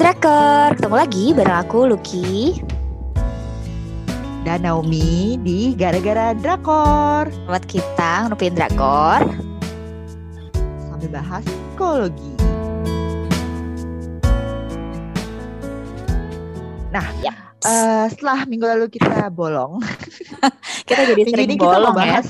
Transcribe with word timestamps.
Drakor, 0.00 0.80
ketemu 0.80 0.96
lagi 0.96 1.24
bareng 1.36 1.58
aku 1.60 1.92
Lucky. 1.92 2.56
Dan 4.48 4.64
Naomi 4.64 5.36
di 5.44 5.76
Gara-Gara 5.76 6.32
Drakor. 6.40 7.28
Buat 7.44 7.68
kita 7.68 8.24
ngerupin 8.24 8.56
Drakor. 8.56 9.28
Sambil 10.88 11.12
bahas 11.12 11.44
psikologi. 11.44 12.32
Nah, 16.96 17.04
ya. 17.20 17.36
uh, 17.68 18.08
setelah 18.08 18.48
minggu 18.48 18.64
lalu 18.64 18.88
kita 18.88 19.28
bolong. 19.28 19.84
Kita 20.88 21.12
jadi 21.12 21.28
sering 21.28 21.60
bolong 21.60 21.92
kita 21.92 22.02
ya. 22.02 22.08
bahas, 22.18 22.28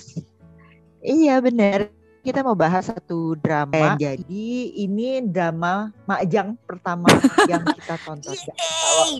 Iya 1.00 1.34
bener 1.40 1.99
kita 2.20 2.44
mau 2.44 2.52
bahas 2.52 2.92
satu 2.92 3.34
drama. 3.40 3.96
Eh, 3.96 4.12
jadi 4.12 4.48
ini 4.84 5.24
drama 5.24 5.88
Makjang 6.04 6.56
pertama 6.68 7.08
yang 7.50 7.64
kita 7.64 7.96
tonton. 8.04 8.36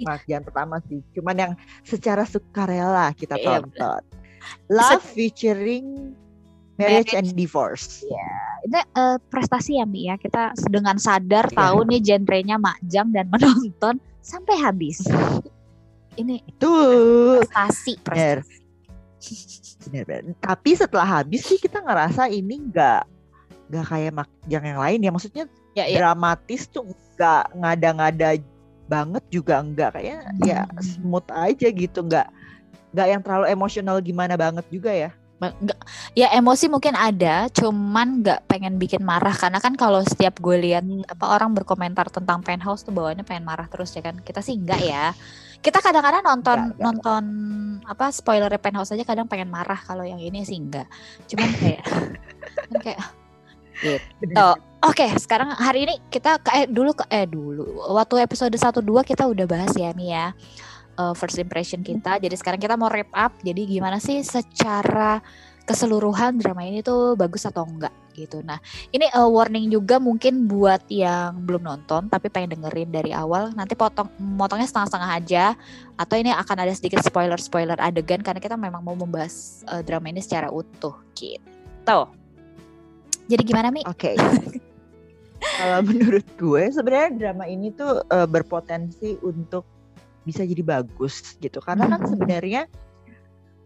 Makjang 0.04 0.42
pertama 0.44 0.76
sih, 0.86 1.00
cuman 1.16 1.36
yang 1.36 1.52
secara 1.84 2.28
sukarela 2.28 3.12
kita 3.16 3.40
iya, 3.40 3.60
tonton. 3.60 4.02
Love 4.68 5.04
featuring 5.16 6.12
Marriage, 6.80 7.12
and 7.12 7.32
Divorce. 7.36 8.04
Ya, 8.08 8.32
ini 8.64 8.80
uh, 8.96 9.16
prestasi 9.28 9.80
ya 9.80 9.84
Mi 9.84 10.08
ya. 10.08 10.16
Kita 10.16 10.56
dengan 10.72 10.96
sadar 10.96 11.48
yeah. 11.52 11.56
tahu 11.56 11.78
nih 11.88 12.00
genrenya 12.00 12.56
Makjang 12.56 13.12
dan 13.12 13.28
menonton 13.32 14.00
sampai 14.20 14.56
habis. 14.60 15.04
ini 16.18 16.42
tuh 16.60 17.40
prestasi, 17.40 17.96
prestasi 18.02 18.59
bener, 19.86 20.04
Tapi 20.40 20.70
setelah 20.76 21.20
habis 21.20 21.44
sih 21.44 21.60
kita 21.60 21.84
ngerasa 21.84 22.26
ini 22.32 22.70
nggak 22.72 23.02
nggak 23.70 23.84
kayak 23.86 24.12
yang 24.50 24.64
yang 24.64 24.80
lain 24.80 25.04
ya. 25.04 25.10
Maksudnya 25.12 25.44
ya, 25.76 25.84
ya. 25.86 25.98
dramatis 26.02 26.66
tuh 26.66 26.88
nggak 27.16 27.42
ngada-ngada 27.56 28.40
banget 28.90 29.22
juga 29.30 29.62
nggak 29.62 29.90
kayak 29.94 30.06
ya 30.10 30.18
hmm. 30.18 30.42
ya 30.42 30.60
smooth 30.82 31.28
aja 31.30 31.68
gitu 31.70 31.98
nggak 32.02 32.26
nggak 32.90 33.06
yang 33.06 33.22
terlalu 33.22 33.46
emosional 33.54 34.02
gimana 34.02 34.34
banget 34.34 34.66
juga 34.66 34.90
ya 34.90 35.10
Nggak, 35.40 35.80
ya 36.12 36.28
emosi 36.36 36.68
mungkin 36.68 36.92
ada, 36.92 37.48
cuman 37.48 38.20
nggak 38.20 38.44
pengen 38.44 38.76
bikin 38.76 39.00
marah 39.00 39.32
karena 39.32 39.56
kan 39.56 39.72
kalau 39.72 40.04
setiap 40.04 40.36
gue 40.36 40.52
lihat 40.60 40.84
apa 41.08 41.32
orang 41.32 41.56
berkomentar 41.56 42.12
tentang 42.12 42.44
penthouse 42.44 42.84
tuh 42.84 42.92
bawaannya 42.92 43.24
pengen 43.24 43.48
marah 43.48 43.64
terus 43.64 43.96
ya 43.96 44.04
kan. 44.04 44.20
Kita 44.20 44.44
sih 44.44 44.60
enggak 44.60 44.84
ya. 44.84 45.16
Kita 45.64 45.80
kadang-kadang 45.80 46.28
nonton 46.28 46.58
enggak, 46.60 46.76
enggak. 46.76 46.84
nonton 46.84 47.24
apa 47.90 48.14
spoiler 48.14 48.54
penthouse 48.62 48.94
aja 48.94 49.02
kadang 49.02 49.26
pengen 49.26 49.50
marah 49.50 49.82
kalau 49.82 50.06
yang 50.06 50.22
ini 50.22 50.46
sih 50.46 50.62
enggak. 50.62 50.86
Cuman 51.26 51.50
kayak 51.58 51.82
kan 52.70 52.78
kayak 52.78 52.98
gitu. 53.82 54.46
Oke, 54.80 55.04
okay, 55.04 55.10
sekarang 55.18 55.52
hari 55.58 55.84
ini 55.84 56.00
kita 56.08 56.40
ke 56.40 56.50
eh, 56.54 56.64
dulu 56.70 56.94
ke 56.96 57.04
eh 57.10 57.26
dulu 57.28 57.90
waktu 57.92 58.24
episode 58.24 58.54
1 58.54 58.80
2 58.80 59.04
kita 59.04 59.28
udah 59.28 59.44
bahas 59.44 59.74
ya 59.76 59.92
Mia. 59.92 60.08
Ya 60.08 60.26
uh, 61.00 61.14
first 61.16 61.40
impression 61.40 61.80
kita. 61.80 62.20
Jadi 62.20 62.36
sekarang 62.36 62.60
kita 62.60 62.76
mau 62.76 62.92
wrap 62.92 63.10
up. 63.16 63.32
Jadi 63.40 63.64
gimana 63.64 63.96
sih 63.96 64.20
secara 64.20 65.24
keseluruhan 65.64 66.40
drama 66.40 66.66
ini 66.66 66.80
tuh 66.80 67.14
bagus 67.14 67.46
atau 67.46 67.64
enggak 67.64 67.92
gitu. 68.14 68.42
Nah, 68.42 68.58
ini 68.90 69.06
uh, 69.14 69.28
warning 69.30 69.70
juga 69.70 69.96
mungkin 70.02 70.50
buat 70.50 70.82
yang 70.90 71.46
belum 71.46 71.62
nonton 71.62 72.10
tapi 72.10 72.28
pengen 72.28 72.58
dengerin 72.58 72.90
dari 72.90 73.12
awal. 73.14 73.54
Nanti 73.54 73.78
potong 73.78 74.10
motongnya 74.18 74.66
setengah-setengah 74.66 75.10
aja 75.10 75.44
atau 75.96 76.14
ini 76.18 76.34
akan 76.34 76.56
ada 76.66 76.72
sedikit 76.74 77.00
spoiler-spoiler 77.00 77.78
adegan 77.78 78.20
karena 78.20 78.40
kita 78.42 78.58
memang 78.58 78.82
mau 78.82 78.96
membahas 78.98 79.64
uh, 79.70 79.80
drama 79.80 80.10
ini 80.10 80.20
secara 80.20 80.50
utuh 80.50 80.96
gitu. 81.14 82.00
Jadi 83.30 83.42
gimana 83.46 83.70
Mi? 83.70 83.86
Oke. 83.86 84.18
Okay. 84.18 84.60
Kalau 85.38 85.80
menurut 85.88 86.26
gue 86.34 86.62
sebenarnya 86.74 87.10
drama 87.14 87.44
ini 87.46 87.70
tuh 87.70 88.02
uh, 88.10 88.26
berpotensi 88.26 89.16
untuk 89.22 89.64
bisa 90.26 90.44
jadi 90.44 90.60
bagus 90.60 91.38
gitu 91.40 91.64
karena 91.64 91.88
kan 91.88 92.04
hmm. 92.04 92.10
sebenarnya 92.12 92.62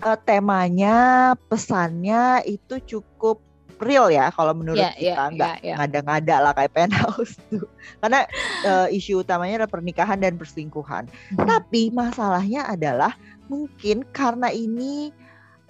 uh, 0.02 0.18
temanya 0.26 1.32
pesannya 1.46 2.42
itu 2.48 2.80
cukup 2.82 3.38
real 3.82 4.08
ya 4.08 4.30
kalau 4.30 4.54
menurut 4.54 4.80
yeah, 4.80 4.94
kita 4.94 5.22
yeah, 5.22 5.34
nggak 5.34 5.54
yeah, 5.60 5.66
yeah. 5.66 5.76
ngada-ngada 5.78 6.36
lah 6.40 6.52
kayak 6.56 6.72
penthouse 6.76 7.34
tuh 7.50 7.66
karena 8.00 8.26
uh, 8.66 8.86
isu 8.90 9.22
utamanya 9.22 9.62
adalah 9.62 9.72
pernikahan 9.72 10.18
dan 10.18 10.34
perselingkuhan 10.40 11.06
hmm. 11.06 11.46
tapi 11.46 11.90
masalahnya 11.90 12.64
adalah 12.66 13.14
mungkin 13.46 14.06
karena 14.14 14.50
ini 14.50 15.12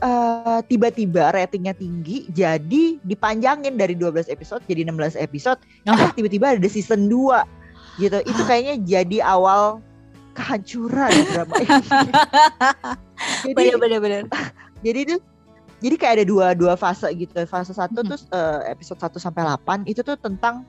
tiba 0.05 0.61
tiba-tiba 0.69 1.33
ratingnya 1.33 1.73
tinggi 1.73 2.29
jadi 2.29 3.01
dipanjangin 3.07 3.79
dari 3.79 3.97
12 3.97 4.29
episode 4.29 4.61
jadi 4.69 4.85
16 4.85 5.17
episode 5.17 5.57
oh. 5.89 6.11
tiba-tiba 6.13 6.61
ada 6.61 6.69
season 6.69 7.09
2 7.09 8.05
gitu 8.05 8.19
itu 8.27 8.43
kayaknya 8.45 8.75
jadi 8.85 9.19
awal 9.25 9.81
kehancuran 10.35 11.15
drama 11.31 11.57
ini. 11.63 12.13
jadi 13.47 13.77
bener-bener. 13.79 14.27
Jadi 14.85 14.99
itu 15.09 15.17
jadi 15.85 15.95
kayak 16.01 16.15
ada 16.21 16.25
dua 16.27 16.47
dua 16.57 16.75
fase 16.75 17.09
gitu. 17.17 17.35
Fase 17.45 17.77
satu 17.77 18.01
hmm. 18.01 18.11
tuh 18.15 18.21
uh, 18.33 18.65
episode 18.69 19.01
1 19.01 19.21
sampai 19.21 19.43
8 19.45 19.85
itu 19.91 20.01
tuh 20.01 20.17
tentang 20.17 20.65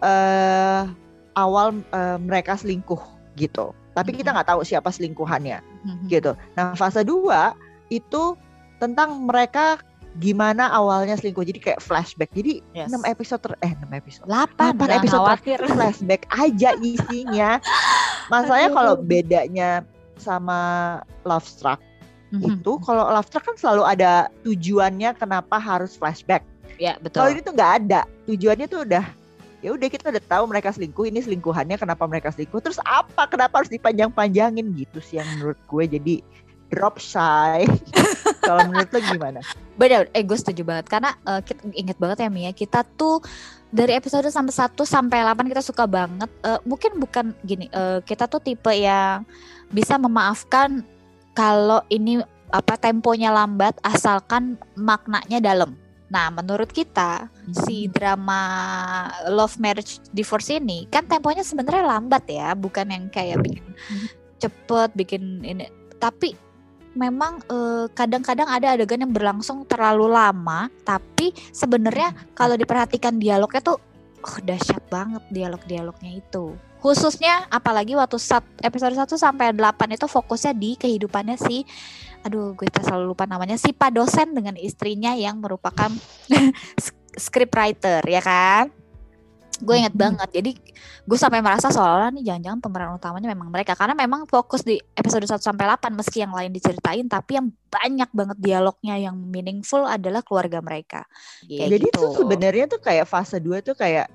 uh, 0.00 0.88
awal 1.36 1.76
uh, 1.92 2.16
mereka 2.16 2.56
selingkuh 2.56 3.00
gitu. 3.36 3.76
Tapi 3.92 4.14
kita 4.14 4.30
nggak 4.30 4.54
tahu 4.54 4.62
siapa 4.62 4.94
selingkuhannya 4.94 5.58
gitu. 6.06 6.38
Nah, 6.54 6.72
fase 6.78 7.02
2 7.02 7.90
itu 7.90 8.38
tentang 8.78 9.26
mereka 9.26 9.82
gimana 10.18 10.72
awalnya 10.72 11.14
selingkuh 11.14 11.46
jadi 11.46 11.60
kayak 11.62 11.80
flashback 11.84 12.30
jadi 12.34 12.58
yes. 12.74 12.90
6 12.90 13.06
episode 13.06 13.40
ter 13.44 13.52
eh 13.62 13.72
6 13.76 13.86
episode 13.92 14.26
8, 14.26 14.74
8 14.74 14.98
episode 14.98 15.20
terakhir 15.22 15.58
flashback 15.68 16.22
aja 16.34 16.70
isinya 16.82 17.50
masalahnya 18.32 18.70
kalau 18.74 18.94
bedanya 18.98 19.86
sama 20.20 20.60
Love 21.24 21.46
Struck. 21.46 21.80
Mm-hmm. 22.28 22.60
itu 22.60 22.72
kalau 22.84 23.08
Love 23.08 23.24
Struck 23.24 23.48
kan 23.48 23.56
selalu 23.56 23.88
ada 23.88 24.28
tujuannya 24.44 25.16
kenapa 25.16 25.56
harus 25.56 25.96
flashback. 25.96 26.44
Ya 26.76 27.00
betul. 27.00 27.24
Kalau 27.24 27.30
ini 27.32 27.40
tuh 27.40 27.54
nggak 27.56 27.72
ada. 27.84 28.00
Tujuannya 28.28 28.66
tuh 28.68 28.84
udah 28.84 29.04
ya 29.58 29.74
udah 29.74 29.88
kita 29.90 30.14
udah 30.14 30.22
tahu 30.22 30.44
mereka 30.46 30.70
selingkuh 30.70 31.10
ini 31.10 31.18
selingkuhannya 31.18 31.74
kenapa 31.74 32.06
mereka 32.06 32.30
selingkuh 32.30 32.62
terus 32.62 32.78
apa 32.86 33.26
kenapa 33.26 33.64
harus 33.64 33.72
dipanjang-panjangin? 33.72 34.76
Gitu 34.76 34.98
sih 35.02 35.18
yang 35.18 35.26
menurut 35.34 35.58
gue 35.66 35.84
jadi 35.98 36.14
drop 36.68 37.00
shy. 37.00 37.64
Kalau 38.48 38.64
menurut 38.68 38.88
lo 38.92 39.00
gimana? 39.00 39.40
Benar, 39.76 40.08
eh 40.12 40.22
gue 40.24 40.36
setuju 40.36 40.62
banget. 40.64 40.86
Karena 40.88 41.16
uh, 41.24 41.40
kita 41.40 41.68
inget 41.72 41.96
banget 41.96 42.24
ya 42.24 42.30
Mia, 42.32 42.52
kita 42.52 42.84
tuh 42.96 43.20
dari 43.68 43.92
episode 43.92 44.24
sampai 44.32 44.52
1 44.52 44.72
sampai 44.84 45.18
8 45.24 45.52
kita 45.52 45.62
suka 45.64 45.84
banget. 45.84 46.30
Uh, 46.40 46.60
mungkin 46.64 46.96
bukan 47.00 47.36
gini, 47.44 47.68
uh, 47.72 48.00
kita 48.04 48.24
tuh 48.28 48.40
tipe 48.40 48.72
yang 48.72 49.24
bisa 49.72 50.00
memaafkan 50.00 50.82
kalau 51.36 51.84
ini 51.92 52.20
apa 52.48 52.80
temponya 52.80 53.28
lambat 53.30 53.76
asalkan 53.84 54.56
maknanya 54.74 55.38
dalam. 55.38 55.76
Nah, 56.08 56.32
menurut 56.32 56.72
kita 56.72 57.28
hmm. 57.28 57.54
si 57.68 57.86
drama 57.92 58.40
Love 59.28 59.60
Marriage 59.60 60.00
Divorce 60.08 60.56
ini 60.56 60.88
kan 60.88 61.04
temponya 61.04 61.44
sebenarnya 61.44 61.84
lambat 61.84 62.24
ya, 62.26 62.56
bukan 62.56 62.88
yang 62.88 63.04
kayak 63.12 63.44
bikin 63.44 63.64
hmm. 63.76 64.08
cepet, 64.40 64.90
bikin 64.96 65.44
ini. 65.44 65.68
Tapi 66.00 66.32
memang 66.96 67.44
eh, 67.44 67.86
kadang-kadang 67.92 68.48
ada 68.48 68.72
adegan 68.72 69.04
yang 69.04 69.12
berlangsung 69.12 69.68
terlalu 69.68 70.08
lama, 70.08 70.72
tapi 70.82 71.36
sebenarnya 71.52 72.16
kalau 72.32 72.56
diperhatikan 72.56 73.20
dialognya 73.20 73.60
tuh 73.60 73.78
oh, 74.24 74.38
dahsyat 74.40 74.82
banget 74.88 75.20
dialog-dialognya 75.28 76.24
itu. 76.24 76.56
Khususnya 76.78 77.50
apalagi 77.50 77.98
waktu 77.98 78.16
sat, 78.22 78.46
episode 78.62 78.94
1 78.94 79.10
sampai 79.18 79.50
8 79.50 79.98
itu 79.98 80.06
fokusnya 80.06 80.54
di 80.54 80.78
kehidupannya 80.78 81.36
si 81.36 81.66
aduh 82.26 82.50
gue 82.58 82.66
selalu 82.66 83.14
lupa 83.14 83.30
namanya 83.30 83.54
si 83.54 83.70
pak 83.70 83.94
dosen 83.94 84.34
dengan 84.34 84.58
istrinya 84.58 85.14
yang 85.14 85.38
merupakan 85.38 85.86
script 87.14 87.54
writer 87.54 88.02
ya 88.02 88.18
kan 88.18 88.74
gue 89.58 89.74
inget 89.74 89.94
hmm. 89.94 90.02
banget 90.02 90.28
jadi 90.38 90.50
gue 91.08 91.18
sampai 91.18 91.42
merasa 91.42 91.72
seolah 91.72 92.14
nih 92.14 92.30
jangan-jangan 92.30 92.60
pemeran 92.62 92.94
utamanya 92.94 93.28
memang 93.32 93.50
mereka 93.50 93.74
karena 93.74 93.96
memang 93.98 94.28
fokus 94.30 94.62
di 94.62 94.78
episode 94.94 95.26
1 95.26 95.42
sampai 95.42 95.66
8 95.66 95.98
meski 95.98 96.22
yang 96.22 96.30
lain 96.30 96.54
diceritain 96.54 97.06
tapi 97.10 97.42
yang 97.42 97.50
banyak 97.66 98.10
banget 98.14 98.38
dialognya 98.38 98.94
yang 99.00 99.18
meaningful 99.18 99.82
adalah 99.82 100.22
keluarga 100.22 100.62
mereka 100.62 101.02
ya, 101.42 101.66
jadi 101.66 101.90
gitu. 101.90 101.98
tuh 101.98 102.08
sebenarnya 102.22 102.70
tuh 102.70 102.78
kayak 102.78 103.06
fase 103.10 103.42
2 103.42 103.66
tuh 103.66 103.74
kayak 103.74 104.06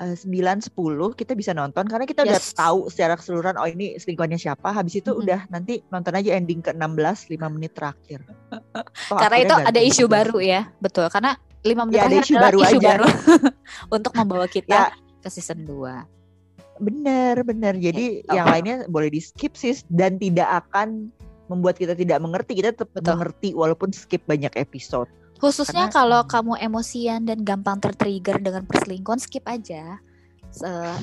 uh, 0.00 0.16
9 0.16 0.26
10 0.26 1.20
kita 1.20 1.32
bisa 1.38 1.52
nonton 1.54 1.86
karena 1.86 2.06
kita 2.06 2.26
yes. 2.26 2.30
udah 2.30 2.42
tahu 2.58 2.78
secara 2.90 3.14
keseluruhan 3.18 3.56
oh 3.58 3.68
ini 3.68 3.94
selingkuhannya 3.98 4.40
siapa 4.40 4.74
habis 4.74 4.98
itu 4.98 5.10
mm 5.10 5.14
-hmm. 5.14 5.22
udah 5.22 5.40
nanti 5.50 5.74
nonton 5.90 6.12
aja 6.18 6.30
ending 6.34 6.60
ke 6.64 6.70
16 6.74 7.34
5 7.34 7.54
menit 7.54 7.72
terakhir. 7.76 8.20
Oh, 9.12 9.20
karena 9.20 9.38
itu 9.44 9.54
ada 9.54 9.80
isu 9.82 10.04
baru 10.08 10.38
ya, 10.40 10.70
betul. 10.80 11.06
Karena 11.12 11.36
lima 11.62 11.84
menit 11.84 12.00
ya, 12.00 12.06
ada 12.06 12.16
isu 12.22 12.34
baru 12.38 12.58
isu 12.62 12.78
aja. 12.78 12.88
baru 12.94 13.06
untuk 13.96 14.12
membawa 14.16 14.46
kita 14.56 14.90
ya. 14.90 15.20
ke 15.20 15.28
season 15.28 15.66
2. 15.66 16.80
Bener 16.82 17.34
bener. 17.44 17.74
Jadi 17.76 18.24
ya, 18.26 18.40
yang 18.40 18.46
lainnya 18.50 18.76
boleh 18.88 19.12
di 19.12 19.20
skip 19.20 19.54
sih 19.54 19.76
dan 19.92 20.16
tidak 20.18 20.64
akan 20.64 21.12
membuat 21.48 21.76
kita 21.76 21.92
tidak 21.92 22.18
mengerti. 22.22 22.56
Kita 22.58 22.72
tetap 22.72 22.90
Betul. 22.94 23.14
mengerti 23.14 23.48
walaupun 23.52 23.92
skip 23.92 24.24
banyak 24.24 24.52
episode. 24.56 25.10
Khususnya 25.38 25.90
Karena, 25.90 25.94
kalau 25.94 26.20
kamu 26.24 26.52
emosian 26.62 27.26
dan 27.26 27.42
gampang 27.42 27.82
tertrigger 27.82 28.38
dengan 28.38 28.64
perselingkuhan, 28.64 29.20
skip 29.20 29.44
aja. 29.46 29.98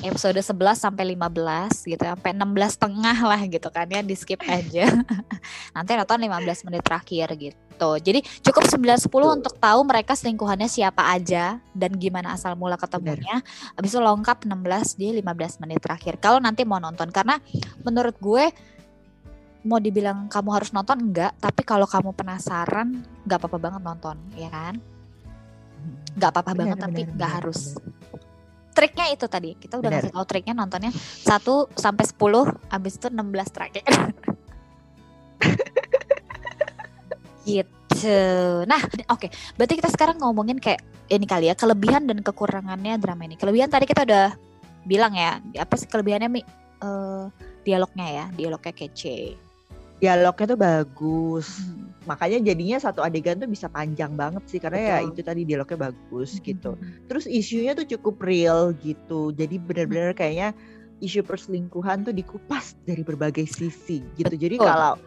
episode 0.07 0.39
11 0.39 0.79
sampai 0.79 1.11
15 1.11 1.83
gitu 1.83 1.99
sampai 1.99 2.31
16 2.31 2.71
tengah 2.79 3.17
lah 3.19 3.41
gitu 3.51 3.67
kan 3.67 3.83
ya 3.91 3.99
di 3.99 4.15
skip 4.15 4.39
aja. 4.47 4.87
Nanti 5.75 5.91
nonton 5.99 6.23
15 6.23 6.71
menit 6.71 6.79
terakhir 6.87 7.27
gitu. 7.35 7.89
Jadi 7.99 8.23
cukup 8.47 8.63
9 8.63 9.11
10 9.11 9.11
untuk 9.11 9.59
tahu 9.59 9.83
mereka 9.83 10.15
selingkuhannya 10.15 10.71
siapa 10.71 11.03
aja 11.03 11.59
dan 11.75 11.91
gimana 11.99 12.31
asal 12.39 12.55
mula 12.55 12.79
ketemunya. 12.79 13.43
Habis 13.75 13.91
itu 13.91 13.99
lengkap 13.99 14.47
16 14.47 14.95
di 14.95 15.19
15 15.19 15.59
menit 15.67 15.83
terakhir. 15.83 16.15
Kalau 16.23 16.39
nanti 16.39 16.63
mau 16.63 16.79
nonton 16.79 17.11
karena 17.11 17.35
menurut 17.83 18.15
gue 18.23 18.55
mau 19.61 19.77
dibilang 19.77 20.25
kamu 20.25 20.49
harus 20.53 20.69
nonton 20.73 20.97
enggak. 21.11 21.37
Tapi 21.37 21.61
kalau 21.61 21.85
kamu 21.85 22.13
penasaran 22.17 23.05
nggak 23.25 23.37
apa-apa 23.37 23.57
banget 23.61 23.81
nonton 23.81 24.17
ya 24.33 24.49
kan? 24.49 24.75
Nggak 26.17 26.29
apa-apa 26.33 26.51
banget 26.57 26.77
benar, 26.77 26.87
tapi 26.89 27.01
nggak 27.09 27.31
harus. 27.41 27.77
triknya 28.71 29.11
itu 29.11 29.27
tadi 29.27 29.51
kita 29.59 29.83
udah 29.83 29.91
Bener. 29.91 29.99
ngasih 29.99 30.15
tahu 30.15 30.25
triknya 30.31 30.55
nontonnya 30.55 30.95
1 30.95 31.27
sampai 31.75 32.05
10 32.07 32.71
habis 32.71 32.93
itu 32.95 33.07
16 33.11 33.51
terakhir. 33.51 33.83
Gitu. 37.41 38.15
Nah 38.63 38.79
oke 39.11 39.27
okay. 39.27 39.29
berarti 39.59 39.75
kita 39.75 39.91
sekarang 39.91 40.23
ngomongin 40.23 40.55
kayak 40.55 40.79
ini 41.11 41.27
kali 41.27 41.51
ya 41.51 41.55
kelebihan 41.59 42.07
dan 42.07 42.23
kekurangannya 42.23 42.95
drama 42.95 43.27
ini. 43.27 43.35
Kelebihan 43.35 43.67
tadi 43.67 43.83
kita 43.83 44.07
udah 44.07 44.39
bilang 44.87 45.19
ya 45.19 45.43
apa 45.59 45.75
sih 45.75 45.91
kelebihannya 45.91 46.29
mi? 46.31 46.41
Uh, 46.79 47.27
dialognya 47.67 48.07
ya 48.09 48.25
dialognya 48.33 48.73
kece 48.73 49.50
dialognya 50.01 50.45
tuh 50.49 50.59
bagus 50.59 51.47
hmm. 51.61 52.09
makanya 52.09 52.41
jadinya 52.41 52.77
satu 52.81 53.05
adegan 53.05 53.37
tuh 53.37 53.45
bisa 53.45 53.69
panjang 53.69 54.17
banget 54.17 54.43
sih 54.49 54.57
karena 54.57 54.79
ya 54.81 54.83
Betul. 54.83 54.97
ya 54.97 54.99
itu 55.13 55.21
tadi 55.21 55.41
dialognya 55.45 55.79
bagus 55.93 56.29
hmm. 56.35 56.41
gitu 56.43 56.71
terus 57.05 57.25
isunya 57.29 57.77
tuh 57.77 57.85
cukup 57.85 58.17
real 58.25 58.73
gitu 58.81 59.29
jadi 59.31 59.61
benar-benar 59.61 60.17
kayaknya 60.17 60.57
isu 61.01 61.21
perselingkuhan 61.21 62.01
tuh 62.01 62.13
dikupas 62.13 62.73
dari 62.89 63.05
berbagai 63.05 63.45
sisi 63.45 64.01
gitu 64.17 64.33
Betul. 64.33 64.41
jadi 64.41 64.55
kalau 64.57 64.97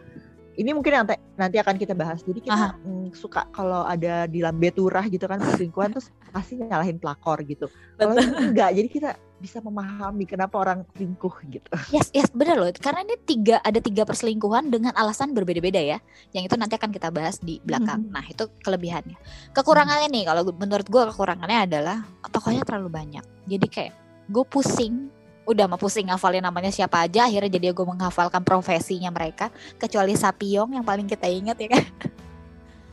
ini 0.55 0.71
mungkin 0.71 1.03
nanti 1.03 1.15
nanti 1.35 1.57
akan 1.59 1.75
kita 1.75 1.91
bahas. 1.91 2.23
Jadi 2.23 2.39
kita 2.47 2.79
mm, 2.79 3.11
suka 3.11 3.47
kalau 3.51 3.83
ada 3.83 4.23
di 4.27 4.39
lambe 4.39 4.71
turah 4.71 5.03
gitu 5.07 5.27
kan 5.27 5.39
perselingkuhan 5.39 5.91
terus 5.95 6.11
pasti 6.31 6.59
nyalahin 6.59 6.95
pelakor 6.99 7.43
gitu. 7.43 7.67
Kalau 7.99 8.15
enggak, 8.15 8.71
jadi 8.71 8.87
kita 8.87 9.09
bisa 9.45 9.61
memahami 9.61 10.25
kenapa 10.25 10.57
orang 10.57 10.81
selingkuh 10.97 11.35
gitu. 11.53 11.69
Yes, 11.93 12.09
yes, 12.17 12.33
benar 12.33 12.57
loh. 12.57 12.73
Karena 12.73 13.05
ini 13.05 13.13
tiga 13.21 13.61
ada 13.61 13.77
tiga 13.77 14.01
perselingkuhan 14.01 14.73
dengan 14.73 14.89
alasan 14.97 15.37
berbeda-beda 15.37 15.77
ya. 15.77 16.01
Yang 16.33 16.49
itu 16.49 16.55
nanti 16.57 16.73
akan 16.81 16.89
kita 16.89 17.13
bahas 17.13 17.37
di 17.37 17.61
belakang. 17.61 18.09
Hmm. 18.09 18.13
Nah, 18.17 18.25
itu 18.25 18.49
kelebihannya. 18.65 19.13
Kekurangannya 19.53 20.09
nih, 20.09 20.23
kalau 20.25 20.49
menurut 20.49 20.87
gue 20.89 21.03
kekurangannya 21.13 21.69
adalah 21.69 22.01
tokohnya 22.33 22.65
terlalu 22.65 22.89
banyak. 22.89 23.21
Jadi 23.45 23.67
kayak 23.69 23.93
gue 24.33 24.45
pusing 24.49 25.13
udah 25.45 25.69
mah 25.69 25.77
pusing 25.77 26.09
ngafalin 26.09 26.41
namanya 26.41 26.73
siapa 26.73 27.05
aja 27.05 27.29
akhirnya 27.29 27.61
jadi 27.61 27.69
gue 27.69 27.85
menghafalkan 27.85 28.41
profesinya 28.41 29.13
mereka 29.13 29.53
kecuali 29.77 30.17
Sapiong 30.17 30.73
yang 30.73 30.81
paling 30.81 31.05
kita 31.05 31.29
ingat 31.29 31.61
ya 31.61 31.69
kan 31.69 31.85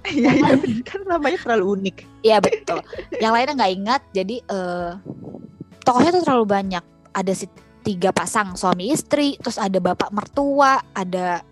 Iya, 0.03 0.31
iya 0.35 0.83
kan 0.83 1.07
namanya 1.07 1.39
terlalu 1.39 1.79
unik. 1.79 1.97
Iya 2.27 2.43
betul. 2.43 2.83
Yang 3.23 3.33
lainnya 3.39 3.55
nggak 3.55 3.73
ingat, 3.79 4.03
jadi 4.11 4.37
uh, 4.51 4.99
tokohnya 5.83 6.11
tuh 6.15 6.25
terlalu 6.25 6.47
banyak. 6.49 6.85
Ada 7.13 7.33
si 7.37 7.47
tiga 7.83 8.15
pasang 8.15 8.55
suami 8.55 8.95
istri, 8.95 9.37
terus 9.37 9.59
ada 9.59 9.77
bapak 9.83 10.15
mertua, 10.15 10.81
ada 10.95 11.43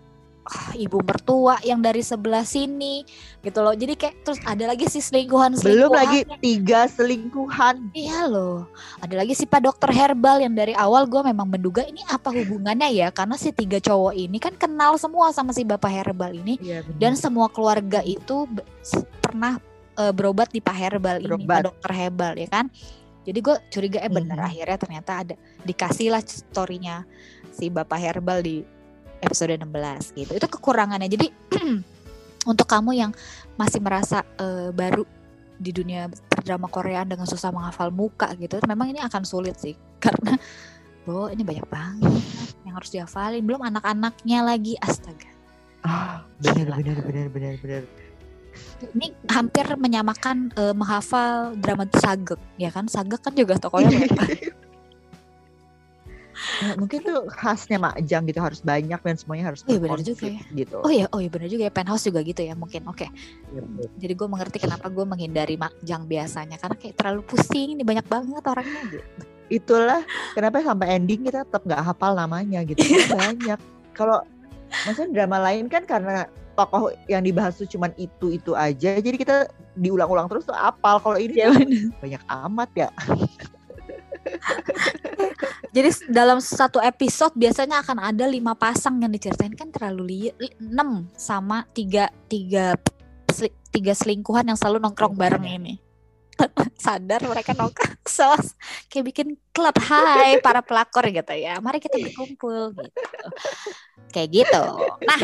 Ah, 0.41 0.73
ibu 0.73 0.97
mertua 1.05 1.61
yang 1.61 1.85
dari 1.85 2.01
sebelah 2.01 2.41
sini 2.41 3.05
gitu 3.45 3.61
loh. 3.61 3.77
Jadi 3.77 3.93
kayak 3.93 4.25
terus 4.25 4.41
ada 4.41 4.73
lagi 4.73 4.89
si 4.89 4.97
selingkuhan 4.97 5.53
belum 5.61 5.93
lagi 5.93 6.25
tiga 6.41 6.89
selingkuhan. 6.89 7.93
Iya 7.93 8.25
loh. 8.25 8.65
Ada 9.05 9.21
lagi 9.21 9.37
si 9.37 9.45
pak 9.45 9.61
dokter 9.61 9.93
herbal 9.93 10.41
yang 10.41 10.57
dari 10.57 10.73
awal 10.73 11.05
gue 11.05 11.21
memang 11.21 11.45
menduga 11.45 11.85
ini 11.85 12.01
apa 12.09 12.33
hubungannya 12.33 12.89
ya? 12.89 13.13
Karena 13.13 13.37
si 13.37 13.53
tiga 13.53 13.77
cowok 13.77 14.17
ini 14.17 14.41
kan 14.41 14.57
kenal 14.57 14.97
semua 14.97 15.29
sama 15.29 15.53
si 15.53 15.61
bapak 15.61 15.93
herbal 15.93 16.33
ini. 16.33 16.57
Ya, 16.57 16.81
dan 16.97 17.13
semua 17.13 17.45
keluarga 17.53 18.01
itu 18.01 18.49
pernah 19.21 19.61
uh, 20.01 20.09
berobat 20.09 20.49
di 20.49 20.57
pak 20.57 20.73
herbal 20.73 21.21
berobat. 21.21 21.37
ini 21.37 21.45
pak 21.45 21.61
dokter 21.69 21.91
herbal 21.93 22.33
ya 22.33 22.49
kan 22.49 22.65
jadi 23.21 23.39
gue 23.39 23.55
curiga 23.69 23.99
eh 24.01 24.09
bener 24.09 24.37
hmm. 24.37 24.49
akhirnya 24.49 24.77
ternyata 24.81 25.11
ada 25.21 25.35
dikasih 25.61 26.09
lah 26.09 26.21
storynya 26.25 27.05
si 27.53 27.69
bapak 27.69 27.99
herbal 28.01 28.41
di 28.41 28.65
episode 29.21 29.53
16 29.53 30.17
gitu. 30.17 30.31
Itu 30.33 30.47
kekurangannya. 30.49 31.07
Jadi 31.07 31.27
untuk 32.51 32.65
kamu 32.65 32.97
yang 32.97 33.11
masih 33.55 33.79
merasa 33.79 34.25
uh, 34.41 34.73
baru 34.73 35.05
di 35.61 35.69
dunia 35.69 36.09
drama 36.41 36.65
Korea 36.65 37.05
dengan 37.05 37.29
susah 37.29 37.53
menghafal 37.53 37.93
muka 37.93 38.33
gitu, 38.41 38.57
memang 38.65 38.97
ini 38.97 38.99
akan 39.05 39.21
sulit 39.21 39.61
sih 39.61 39.77
karena 40.03 40.33
oh 41.05 41.29
ini 41.29 41.45
banyak 41.45 41.69
banget 41.69 42.25
yang 42.65 42.73
harus 42.73 42.89
dihafalin. 42.89 43.45
Belum 43.45 43.61
anak-anaknya 43.61 44.41
lagi, 44.41 44.73
astaga. 44.81 45.29
Ah, 45.85 46.25
benar 46.41 46.81
benar 46.81 46.97
benar 47.05 47.27
benar 47.29 47.53
benar. 47.61 47.83
Ini 48.97 49.13
hampir 49.29 49.65
menyamakan 49.77 50.51
uh, 50.57 50.73
menghafal 50.75 51.55
drama 51.59 51.85
Sagek, 51.93 52.39
ya 52.57 52.73
kan? 52.73 52.89
Sagek 52.89 53.21
kan 53.23 53.33
juga 53.37 53.55
tokonya 53.57 54.09
ya, 54.09 54.11
mungkin 56.79 56.99
tuh 57.05 57.29
khasnya 57.29 57.77
Makjang 57.77 58.23
gitu 58.29 58.39
harus 58.41 58.59
banyak 58.61 58.97
dan 58.97 59.15
semuanya 59.17 59.53
harus 59.53 59.61
oh, 59.65 59.71
iya 59.71 59.79
benar 59.81 59.99
juga 60.01 60.25
ya. 60.27 60.41
gitu. 60.53 60.77
Oh 60.81 60.91
iya, 60.91 61.05
oh 61.13 61.19
iya 61.21 61.29
benar 61.29 61.47
juga 61.49 61.63
ya 61.69 61.73
penthouse 61.73 62.05
juga 62.07 62.19
gitu 62.25 62.41
ya 62.41 62.53
mungkin. 62.57 62.81
Oke. 62.89 63.07
Okay. 63.07 63.09
Ya, 63.53 63.61
Jadi 64.01 64.13
gue 64.17 64.27
mengerti 64.27 64.57
kenapa 64.61 64.87
gue 64.89 65.05
menghindari 65.05 65.55
Makjang 65.57 66.05
biasanya 66.09 66.57
karena 66.57 66.75
kayak 66.77 66.95
terlalu 66.97 67.21
pusing 67.25 67.77
ini 67.77 67.83
banyak 67.85 68.05
banget 68.09 68.43
orangnya 68.45 68.81
gitu. 68.89 69.05
Itulah 69.51 70.01
kenapa 70.33 70.63
sampai 70.63 70.87
ending 70.97 71.27
kita 71.27 71.43
tetap 71.45 71.61
nggak 71.65 71.81
hafal 71.83 72.11
namanya 72.15 72.63
gitu. 72.65 72.81
banyak. 73.17 73.59
Kalau 73.93 74.23
maksudnya 74.87 75.11
drama 75.23 75.37
lain 75.43 75.67
kan 75.67 75.83
karena 75.85 76.25
tokoh 76.53 76.91
yang 77.07 77.23
dibahas 77.23 77.57
tuh 77.57 77.67
cuman 77.67 77.91
itu 77.95 78.35
itu 78.35 78.51
aja 78.53 78.99
jadi 78.99 79.17
kita 79.17 79.37
diulang-ulang 79.75 80.27
terus 80.27 80.45
tuh 80.45 80.55
apal 80.55 80.99
kalau 80.99 81.17
ini 81.17 81.41
ya, 81.41 81.49
banyak 81.99 82.23
amat 82.27 82.69
ya 82.75 82.89
Jadi 85.71 86.11
dalam 86.11 86.43
satu 86.43 86.83
episode 86.83 87.31
biasanya 87.31 87.79
akan 87.79 88.11
ada 88.11 88.27
lima 88.27 88.51
pasang 88.51 88.99
yang 88.99 89.07
diceritain 89.07 89.55
kan 89.55 89.71
terlalu 89.71 90.27
li 90.35 90.49
enam 90.59 91.07
sama 91.15 91.63
tiga 91.71 92.11
tiga 92.27 92.75
tiga 93.71 93.93
selingkuhan 93.95 94.51
yang 94.51 94.59
selalu 94.59 94.83
nongkrong 94.83 95.15
bareng 95.15 95.47
ini. 95.47 95.79
Sadar 96.83 97.23
mereka 97.23 97.55
nongkrong 97.55 98.03
sos 98.19 98.59
kayak 98.91 99.15
bikin 99.15 99.27
klub 99.55 99.75
hai 99.79 100.43
para 100.43 100.59
pelakor 100.59 101.07
gitu 101.07 101.33
ya. 101.39 101.63
Mari 101.63 101.79
kita 101.79 101.95
berkumpul 102.03 102.75
gitu. 102.75 102.99
Kayak 104.11 104.29
gitu. 104.43 104.63
Nah, 105.07 105.19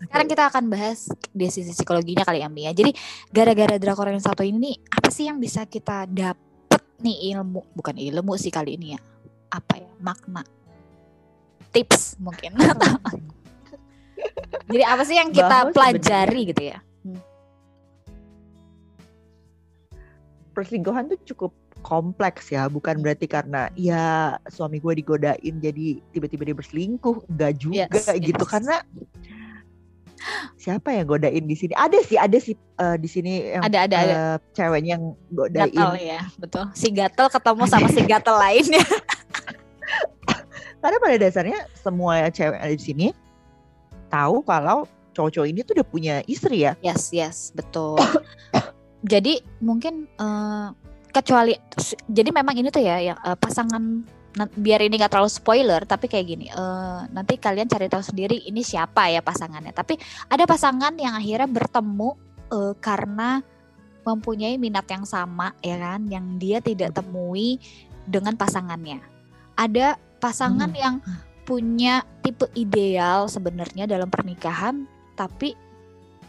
sekarang 0.00 0.28
kita 0.32 0.48
akan 0.48 0.64
bahas 0.72 1.12
di 1.28 1.46
sisi 1.52 1.76
psikologinya 1.76 2.24
kali 2.24 2.40
ya 2.40 2.48
Mia. 2.48 2.72
Jadi 2.72 2.96
gara-gara 3.28 3.76
drakor 3.76 4.08
yang 4.08 4.22
satu 4.22 4.40
ini 4.40 4.56
nih, 4.56 4.76
apa 4.88 5.08
sih 5.12 5.28
yang 5.28 5.36
bisa 5.36 5.68
kita 5.68 6.08
dapet 6.08 6.82
nih 7.04 7.36
ilmu? 7.36 7.76
Bukan 7.76 8.00
ilmu 8.00 8.32
sih 8.40 8.48
kali 8.48 8.80
ini 8.80 8.96
ya. 8.96 9.00
Apa 9.52 9.76
ya? 9.76 9.90
Makna. 10.00 10.42
Tips 11.70 12.16
mungkin. 12.16 12.56
Jadi 14.72 14.84
apa 14.84 15.02
sih 15.04 15.16
yang 15.20 15.30
kita 15.32 15.68
Bahwa 15.68 15.74
pelajari 15.74 16.40
gitu 16.48 16.62
ya? 16.72 16.78
Hmm. 17.04 17.20
perselingkuhan 20.50 21.08
tuh 21.08 21.18
cukup 21.32 21.52
kompleks 21.80 22.52
ya. 22.52 22.68
Bukan 22.68 23.00
berarti 23.00 23.24
karena 23.24 23.72
ya 23.74 24.36
suami 24.52 24.78
gue 24.78 25.00
digodain 25.00 25.54
jadi 25.60 26.00
tiba-tiba 26.12 26.44
dia 26.44 26.56
berselingkuh. 26.56 27.24
Enggak 27.32 27.52
juga 27.56 27.88
yes, 27.88 28.06
gitu. 28.20 28.44
yes. 28.44 28.50
karena 28.50 28.76
siapa 30.60 30.92
yang 30.92 31.08
godain 31.08 31.48
di 31.48 31.56
sini 31.56 31.72
ada 31.72 31.96
sih 32.04 32.20
ada 32.20 32.36
sih 32.36 32.52
uh, 32.76 33.00
di 33.00 33.08
sini 33.08 33.56
yang 33.56 33.64
ada 33.64 33.78
ada, 33.88 33.96
uh, 33.96 34.02
ada. 34.04 34.12
Eh, 34.12 34.36
ceweknya 34.52 34.90
yang 35.00 35.04
godain 35.32 35.72
gatel 35.72 35.92
ya 35.96 36.20
betul 36.36 36.64
si 36.76 36.88
gatel 36.92 37.26
ketemu 37.32 37.62
sama 37.64 37.88
si 37.88 38.00
gatel 38.04 38.36
lainnya 38.44 38.84
Karena 40.80 40.96
pada 40.96 41.16
dasarnya 41.20 41.58
semua 41.76 42.32
cewek 42.32 42.56
ada 42.56 42.72
di 42.72 42.80
sini 42.80 43.06
tahu 44.08 44.40
kalau 44.42 44.88
cowok-cowok 45.12 45.48
ini 45.52 45.60
tuh 45.60 45.76
udah 45.76 45.86
punya 45.86 46.14
istri 46.24 46.64
ya. 46.64 46.72
Yes, 46.80 47.12
yes, 47.12 47.52
betul. 47.52 48.00
jadi 49.12 49.44
mungkin 49.60 50.08
uh, 50.16 50.72
kecuali 51.12 51.56
jadi 52.08 52.32
memang 52.32 52.56
ini 52.56 52.72
tuh 52.72 52.80
ya 52.80 52.96
yang 53.12 53.18
uh, 53.20 53.36
pasangan 53.36 54.08
biar 54.30 54.86
ini 54.86 54.94
nggak 54.94 55.10
terlalu 55.10 55.32
spoiler 55.32 55.82
tapi 55.82 56.06
kayak 56.06 56.26
gini 56.26 56.46
uh, 56.54 57.02
nanti 57.10 57.34
kalian 57.34 57.66
cari 57.66 57.90
tahu 57.90 57.98
sendiri 57.98 58.46
ini 58.46 58.62
siapa 58.62 59.10
ya 59.10 59.26
pasangannya 59.26 59.74
tapi 59.74 59.98
ada 60.30 60.46
pasangan 60.46 60.94
yang 60.94 61.18
akhirnya 61.18 61.50
bertemu 61.50 62.14
uh, 62.54 62.74
karena 62.78 63.42
mempunyai 64.06 64.54
minat 64.54 64.86
yang 64.86 65.02
sama 65.02 65.50
ya 65.58 65.76
kan 65.76 66.06
yang 66.06 66.38
dia 66.38 66.62
tidak 66.62 66.94
temui 66.94 67.58
dengan 68.06 68.38
pasangannya 68.38 69.02
ada 69.58 69.98
pasangan 70.22 70.70
hmm. 70.70 70.78
yang 70.78 70.94
punya 71.42 72.06
tipe 72.22 72.46
ideal 72.54 73.26
sebenarnya 73.26 73.90
dalam 73.90 74.06
pernikahan 74.06 74.86
tapi 75.18 75.58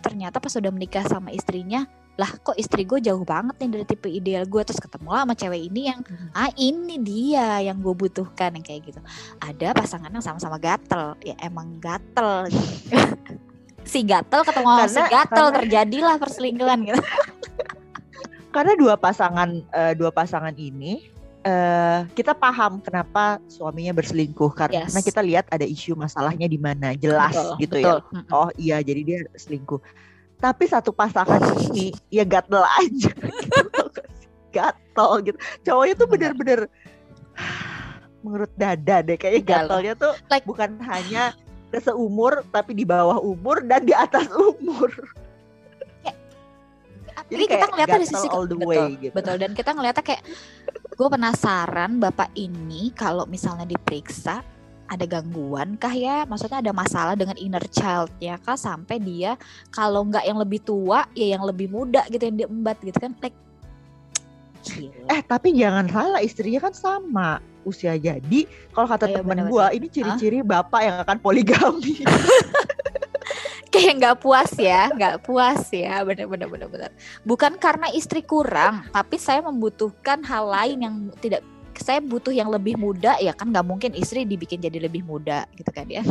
ternyata 0.02 0.42
pas 0.42 0.50
sudah 0.50 0.74
menikah 0.74 1.06
sama 1.06 1.30
istrinya 1.30 1.86
lah 2.14 2.28
kok 2.38 2.54
istri 2.54 2.84
gue 2.84 3.00
jauh 3.00 3.24
banget 3.24 3.56
nih 3.58 3.70
dari 3.72 3.86
tipe 3.86 4.06
ideal 4.06 4.44
gue 4.44 4.62
terus 4.62 4.78
ketemu 4.78 5.10
lah 5.10 5.24
sama 5.24 5.34
cewek 5.34 5.62
ini 5.66 5.82
yang 5.88 6.00
Hmm. 6.02 6.30
ah 6.34 6.52
ini 6.54 6.96
dia 6.98 7.62
yang 7.62 7.78
gue 7.78 7.94
butuhkan 7.94 8.52
yang 8.52 8.62
kayak 8.62 8.86
gitu 8.86 9.00
ada 9.40 9.72
pasangan 9.72 10.08
yang 10.08 10.22
sama-sama 10.22 10.56
gatel 10.56 11.16
ya 11.20 11.34
emang 11.40 11.78
gatel 11.78 12.46
gitu. 12.48 12.96
si 13.84 14.04
gatel 14.04 14.44
ketemu 14.44 14.70
sama 14.70 14.86
si 14.86 14.96
Karena- 14.98 15.10
gatel 15.10 15.32
karena- 15.42 15.58
terjadilah 15.58 16.16
perselingkuhan 16.18 16.80
gitu 16.86 17.02
Karena 18.52 18.76
dua 18.76 18.96
pasangan 18.96 19.50
eh, 19.66 19.94
dua 19.94 20.12
pasangan 20.12 20.52
ini 20.54 21.08
eh 21.42 22.00
kita 22.12 22.36
paham 22.36 22.78
kenapa 22.78 23.40
suaminya 23.48 23.96
berselingkuh 23.96 24.52
karena 24.52 24.86
Yes. 24.86 25.02
kita 25.02 25.24
lihat 25.24 25.50
ada 25.50 25.64
isu 25.64 25.96
masalahnya 25.96 26.46
di 26.46 26.60
mana 26.60 26.94
jelas 26.94 27.34
Betul, 27.34 27.58
gitu 27.58 27.76
betul. 27.80 27.98
ya. 27.98 28.22
Oh 28.30 28.50
iya 28.56 28.78
jadi 28.78 29.02
dia 29.02 29.20
selingkuh. 29.34 29.80
Tapi 30.42 30.64
satu 30.66 30.90
pasangan 30.90 31.38
ini 31.70 31.94
ya 32.10 32.26
gatel 32.26 32.66
aja 32.66 33.12
gitu. 33.30 33.86
gatel 34.50 35.12
gitu. 35.22 35.38
Cowoknya 35.62 35.94
tuh 35.96 36.08
Bener. 36.10 36.34
bener-bener 36.34 36.60
menurut 38.26 38.52
dada 38.54 39.02
deh 39.02 39.18
kayaknya 39.18 39.42
Galau. 39.46 39.78
gatelnya 39.80 39.94
tuh 39.98 40.14
Like- 40.30 40.46
bukan 40.50 40.82
hanya 40.86 41.34
seumur 41.72 42.44
tapi 42.52 42.76
di 42.76 42.84
bawah 42.84 43.22
umur 43.22 43.64
dan 43.64 43.86
di 43.86 43.94
atas 43.96 44.28
umur. 44.52 44.90
Jadi 47.32 47.48
kita 47.48 47.64
kayak 47.64 47.70
ngeliatnya 47.72 47.96
dari 47.96 48.08
sisi 48.12 48.28
all 48.28 48.44
the 48.44 48.60
betul, 48.60 48.68
way 48.68 48.88
gitu. 49.00 49.14
betul 49.16 49.36
dan 49.40 49.52
kita 49.56 49.72
ngeliatnya 49.72 50.04
kayak 50.04 50.24
gue 50.92 51.08
penasaran 51.08 51.92
bapak 51.96 52.28
ini 52.36 52.92
kalau 52.92 53.24
misalnya 53.24 53.64
diperiksa 53.64 54.44
ada 54.92 55.06
gangguan 55.08 55.80
kah 55.80 55.96
ya? 55.96 56.28
Maksudnya 56.28 56.60
ada 56.60 56.76
masalah 56.76 57.16
dengan 57.16 57.40
inner 57.40 57.64
child 57.72 58.12
ya 58.20 58.36
kah? 58.36 58.60
Sampai 58.60 59.00
dia 59.00 59.40
kalau 59.72 60.04
nggak 60.04 60.28
yang 60.28 60.36
lebih 60.36 60.60
tua 60.60 61.08
ya 61.16 61.40
yang 61.40 61.48
lebih 61.48 61.72
muda 61.72 62.04
gitu 62.12 62.28
yang 62.28 62.38
diembat 62.44 62.76
gitu 62.84 63.00
kan 63.00 63.16
like 63.24 63.36
gila. 64.68 65.08
Eh 65.08 65.22
tapi 65.24 65.56
jangan 65.56 65.88
salah 65.88 66.20
istrinya 66.20 66.60
kan 66.68 66.76
sama 66.76 67.40
usia 67.64 67.96
jadi. 67.96 68.44
Kalau 68.76 68.88
kata 68.92 69.08
Oh, 69.08 69.10
iya, 69.10 69.16
temen 69.24 69.40
gua 69.48 69.66
ini 69.72 69.88
ciri-ciri 69.88 70.44
bapak 70.44 70.82
yang 70.84 70.98
akan 71.08 71.18
poligami. 71.24 72.04
kayak 73.74 74.04
nggak 74.04 74.18
puas 74.20 74.52
ya 74.60 74.92
nggak 74.92 75.24
puas 75.24 75.72
ya. 75.72 76.04
Bener 76.04 76.28
bener 76.28 76.52
bener 76.52 76.68
bener. 76.68 76.92
Bukan 77.24 77.56
karena 77.56 77.88
istri 77.96 78.20
kurang 78.28 78.92
tapi 78.92 79.16
saya 79.16 79.40
membutuhkan 79.40 80.20
hal 80.28 80.52
lain 80.52 80.78
yang 80.84 80.96
tidak 81.24 81.42
saya 81.82 82.00
butuh 82.00 82.32
yang 82.32 82.48
lebih 82.48 82.78
muda 82.78 83.18
ya 83.18 83.34
kan 83.34 83.50
nggak 83.50 83.66
mungkin 83.66 83.92
istri 83.98 84.24
dibikin 84.24 84.62
jadi 84.62 84.78
lebih 84.78 85.02
muda 85.02 85.50
gitu 85.58 85.74
kan 85.74 85.90
ya 85.90 86.06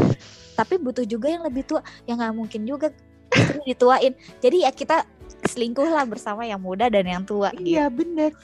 tapi 0.59 0.77
butuh 0.77 1.07
juga 1.07 1.31
yang 1.31 1.47
lebih 1.47 1.63
tua 1.63 1.81
yang 2.05 2.19
nggak 2.19 2.35
mungkin 2.35 2.67
juga 2.67 2.91
istri 3.31 3.63
dituain 3.71 4.13
jadi 4.43 4.67
ya 4.69 4.71
kita 4.75 5.07
selingkuh 5.47 5.89
lah 5.89 6.05
bersama 6.05 6.45
yang 6.45 6.61
muda 6.61 6.91
dan 6.93 7.07
yang 7.07 7.25
tua 7.25 7.55
gitu. 7.57 7.65
iya 7.65 7.89
bener. 7.89 8.35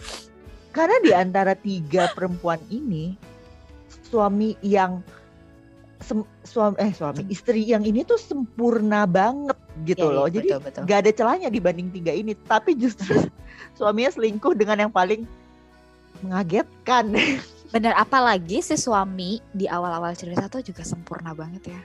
Karena 0.73 0.97
di 1.01 1.13
antara 1.13 1.53
tiga 1.57 2.13
perempuan 2.13 2.61
ini 2.69 3.17
suami 4.13 4.57
yang 4.61 5.01
sem- 6.05 6.29
suami 6.45 6.77
eh 6.77 6.93
suami 6.93 7.25
istri 7.33 7.65
yang 7.65 7.85
ini 7.85 8.05
tuh 8.05 8.21
sempurna 8.21 9.09
banget 9.09 9.57
gitu 9.89 10.13
iya, 10.13 10.17
loh. 10.17 10.29
Jadi 10.29 10.49
betul, 10.53 10.61
betul. 10.61 10.83
gak 10.85 10.99
ada 11.05 11.11
celahnya 11.13 11.49
dibanding 11.49 11.89
tiga 11.93 12.13
ini. 12.13 12.37
Tapi 12.37 12.77
justru 12.77 13.25
suaminya 13.79 14.13
selingkuh 14.13 14.53
dengan 14.53 14.89
yang 14.89 14.93
paling 14.93 15.25
mengagetkan. 16.21 17.13
Bener 17.75 17.93
apalagi 17.93 18.63
si 18.63 18.75
suami 18.75 19.43
di 19.51 19.67
awal-awal 19.67 20.15
cerita 20.15 20.47
tuh 20.47 20.63
juga 20.63 20.81
sempurna 20.81 21.35
banget 21.35 21.75
ya. 21.75 21.81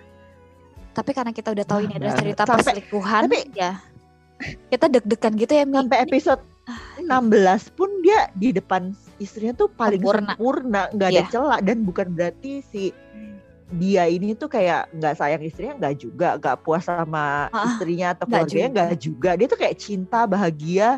Tapi 0.91 1.11
karena 1.11 1.31
kita 1.31 1.49
udah 1.49 1.65
tahu 1.65 1.79
Wah, 1.79 1.85
ini 1.85 1.93
adalah 1.95 2.15
cerita 2.15 2.41
Sampai- 2.43 2.55
perselingkuhan 2.61 3.21
tapi- 3.25 3.47
ya. 3.53 3.71
Kita 4.67 4.85
deg-degan 4.87 5.33
gitu 5.35 5.53
ya. 5.53 5.63
Sampai 5.65 5.97
Ini- 5.97 6.05
episode 6.05 6.41
16 6.99 7.69
pun 7.71 7.89
dia 8.01 8.29
di 8.33 8.49
depan 8.51 8.89
istrinya 9.17 9.53
tuh 9.55 9.69
paling 9.69 9.99
Sempurna. 9.99 10.33
sempurna, 10.33 10.81
nggak 10.91 11.09
ada 11.09 11.21
Iya. 11.21 11.29
celah 11.29 11.59
dan 11.59 11.77
bukan 11.81 12.07
berarti 12.09 12.61
si 12.63 12.83
dia 13.71 14.03
ini 14.03 14.35
tuh 14.35 14.47
kayak 14.47 14.91
nggak 14.91 15.15
sayang 15.15 15.41
istrinya 15.41 15.73
nggak 15.79 15.95
juga, 15.97 16.29
nggak 16.35 16.57
puas 16.59 16.83
sama 16.83 17.47
Ah, 17.49 17.71
istrinya 17.71 18.11
atau 18.11 18.27
nggak 18.27 18.43
keluarganya 18.43 18.67
juga. 18.67 18.81
nggak 18.83 18.99
juga. 18.99 19.31
Dia 19.39 19.47
tuh 19.47 19.59
kayak 19.59 19.75
cinta, 19.79 20.19
bahagia, 20.25 20.89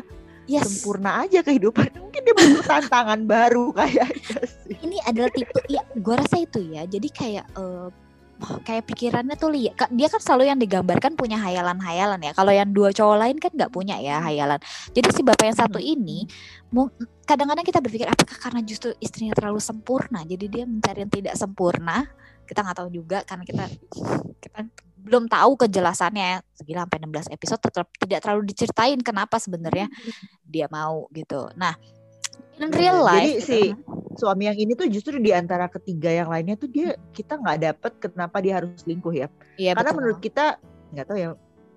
yes. 0.46 0.64
sempurna 0.66 1.24
aja 1.24 1.40
kehidupan. 1.40 1.90
Mungkin 1.98 2.20
dia 2.24 2.34
butuh 2.34 2.64
tantangan 2.76 3.20
baru 3.24 3.72
kayaknya 3.72 4.40
sih. 4.48 4.76
Ini 4.80 4.96
adalah 5.04 5.30
tipe 5.32 5.60
ya 5.68 5.82
gua 5.98 6.20
rasa 6.20 6.40
itu 6.40 6.60
ya. 6.72 6.84
Jadi 6.84 7.08
kayak 7.10 7.46
eh, 7.54 7.88
kayak 8.66 8.84
pikirannya 8.90 9.36
tuh 9.38 9.50
lihat 9.54 9.88
dia 9.94 10.08
kan 10.10 10.20
selalu 10.20 10.50
yang 10.50 10.58
digambarkan 10.58 11.14
punya 11.16 11.40
hayalan-hayalan 11.40 12.20
ya. 12.20 12.32
Kalau 12.36 12.52
yang 12.52 12.70
dua 12.74 12.92
cowok 12.92 13.16
lain 13.20 13.36
kan 13.40 13.50
nggak 13.54 13.72
punya 13.72 13.96
ya 14.00 14.20
hayalan. 14.20 14.60
Jadi 14.92 15.08
si 15.12 15.20
bapak 15.24 15.44
yang 15.48 15.58
satu 15.58 15.80
ini 15.80 16.28
mu- 16.74 16.92
kadang-kadang 17.24 17.64
kita 17.64 17.80
berpikir 17.80 18.06
apakah 18.06 18.36
karena 18.36 18.60
justru 18.60 18.92
istrinya 19.00 19.32
terlalu 19.32 19.58
sempurna 19.58 20.22
jadi 20.28 20.44
dia 20.46 20.64
mencari 20.68 21.08
yang 21.08 21.12
tidak 21.12 21.34
sempurna 21.40 22.04
kita 22.44 22.60
nggak 22.60 22.76
tahu 22.76 22.88
juga 22.92 23.24
karena 23.24 23.44
kita 23.48 23.64
kita 24.44 24.60
belum 25.04 25.28
tahu 25.28 25.60
kejelasannya 25.60 26.40
segila 26.56 26.88
sampai 26.88 26.98
16 27.04 27.36
episode 27.36 27.60
tetap 27.60 27.86
tidak 28.00 28.18
terlalu 28.24 28.42
diceritain 28.48 28.98
kenapa 29.04 29.36
sebenarnya 29.36 29.92
dia 30.48 30.66
mau 30.72 31.04
gitu 31.12 31.52
nah 31.54 31.76
in 32.56 32.70
real 32.72 33.04
Jadi 33.04 33.08
life 33.08 33.36
gitu. 33.44 33.48
si- 33.52 33.74
Suami 34.14 34.46
yang 34.46 34.54
ini 34.54 34.78
tuh 34.78 34.86
justru 34.86 35.18
di 35.18 35.34
antara 35.34 35.66
ketiga 35.66 36.06
yang 36.06 36.30
lainnya 36.30 36.54
tuh 36.54 36.70
dia 36.70 36.94
kita 37.10 37.34
nggak 37.34 37.58
dapet 37.66 37.92
kenapa 37.98 38.38
dia 38.38 38.62
harus 38.62 38.78
selingkuh 38.78 39.10
ya. 39.10 39.26
Iya, 39.58 39.74
Karena 39.74 39.90
betul. 39.90 39.98
menurut 39.98 40.18
kita 40.22 40.44
nggak 40.94 41.06
tahu 41.10 41.18
ya 41.18 41.28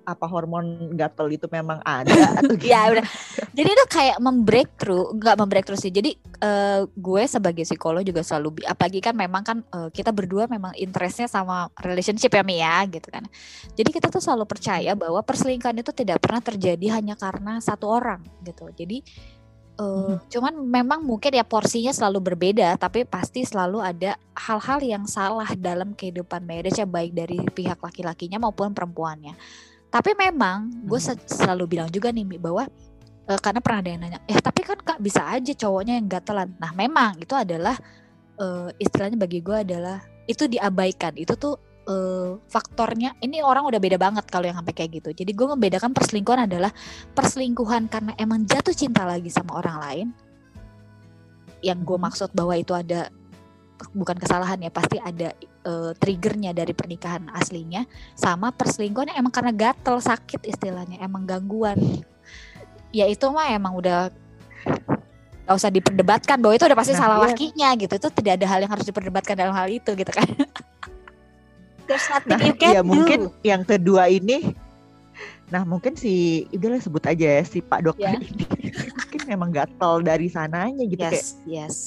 apa 0.07 0.23
hormon 0.23 0.95
gatel 0.95 1.27
itu 1.35 1.51
memang 1.51 1.83
ada 1.83 2.39
atau 2.39 2.55
Iya, 2.55 2.87
gimana. 2.87 2.91
udah. 2.95 3.05
Jadi 3.51 3.69
itu 3.75 3.85
kayak 3.91 4.17
membreakthrough, 4.23 5.19
nggak 5.19 5.35
membreakthrough 5.35 5.81
sih. 5.83 5.91
Jadi 5.91 6.15
eh, 6.39 6.87
gue 6.87 7.23
sebagai 7.27 7.67
psikolog 7.67 8.07
juga 8.07 8.23
selalu, 8.23 8.63
apalagi 8.63 9.03
kan 9.03 9.11
memang 9.11 9.43
kan 9.43 9.57
eh, 9.67 9.91
kita 9.91 10.15
berdua 10.15 10.47
memang 10.47 10.71
interestnya 10.79 11.27
sama 11.27 11.67
relationship 11.83 12.31
ya 12.31 12.43
Mi 12.47 12.63
ya, 12.63 12.87
gitu 12.87 13.11
kan. 13.11 13.27
Jadi 13.75 13.89
kita 13.91 14.07
tuh 14.07 14.23
selalu 14.23 14.47
percaya 14.47 14.95
bahwa 14.95 15.19
perselingkuhan 15.19 15.75
itu 15.83 15.91
tidak 15.91 16.23
pernah 16.23 16.39
terjadi 16.39 16.95
hanya 16.95 17.19
karena 17.19 17.59
satu 17.59 17.91
orang 17.91 18.23
gitu. 18.47 18.71
Jadi 18.71 19.03
eh, 19.75 20.13
cuman 20.31 20.53
memang 20.63 21.03
mungkin 21.03 21.35
ya 21.35 21.43
porsinya 21.43 21.91
selalu 21.91 22.31
berbeda, 22.31 22.79
tapi 22.79 23.03
pasti 23.03 23.43
selalu 23.43 23.83
ada 23.83 24.15
hal-hal 24.39 24.79
yang 24.79 25.03
salah 25.03 25.51
dalam 25.59 25.91
kehidupan 25.91 26.47
marriage 26.47 26.79
ya 26.79 26.87
baik 26.87 27.11
dari 27.11 27.43
pihak 27.51 27.83
laki-lakinya 27.83 28.39
maupun 28.39 28.71
perempuannya. 28.71 29.35
Tapi 29.97 30.13
memang 30.13 30.85
gue 30.85 30.99
se- 31.01 31.25
selalu 31.25 31.65
bilang 31.65 31.89
juga 31.89 32.13
nih 32.13 32.37
bahwa 32.37 32.69
eh, 33.25 33.39
karena 33.41 33.59
pernah 33.65 33.79
ada 33.81 33.89
yang 33.89 34.01
nanya, 34.05 34.19
eh 34.29 34.37
tapi 34.37 34.61
kan 34.61 34.77
kak 34.77 35.01
bisa 35.01 35.25
aja 35.25 35.51
cowoknya 35.57 35.97
yang 35.97 36.05
gatelan. 36.05 36.53
Nah 36.61 36.69
memang 36.77 37.17
itu 37.17 37.33
adalah 37.33 37.73
eh, 38.37 38.69
istilahnya 38.77 39.17
bagi 39.17 39.41
gue 39.41 39.57
adalah 39.57 39.97
itu 40.29 40.45
diabaikan. 40.45 41.17
Itu 41.17 41.33
tuh 41.33 41.57
eh, 41.89 42.37
faktornya. 42.45 43.17
Ini 43.17 43.41
orang 43.41 43.65
udah 43.65 43.81
beda 43.81 43.97
banget 43.97 44.29
kalau 44.29 44.45
yang 44.45 44.61
sampai 44.61 44.77
kayak 44.77 45.01
gitu. 45.01 45.09
Jadi 45.17 45.31
gue 45.33 45.47
membedakan 45.49 45.97
perselingkuhan 45.97 46.45
adalah 46.45 46.69
perselingkuhan 47.17 47.89
karena 47.89 48.13
emang 48.21 48.45
jatuh 48.45 48.75
cinta 48.77 49.01
lagi 49.01 49.33
sama 49.33 49.57
orang 49.57 49.77
lain. 49.81 50.07
Yang 51.65 51.79
gue 51.89 51.97
Mhm. 51.97 52.05
maksud 52.05 52.29
bahwa 52.37 52.53
itu 52.53 52.77
ada 52.77 53.09
bukan 53.93 54.17
kesalahan 54.17 54.57
ya 54.57 54.71
pasti 54.73 54.97
ada 54.97 55.33
eh, 55.39 55.91
triggernya 55.95 56.51
dari 56.51 56.73
pernikahan 56.73 57.29
aslinya 57.31 57.85
sama 58.17 58.49
perselingkuhan 58.49 59.13
yang 59.13 59.21
emang 59.21 59.33
karena 59.33 59.53
gatel 59.53 60.01
sakit 60.01 60.45
istilahnya 60.45 60.97
emang 60.99 61.29
gangguan 61.29 61.77
ya 62.89 63.05
itu 63.05 63.29
mah 63.29 63.53
emang 63.53 63.77
udah 63.77 64.09
gak 65.47 65.55
usah 65.55 65.71
diperdebatkan 65.71 66.41
bahwa 66.41 66.53
itu 66.57 66.65
udah 66.65 66.75
pasti 66.75 66.91
Nah, 66.91 66.99
salah 66.99 67.17
iya. 67.21 67.25
lakinya 67.31 67.69
gitu 67.79 67.93
itu 67.95 68.09
tidak 68.11 68.33
ada 68.41 68.45
hal 68.49 68.59
yang 68.65 68.71
harus 68.73 68.83
diperdebatkan 68.83 69.35
dalam 69.37 69.53
hal 69.55 69.67
itu 69.69 69.91
gitu 69.93 70.11
kan 70.11 70.27
There's 71.87 72.03
nothing 72.11 72.35
Nah, 72.35 72.39
you 72.43 72.51
can 72.57 72.71
ya 72.75 72.81
do. 72.83 72.87
mungkin 72.89 73.19
yang 73.45 73.63
kedua 73.63 74.11
ini 74.11 74.51
Nah 75.47 75.63
mungkin 75.63 75.95
si 75.95 76.43
udahlah 76.51 76.83
sebut 76.83 76.99
aja 77.07 77.39
ya 77.39 77.43
si 77.47 77.63
Pak 77.63 77.79
dokter 77.79 78.11
Ya. 78.11 78.19
ini 78.19 78.43
mungkin 78.99 79.21
memang 79.23 79.49
gatel 79.55 80.03
dari 80.03 80.27
sananya 80.27 80.83
gitu 80.83 80.99
kayak 80.99 81.15
yes 81.15 81.39
yes 81.47 81.77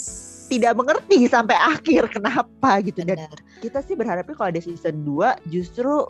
tidak 0.51 0.75
mengerti 0.75 1.31
sampai 1.31 1.55
akhir 1.55 2.11
kenapa 2.11 2.83
gitu 2.83 3.07
dan 3.07 3.23
Benar. 3.23 3.39
kita 3.63 3.79
sih 3.87 3.95
berharapnya 3.95 4.35
kalau 4.35 4.51
ada 4.51 4.59
season 4.59 5.07
2 5.07 5.47
justru 5.47 6.05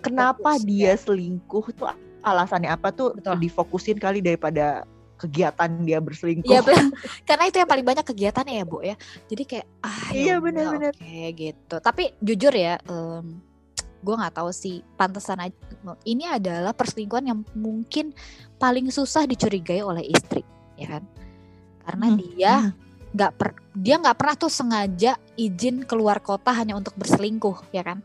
kenapa 0.00 0.54
Fokus, 0.56 0.64
dia 0.64 0.94
selingkuh 0.94 1.66
tuh 1.74 1.90
alasannya 2.22 2.70
apa 2.70 2.94
tuh 2.94 3.18
Betul. 3.18 3.36
difokusin 3.42 3.98
kali 3.98 4.22
daripada 4.22 4.86
kegiatan 5.20 5.68
dia 5.84 6.00
berselingkuh. 6.00 6.48
Iya 6.48 6.64
benar. 6.68 6.96
Karena 7.28 7.44
itu 7.44 7.56
yang 7.60 7.68
paling 7.68 7.84
banyak 7.84 8.06
kegiatannya 8.08 8.54
ya, 8.56 8.64
Bu 8.64 8.80
ya. 8.80 8.96
Jadi 9.28 9.42
kayak 9.44 9.66
ah 9.84 10.08
ya 10.16 10.16
Iya, 10.16 10.34
benar-benar. 10.40 10.92
Oke 10.96 11.20
gitu. 11.36 11.76
Tapi 11.76 12.02
jujur 12.24 12.52
ya, 12.56 12.80
em, 12.88 13.36
gue 14.00 14.14
nggak 14.16 14.32
tahu 14.40 14.48
sih 14.48 14.80
pantesan 14.96 15.44
aja. 15.44 15.52
Ini 16.08 16.40
adalah 16.40 16.72
perselingkuhan 16.72 17.28
yang 17.28 17.44
mungkin 17.52 18.16
paling 18.56 18.88
susah 18.88 19.28
dicurigai 19.28 19.84
oleh 19.84 20.08
istri, 20.08 20.40
ya 20.80 20.96
kan? 20.96 21.04
Karena 21.84 22.06
Hmm, 22.08 22.16
dia 22.16 22.54
nggak 23.10 23.32
per 23.34 23.48
dia 23.74 23.98
nggak 23.98 24.16
pernah 24.18 24.34
tuh 24.38 24.50
sengaja 24.50 25.18
izin 25.34 25.82
keluar 25.82 26.22
kota 26.22 26.50
hanya 26.54 26.78
untuk 26.78 26.94
berselingkuh, 26.94 27.70
ya 27.70 27.82
kan? 27.82 27.98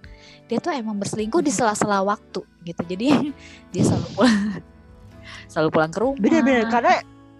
Dia 0.46 0.58
tuh 0.58 0.74
emang 0.74 0.98
berselingkuh 0.98 1.42
di 1.42 1.50
Hmm. 1.54 1.58
sela-sela 1.70 2.02
waktu 2.02 2.42
gitu. 2.64 2.82
Jadi 2.86 3.08
dia 3.74 3.84
selalu 3.86 4.08
pulang 4.14 4.40
selalu 5.52 5.70
pulang 5.74 5.92
ke 5.94 6.00
rumah 6.02 6.18
bener-bener 6.22 6.66
karena 6.70 6.96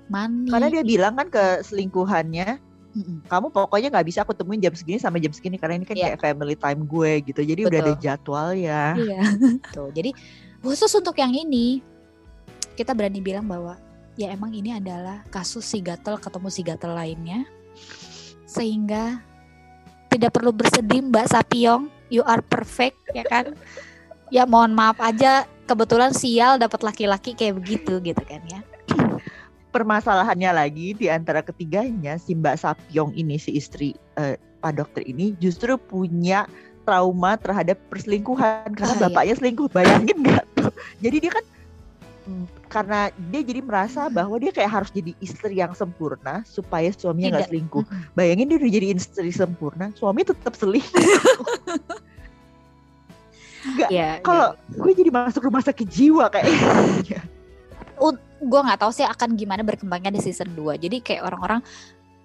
mani 0.06 0.50
karena 0.50 0.68
dia 0.70 0.84
bilang 0.86 1.14
kan 1.18 1.28
ke 1.30 1.44
selingkuhannya 1.66 2.58
Mm-mm. 2.96 3.28
kamu 3.28 3.52
pokoknya 3.52 3.90
nggak 3.92 4.08
bisa 4.08 4.24
aku 4.24 4.32
temuin 4.32 4.62
jam 4.62 4.72
segini 4.72 4.98
sampai 4.98 5.20
jam 5.20 5.34
segini 5.36 5.60
karena 5.60 5.76
ini 5.76 5.86
kan 5.86 5.98
Iya. 5.98 6.16
kayak 6.16 6.22
family 6.22 6.56
time 6.56 6.82
gue 6.88 7.12
gitu 7.28 7.42
jadi 7.44 7.62
udah 7.68 7.80
ada 7.82 7.94
Betul. 7.94 8.04
jadwal 8.06 8.48
ya 8.56 8.84
Iya. 8.96 9.22
Tuh, 9.76 9.90
jadi 9.92 10.16
khusus 10.64 10.90
untuk 10.96 11.18
yang 11.20 11.34
ini 11.36 11.82
kita 12.74 12.96
berani 12.96 13.20
bilang 13.20 13.46
bahwa 13.46 13.76
ya 14.16 14.32
emang 14.32 14.56
ini 14.56 14.74
adalah 14.74 15.22
kasus 15.28 15.68
si 15.68 15.84
gatel 15.84 16.16
ketemu 16.18 16.48
si 16.48 16.62
gatel 16.64 16.96
lainnya 16.96 17.44
sehingga 18.46 19.20
tidak 20.10 20.32
perlu 20.32 20.56
bersedih 20.56 21.04
Mbak 21.12 21.28
Sapiong, 21.28 21.92
you 22.08 22.24
are 22.24 22.40
perfect 22.42 22.96
ya 23.12 23.26
kan? 23.28 23.52
Ya 24.30 24.48
mohon 24.48 24.74
maaf 24.74 24.98
aja 25.02 25.46
kebetulan 25.66 26.14
sial 26.14 26.58
dapat 26.58 26.82
laki-laki 26.82 27.34
kayak 27.34 27.58
begitu 27.60 27.98
gitu 28.00 28.22
kan 28.26 28.42
ya. 28.48 28.62
permasalahannya 29.76 30.56
lagi 30.56 30.96
di 30.96 31.12
antara 31.12 31.44
ketiganya 31.44 32.16
si 32.16 32.32
Mbak 32.32 32.56
Sapyong 32.56 33.12
ini 33.12 33.36
si 33.36 33.60
istri 33.60 33.92
eh, 34.16 34.40
Pak 34.64 34.72
Dokter 34.72 35.04
ini 35.04 35.36
justru 35.36 35.76
punya 35.76 36.48
trauma 36.88 37.36
terhadap 37.36 37.76
perselingkuhan 37.92 38.72
karena 38.72 38.94
Ah, 38.94 38.98
iya. 38.98 39.04
bapaknya 39.12 39.36
selingkuh 39.36 39.68
bayangin 39.76 40.16
nggak 40.24 40.46
tuh 40.56 40.72
jadi 41.04 41.18
dia 41.20 41.32
kan 41.36 41.46
mm, 42.30 42.46
karena 42.76 43.08
dia 43.32 43.40
jadi 43.40 43.64
merasa 43.64 44.12
bahwa 44.12 44.36
dia 44.36 44.52
kayak 44.52 44.68
harus 44.68 44.92
jadi 44.92 45.16
istri 45.24 45.64
yang 45.64 45.72
sempurna 45.72 46.44
supaya 46.44 46.92
suaminya 46.92 47.40
nggak 47.40 47.48
selingkuh. 47.48 47.88
Mm-mm. 47.88 48.12
bayangin 48.12 48.52
dia 48.52 48.58
udah 48.60 48.72
jadi 48.76 48.88
istri 48.92 49.32
sempurna 49.32 49.96
suami 49.96 50.28
tetap 50.28 50.52
selingkuh. 50.60 51.00
Nggak 53.66 53.90
Ya, 53.90 54.22
kalau 54.22 54.54
gue 54.70 54.92
jadi 54.94 55.10
masuk 55.10 55.50
rumah 55.50 55.58
sakit 55.66 55.90
jiwa 55.90 56.30
kayak 56.30 56.46
gue 58.46 58.60
nggak 58.62 58.80
tahu 58.84 58.92
sih 58.94 59.08
akan 59.08 59.34
gimana 59.34 59.66
berkembangnya 59.66 60.14
di 60.14 60.22
season 60.22 60.54
2 60.54 60.78
jadi 60.78 61.02
kayak 61.02 61.22
orang-orang 61.26 61.66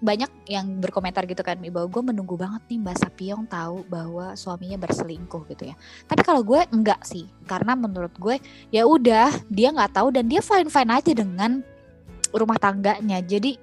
banyak 0.00 0.49
yang 0.49 0.80
berkomentar 0.80 1.28
gitu 1.28 1.45
kan 1.45 1.61
bahwa 1.61 1.85
gue 1.85 2.02
menunggu 2.09 2.33
banget 2.40 2.64
nih 2.73 2.80
Mbak 2.80 2.97
Sapiong 3.04 3.45
tahu 3.45 3.85
bahwa 3.85 4.33
suaminya 4.33 4.80
berselingkuh 4.80 5.45
gitu 5.52 5.69
ya. 5.69 5.76
Tapi 6.09 6.25
kalau 6.25 6.40
gue 6.40 6.64
enggak 6.73 7.04
sih 7.04 7.28
karena 7.45 7.76
menurut 7.76 8.12
gue 8.16 8.40
ya 8.73 8.88
udah 8.88 9.28
dia 9.52 9.69
nggak 9.69 10.00
tahu 10.00 10.09
dan 10.09 10.25
dia 10.25 10.40
fine 10.40 10.73
fine 10.73 10.90
aja 10.90 11.12
dengan 11.12 11.61
rumah 12.33 12.57
tangganya. 12.57 13.21
Jadi 13.21 13.61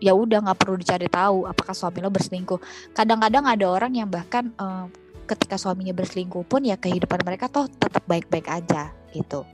ya 0.00 0.16
udah 0.16 0.48
nggak 0.48 0.56
perlu 0.56 0.80
dicari 0.80 1.04
tahu 1.04 1.44
apakah 1.44 1.76
suami 1.76 2.00
lo 2.00 2.08
berselingkuh. 2.08 2.60
Kadang-kadang 2.96 3.44
ada 3.44 3.66
orang 3.68 3.92
yang 3.92 4.08
bahkan 4.08 4.48
eh, 4.48 4.84
ketika 5.28 5.60
suaminya 5.60 5.92
berselingkuh 5.92 6.48
pun 6.48 6.64
ya 6.64 6.80
kehidupan 6.80 7.20
mereka 7.28 7.52
toh 7.52 7.68
tetap 7.68 8.08
baik-baik 8.08 8.48
aja 8.48 8.88
gitu 9.12 9.44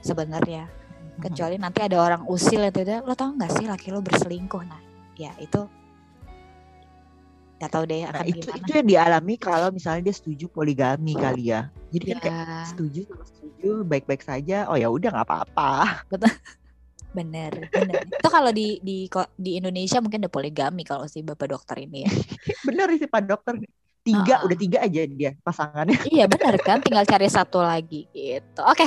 sebenarnya. 0.00 0.64
Kecuali 1.20 1.60
nanti 1.60 1.84
ada 1.84 2.00
orang 2.00 2.24
usil 2.24 2.72
itu 2.72 2.88
lo 3.04 3.12
tau 3.12 3.36
nggak 3.36 3.52
sih 3.52 3.68
laki 3.68 3.92
lo 3.92 4.00
berselingkuh? 4.00 4.64
Nah 4.64 4.87
ya 5.18 5.34
itu 5.36 5.66
nggak 7.58 7.70
tahu 7.74 7.84
deh 7.90 8.06
Nah 8.06 8.10
akan 8.14 8.24
itu 8.30 8.38
gimana 8.46 8.58
itu 8.62 8.70
yang 8.70 8.86
dialami 8.86 9.34
kalau 9.34 9.68
misalnya 9.74 10.02
dia 10.06 10.14
setuju 10.14 10.46
poligami 10.46 11.18
kali 11.18 11.50
ya. 11.50 11.66
Jadi 11.90 12.04
kan 12.14 12.18
kayak 12.22 12.34
ya 12.38 12.58
setuju 12.70 13.00
sama 13.10 13.24
setuju 13.26 13.70
baik-baik 13.82 14.22
saja. 14.22 14.70
Oh 14.70 14.78
ya 14.78 14.86
udah 14.86 15.10
nggak 15.10 15.26
apa-apa. 15.26 16.06
bener 17.08 17.72
bener 17.72 18.04
itu 18.04 18.28
kalau 18.30 18.52
di 18.52 18.78
di 18.84 19.08
di 19.34 19.56
Indonesia 19.56 19.96
mungkin 19.98 20.20
ada 20.22 20.30
poligami 20.30 20.84
kalau 20.84 21.08
si 21.08 21.24
bapak 21.24 21.50
dokter 21.50 21.80
ini 21.82 22.04
ya 22.04 22.12
Bener 22.68 22.84
sih 22.94 23.08
Pak 23.08 23.22
Dokter. 23.24 23.56
Tiga 24.04 24.34
Ah. 24.38 24.44
udah 24.44 24.56
tiga 24.56 24.78
aja 24.84 25.02
dia 25.08 25.32
pasangannya. 25.40 25.98
iya 26.08 26.28
bener 26.28 26.60
kan 26.60 26.84
tinggal 26.84 27.02
cari 27.04 27.26
satu 27.26 27.64
lagi 27.64 28.06
gitu 28.12 28.60
oke 28.60 28.84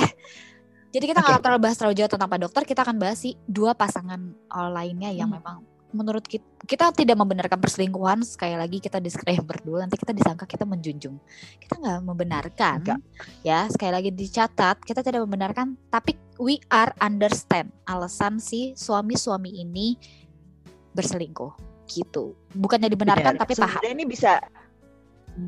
jadi 0.94 1.04
kita 1.04 1.18
nggak 1.18 1.38
Oke. 1.38 1.44
terlalu 1.44 1.60
bahas 1.66 1.76
terlalu 1.76 1.94
jauh 1.98 2.10
tentang 2.10 2.30
pak 2.30 2.40
dokter 2.46 2.62
kita 2.62 2.80
akan 2.86 2.96
bahas 2.96 3.18
sih 3.18 3.34
dua 3.44 3.74
pasangan 3.74 4.18
lainnya 4.70 5.10
yang 5.10 5.28
Hmm. 5.28 5.42
memang 5.42 5.56
menurut 5.92 6.24
kita 6.24 6.44
kita 6.64 6.92
tidak 6.92 7.16
membenarkan 7.16 7.60
perselingkuhan 7.60 8.24
sekali 8.24 8.56
lagi 8.56 8.80
kita 8.80 8.98
disclaimer 8.98 9.56
dulu 9.62 9.80
nanti 9.80 10.00
kita 10.00 10.16
disangka 10.16 10.44
kita 10.48 10.64
menjunjung 10.64 11.16
kita 11.60 11.74
nggak 11.78 12.00
membenarkan 12.04 12.78
Nggak. 12.82 13.00
ya 13.44 13.68
sekali 13.68 13.92
lagi 13.92 14.10
dicatat 14.12 14.80
kita 14.82 15.04
tidak 15.04 15.24
membenarkan 15.24 15.76
tapi 15.92 16.16
we 16.40 16.58
are 16.72 16.90
understand 17.04 17.70
alasan 17.86 18.40
si 18.40 18.72
suami-suami 18.74 19.62
ini 19.62 19.94
berselingkuh 20.96 21.52
gitu 21.88 22.32
bukannya 22.56 22.88
dibenarkan 22.88 23.36
Bener. 23.36 23.42
tapi 23.42 23.52
paham 23.56 23.80
Sebenarnya 23.80 23.92
ini 23.92 24.04
bisa 24.08 24.32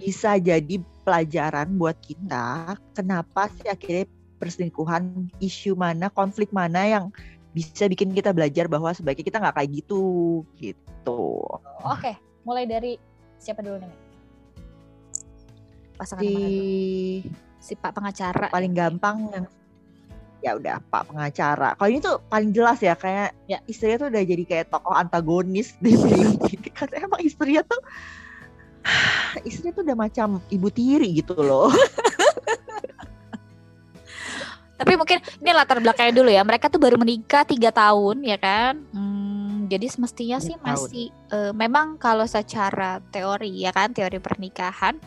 bisa 0.01 0.41
jadi 0.41 0.81
pelajaran 1.05 1.77
buat 1.77 1.97
kita. 2.01 2.77
Kenapa 2.97 3.53
sih 3.53 3.69
akhirnya 3.69 4.09
perselingkuhan 4.41 5.31
isu 5.41 5.77
mana 5.79 6.09
konflik 6.11 6.51
mana 6.51 6.85
yang 6.85 7.05
bisa 7.55 7.87
bikin 7.87 8.11
kita 8.11 8.35
belajar 8.35 8.67
bahwa 8.67 8.90
sebaiknya 8.90 9.31
kita 9.31 9.38
nggak 9.38 9.55
kayak 9.55 9.71
gitu 9.79 10.03
gitu. 10.59 11.47
Oke, 11.87 12.19
mulai 12.43 12.67
dari 12.67 12.99
siapa 13.38 13.62
dulu 13.62 13.79
nih? 13.79 13.95
Pasangan 15.95 16.23
Si? 16.27 16.35
Si 17.62 17.73
Pak 17.79 17.95
pengacara. 17.97 18.51
paling 18.51 18.75
gampang 18.75 19.31
yang 19.33 19.47
ya 20.45 20.59
udah 20.59 20.77
Pak 20.93 21.09
pengacara. 21.09 21.73
Kalau 21.79 21.88
ini 21.88 22.01
tuh 22.05 22.21
paling 22.29 22.53
jelas 22.53 22.77
ya 22.83 22.93
kayak 22.93 23.33
Ya. 23.49 23.62
istrinya 23.64 24.05
tuh 24.05 24.09
udah 24.12 24.23
jadi 24.27 24.45
kayak 24.45 24.67
tokoh 24.69 24.93
antagonis 24.93 25.73
di 25.81 25.97
film 25.97 26.37
ini. 26.45 26.69
Karena 26.77 27.09
emang 27.09 27.21
istrinya 27.25 27.62
tuh 27.64 27.81
istrinya 29.49 29.73
tuh 29.81 29.85
udah 29.88 29.97
macam 29.97 30.29
ibu 30.53 30.69
tiri 30.69 31.23
gitu 31.23 31.33
loh. 31.38 31.73
Tapi 34.75 34.93
mungkin 34.99 35.23
ini 35.39 35.51
latar 35.55 35.79
belakangnya 35.79 36.15
dulu 36.15 36.31
ya. 36.31 36.43
Mereka 36.43 36.67
tuh 36.67 36.83
baru 36.83 36.99
menikah 36.99 37.47
tiga 37.47 37.71
tahun 37.71 38.27
ya 38.27 38.39
kan. 38.39 38.83
Hmm, 38.91 39.71
jadi 39.71 39.87
semestinya 39.89 40.39
sih 40.43 40.59
masih 40.61 41.09
eh, 41.31 41.53
memang 41.55 41.97
kalau 41.97 42.27
secara 42.27 42.99
teori 43.11 43.65
ya 43.65 43.71
kan 43.71 43.95
teori 43.95 44.19
pernikahan 44.19 44.99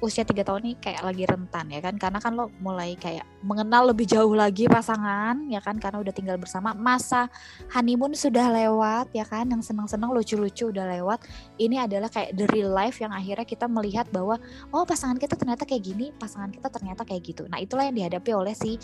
usia 0.00 0.24
tiga 0.24 0.42
tahun 0.42 0.64
ini 0.64 0.74
kayak 0.80 1.04
lagi 1.04 1.24
rentan 1.28 1.68
ya 1.68 1.80
kan? 1.84 1.94
Karena 2.00 2.18
kan 2.18 2.32
lo 2.32 2.48
mulai 2.58 2.96
kayak 2.96 3.24
mengenal 3.44 3.92
lebih 3.92 4.08
jauh 4.08 4.32
lagi 4.32 4.64
pasangan 4.66 5.46
ya 5.52 5.60
kan? 5.60 5.76
Karena 5.76 6.00
udah 6.00 6.12
tinggal 6.12 6.40
bersama. 6.40 6.72
Masa 6.72 7.28
honeymoon 7.72 8.16
sudah 8.16 8.48
lewat 8.48 9.12
ya 9.12 9.28
kan? 9.28 9.48
Yang 9.52 9.72
senang-senang 9.72 10.10
lucu-lucu 10.10 10.72
udah 10.72 10.88
lewat. 10.98 11.24
Ini 11.60 11.84
adalah 11.84 12.08
kayak 12.08 12.32
the 12.32 12.48
real 12.50 12.72
life 12.72 12.98
yang 12.98 13.12
akhirnya 13.12 13.44
kita 13.44 13.68
melihat 13.68 14.08
bahwa 14.08 14.40
oh 14.72 14.88
pasangan 14.88 15.20
kita 15.20 15.36
ternyata 15.36 15.68
kayak 15.68 15.84
gini 15.84 16.12
pasangan 16.16 16.48
kita 16.48 16.72
ternyata 16.72 17.04
kayak 17.04 17.22
gitu. 17.22 17.44
Nah 17.46 17.60
itulah 17.60 17.84
yang 17.86 17.96
dihadapi 17.96 18.30
oleh 18.32 18.56
si 18.56 18.80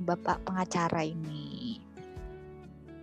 bapak 0.00 0.44
pengacara 0.44 1.04
ini. 1.04 1.80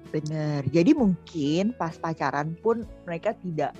Bener. 0.08 0.64
Jadi 0.72 0.96
mungkin 0.96 1.76
pas 1.76 2.00
pacaran 2.00 2.56
pun 2.64 2.88
mereka 3.04 3.36
tidak 3.36 3.76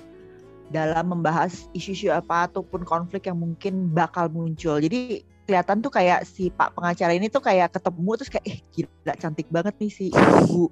dalam 0.68 1.04
membahas 1.08 1.68
isu-isu 1.72 2.12
apa 2.12 2.48
ataupun 2.48 2.84
konflik 2.84 3.28
yang 3.28 3.40
mungkin 3.40 3.88
bakal 3.92 4.28
muncul. 4.28 4.76
Jadi 4.76 5.24
kelihatan 5.48 5.80
tuh 5.80 5.88
kayak 5.88 6.28
si 6.28 6.52
Pak 6.52 6.76
pengacara 6.76 7.16
ini 7.16 7.32
tuh 7.32 7.40
kayak 7.40 7.72
ketemu 7.72 8.10
terus 8.20 8.30
kayak 8.30 8.44
eh 8.44 8.58
gila 8.68 9.14
cantik 9.16 9.48
banget 9.48 9.74
nih 9.80 9.88
si 9.88 10.06
ibu 10.12 10.68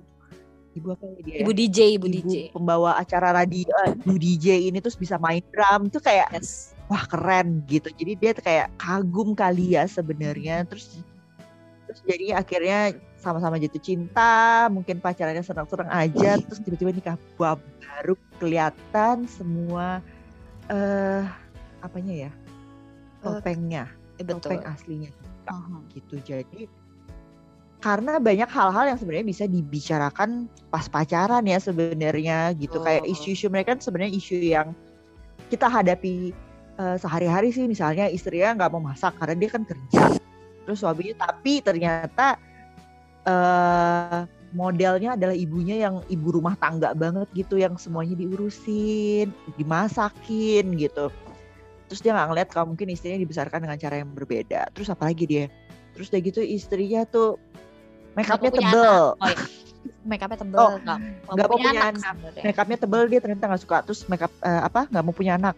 ibu 0.76 0.92
apa 0.92 1.04
ya 1.08 1.20
dia? 1.24 1.32
ya? 1.32 1.38
ibu 1.40 1.50
DJ 1.56 1.78
ibu, 1.96 2.06
DJ 2.12 2.34
pembawa 2.52 3.00
acara 3.00 3.32
radio 3.32 3.72
ibu 3.88 4.20
DJ 4.20 4.68
ini 4.68 4.84
terus 4.84 5.00
bisa 5.00 5.16
main 5.16 5.40
drum 5.48 5.88
tuh 5.88 6.04
kayak 6.04 6.28
yes 6.36 6.76
wah 6.86 7.04
keren 7.06 7.64
gitu. 7.66 7.90
Jadi 7.90 8.12
dia 8.18 8.30
tuh 8.36 8.44
kayak 8.46 8.68
kagum 8.78 9.34
kali 9.34 9.74
ya 9.74 9.88
sebenarnya. 9.88 10.62
Terus 10.70 11.02
terus 11.86 12.00
jadi 12.06 12.38
akhirnya 12.38 12.94
sama-sama 13.26 13.58
jatuh 13.58 13.82
cinta, 13.82 14.70
mungkin 14.70 15.02
pacarannya 15.02 15.42
senang-senang 15.42 15.90
aja, 15.90 16.38
terus 16.38 16.62
tiba-tiba 16.62 16.94
nikah 16.94 17.16
Wah, 17.42 17.58
baru 17.82 18.14
kelihatan 18.38 19.26
semua 19.26 19.98
eh 20.70 21.26
apanya 21.82 22.30
ya 22.30 22.30
topengnya, 23.18 23.90
Eh, 24.18 24.22
betul 24.22 24.38
topeng 24.38 24.62
aslinya 24.70 25.10
Uhum. 25.50 25.82
gitu. 25.94 26.22
Jadi 26.22 26.66
karena 27.82 28.18
banyak 28.18 28.50
hal-hal 28.50 28.84
yang 28.94 28.98
sebenarnya 28.98 29.26
bisa 29.26 29.44
dibicarakan 29.46 30.50
pas 30.74 30.90
pacaran 30.90 31.44
ya 31.46 31.58
sebenarnya 31.62 32.50
gitu. 32.58 32.82
Kayak 32.82 33.06
Betul. 33.06 33.14
isu-isu 33.14 33.46
mereka 33.46 33.74
kan 33.74 33.80
sebenarnya 33.82 34.12
isu 34.16 34.36
yang 34.42 34.68
kita 35.52 35.70
hadapi 35.70 36.34
eh, 36.76 36.96
sehari-hari 36.98 37.54
sih 37.54 37.66
misalnya 37.70 38.10
istrinya 38.10 38.58
nggak 38.58 38.70
mau 38.74 38.82
masak 38.82 39.14
karena 39.18 39.34
dia 39.38 39.50
kan 39.54 39.62
kerja. 39.62 40.02
Terus 40.66 40.78
suaminya 40.82 41.30
tapi 41.30 41.62
ternyata 41.62 42.42
eh 43.26 44.20
modelnya 44.56 45.20
adalah 45.20 45.36
ibunya 45.36 45.76
yang 45.84 46.00
ibu 46.08 46.32
rumah 46.32 46.56
tangga 46.56 46.96
banget 46.96 47.28
gitu 47.36 47.60
yang 47.60 47.76
semuanya 47.76 48.16
diurusin, 48.16 49.28
dimasakin 49.60 50.64
gitu. 50.80 51.12
Terus 51.92 52.00
dia 52.02 52.16
nggak 52.16 52.28
ngeliat 52.32 52.48
kalau 52.50 52.72
mungkin 52.72 52.88
istrinya 52.90 53.20
dibesarkan 53.20 53.62
dengan 53.68 53.76
cara 53.76 54.00
yang 54.00 54.10
berbeda. 54.16 54.72
Terus 54.72 54.88
apalagi 54.88 55.28
dia? 55.28 55.46
Terus 55.94 56.08
udah 56.08 56.20
gitu 56.24 56.40
istrinya 56.40 57.04
tuh 57.04 57.36
make 58.16 58.32
upnya 58.32 58.50
tebel. 58.50 59.14
anak. 59.20 59.22
oh, 59.22 59.28
iya. 59.28 59.38
make 60.02 60.22
upnya 60.24 60.38
tebel 60.40 60.58
Oh, 60.58 60.72
nggak 61.36 61.46
mau 61.46 61.58
punya 61.60 61.82
anak. 61.92 62.02
sebenarnya. 62.02 62.42
Make 62.48 62.58
upnya 62.58 62.78
tebel 62.80 63.02
dia 63.12 63.20
ternyata 63.20 63.44
nggak 63.52 63.62
suka. 63.62 63.76
Terus 63.84 64.00
make 64.08 64.24
up 64.24 64.32
eh, 64.40 64.62
apa 64.64 64.88
nggak 64.88 65.04
mau 65.04 65.14
punya 65.14 65.36
anak. 65.36 65.54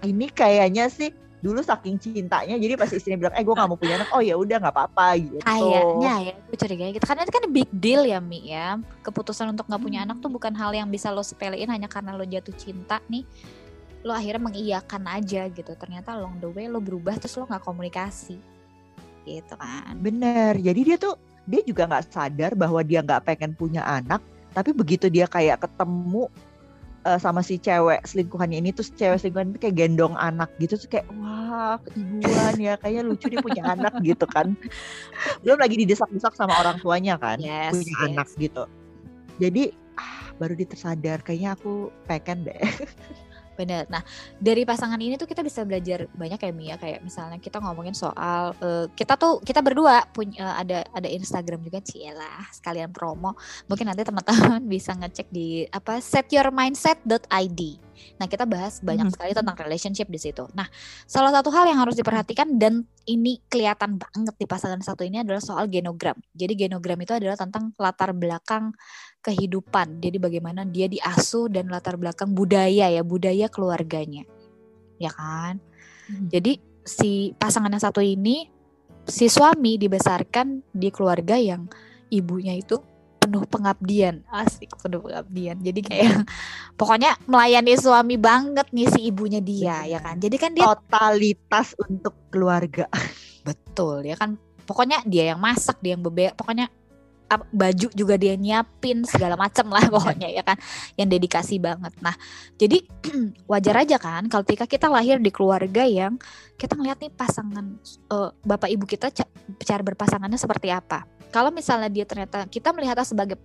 Ini 0.00 0.26
kayaknya 0.32 0.88
sih 0.88 1.12
dulu 1.40 1.64
saking 1.64 1.96
cintanya 1.96 2.60
jadi 2.60 2.76
pas 2.76 2.92
istrinya 2.92 3.26
bilang 3.26 3.34
eh 3.36 3.44
gue 3.44 3.54
gak 3.56 3.68
mau 3.68 3.78
punya 3.80 3.96
anak. 3.96 4.08
Oh 4.12 4.20
ya 4.20 4.36
udah 4.36 4.56
nggak 4.60 4.74
apa-apa 4.76 5.06
gitu. 5.16 5.44
Kayaknya 5.44 6.12
ya 6.20 6.32
gue 6.36 6.56
curiga 6.56 6.84
gitu. 6.92 7.04
Karena 7.08 7.22
itu 7.24 7.32
kan 7.32 7.44
big 7.48 7.70
deal 7.72 8.02
ya 8.04 8.18
Mi 8.20 8.40
ya. 8.52 8.76
Keputusan 9.00 9.56
untuk 9.56 9.64
nggak 9.66 9.82
punya 9.82 10.04
anak 10.04 10.20
tuh 10.20 10.28
bukan 10.28 10.52
hal 10.52 10.70
yang 10.76 10.88
bisa 10.92 11.08
lo 11.08 11.24
sepelein 11.24 11.72
hanya 11.72 11.88
karena 11.88 12.12
lo 12.12 12.24
jatuh 12.28 12.54
cinta 12.54 13.00
nih 13.08 13.24
lo 14.00 14.16
akhirnya 14.16 14.40
mengiyakan 14.40 15.02
aja 15.08 15.48
gitu. 15.48 15.72
Ternyata 15.76 16.16
along 16.16 16.40
the 16.40 16.48
way 16.52 16.68
lo 16.68 16.80
berubah 16.80 17.16
terus 17.16 17.36
lo 17.40 17.48
nggak 17.48 17.64
komunikasi. 17.64 18.36
Gitu 19.24 19.54
kan. 19.56 19.96
Bener. 19.96 20.60
Jadi 20.60 20.80
dia 20.84 20.96
tuh 21.00 21.16
dia 21.48 21.64
juga 21.64 21.88
nggak 21.88 22.04
sadar 22.12 22.52
bahwa 22.52 22.84
dia 22.84 23.00
nggak 23.00 23.24
pengen 23.24 23.52
punya 23.56 23.82
anak 23.82 24.20
tapi 24.50 24.74
begitu 24.74 25.06
dia 25.06 25.30
kayak 25.30 25.62
ketemu 25.62 26.26
uh, 27.06 27.18
sama 27.20 27.40
si 27.40 27.56
cewek 27.56 28.04
selingkuhannya 28.04 28.60
ini 28.60 28.70
terus 28.74 28.92
cewek 28.92 29.20
selingkuhan 29.20 29.52
itu 29.54 29.58
kayak 29.62 29.76
gendong 29.76 30.14
anak 30.16 30.50
gitu 30.60 30.76
terus 30.76 30.90
kayak 30.90 31.06
wah 31.16 31.76
keibuan 31.88 32.54
ya 32.60 32.74
kayaknya 32.80 33.02
lucu 33.06 33.26
dia 33.28 33.40
punya 33.40 33.62
anak 33.68 33.94
gitu 34.08 34.26
kan. 34.28 34.56
Belum 35.44 35.58
lagi 35.60 35.76
didesak-desak 35.80 36.34
sama 36.36 36.54
orang 36.60 36.76
tuanya 36.80 37.16
kan 37.16 37.40
yes, 37.40 37.72
punya 37.72 37.94
yes. 37.94 38.06
anak 38.12 38.28
gitu. 38.36 38.64
Jadi 39.40 39.62
ah, 39.96 40.32
baru 40.36 40.52
dia 40.56 40.68
tersadar 40.68 41.18
kayaknya 41.24 41.56
aku 41.56 41.88
pengen 42.04 42.48
deh 42.48 42.60
Benar. 43.58 43.84
Nah, 43.92 44.00
dari 44.40 44.64
pasangan 44.64 44.96
ini 44.96 45.20
tuh 45.20 45.28
kita 45.28 45.44
bisa 45.44 45.66
belajar 45.68 46.08
banyak 46.16 46.40
ya 46.40 46.52
Mia 46.54 46.76
kayak 46.80 47.04
misalnya 47.04 47.36
kita 47.36 47.60
ngomongin 47.60 47.92
soal 47.92 48.56
uh, 48.56 48.86
kita 48.96 49.20
tuh 49.20 49.42
kita 49.44 49.60
berdua 49.60 50.08
punya 50.10 50.40
uh, 50.40 50.54
ada 50.62 50.86
ada 50.96 51.08
Instagram 51.10 51.60
juga 51.60 51.84
Ciela 51.84 52.48
sekalian 52.54 52.88
promo. 52.88 53.36
Mungkin 53.68 53.84
nanti 53.84 54.06
teman-teman 54.06 54.64
bisa 54.74 54.96
ngecek 54.96 55.28
di 55.28 55.68
apa 55.68 56.00
setyourmindset.id. 56.00 57.60
Nah, 58.16 58.26
kita 58.28 58.48
bahas 58.48 58.80
banyak 58.80 59.12
hmm. 59.12 59.14
sekali 59.14 59.32
tentang 59.36 59.56
relationship 59.60 60.08
di 60.08 60.16
situ. 60.16 60.48
Nah, 60.56 60.64
salah 61.04 61.32
satu 61.36 61.52
hal 61.52 61.68
yang 61.68 61.84
harus 61.84 61.96
diperhatikan 61.96 62.56
dan 62.56 62.88
ini 63.04 63.40
kelihatan 63.48 64.00
banget 64.00 64.34
di 64.36 64.46
pasangan 64.48 64.80
satu 64.80 65.04
ini 65.04 65.20
adalah 65.20 65.40
soal 65.40 65.68
genogram. 65.68 66.16
Jadi 66.32 66.56
genogram 66.56 67.00
itu 67.00 67.12
adalah 67.16 67.36
tentang 67.36 67.76
latar 67.76 68.16
belakang 68.16 68.72
kehidupan. 69.20 70.00
Jadi 70.00 70.16
bagaimana 70.16 70.64
dia 70.64 70.88
diasuh 70.88 71.52
dan 71.52 71.68
latar 71.68 72.00
belakang 72.00 72.32
budaya 72.32 72.88
ya, 72.88 73.02
budaya 73.04 73.46
keluarganya. 73.52 74.24
Ya 74.96 75.12
kan? 75.12 75.60
Hmm. 76.08 76.28
Jadi 76.32 76.60
si 76.84 77.36
pasangan 77.36 77.70
yang 77.70 77.84
satu 77.84 78.00
ini 78.00 78.48
si 79.06 79.28
suami 79.28 79.76
dibesarkan 79.76 80.72
di 80.72 80.88
keluarga 80.92 81.36
yang 81.36 81.68
ibunya 82.12 82.56
itu 82.56 82.80
penuh 83.20 83.44
pengabdian 83.44 84.24
asik 84.32 84.72
penuh 84.80 85.04
pengabdian 85.04 85.60
jadi 85.60 85.80
kayak 85.84 86.12
pokoknya 86.80 87.20
melayani 87.28 87.76
suami 87.76 88.16
banget 88.16 88.64
nih 88.72 88.88
si 88.88 89.12
ibunya 89.12 89.44
dia 89.44 89.84
ya 89.84 90.00
kan 90.00 90.16
jadi 90.16 90.36
kan 90.40 90.56
dia 90.56 90.64
totalitas 90.64 91.76
untuk 91.84 92.16
keluarga 92.32 92.88
betul 93.44 94.00
ya 94.08 94.16
kan 94.16 94.40
pokoknya 94.64 95.04
dia 95.04 95.36
yang 95.36 95.40
masak 95.40 95.76
dia 95.84 96.00
yang 96.00 96.02
bebek 96.02 96.32
pokoknya 96.32 96.72
baju 97.38 97.88
juga 97.94 98.14
dia 98.18 98.34
nyiapin 98.34 99.06
segala 99.06 99.38
macam 99.38 99.70
lah 99.70 99.86
pokoknya 99.94 100.28
ya 100.32 100.42
kan? 100.42 100.58
Yang 100.98 101.08
dedikasi 101.20 101.62
banget. 101.62 101.92
Nah 102.02 102.14
jadi 102.58 102.82
wajar 103.50 103.74
aja 103.86 103.96
kan 104.00 104.26
kalau 104.26 104.42
ketika 104.42 104.66
kita 104.66 104.86
lahir 104.90 105.22
di 105.22 105.30
keluarga 105.30 105.86
yang 105.86 106.18
kita 106.58 106.74
ngeliat 106.74 106.98
nih 106.98 107.12
pasangan 107.14 107.66
uh, 108.10 108.30
bapak 108.42 108.68
ibu 108.72 108.84
kita 108.88 109.12
cara 109.62 109.82
berpasangannya 109.84 110.40
seperti 110.40 110.72
apa. 110.74 111.06
Kalau 111.30 111.54
misalnya 111.54 111.86
dia 111.86 112.02
ternyata 112.02 112.48
kita 112.50 112.74
melihatnya 112.74 113.06
sebagai 113.06 113.38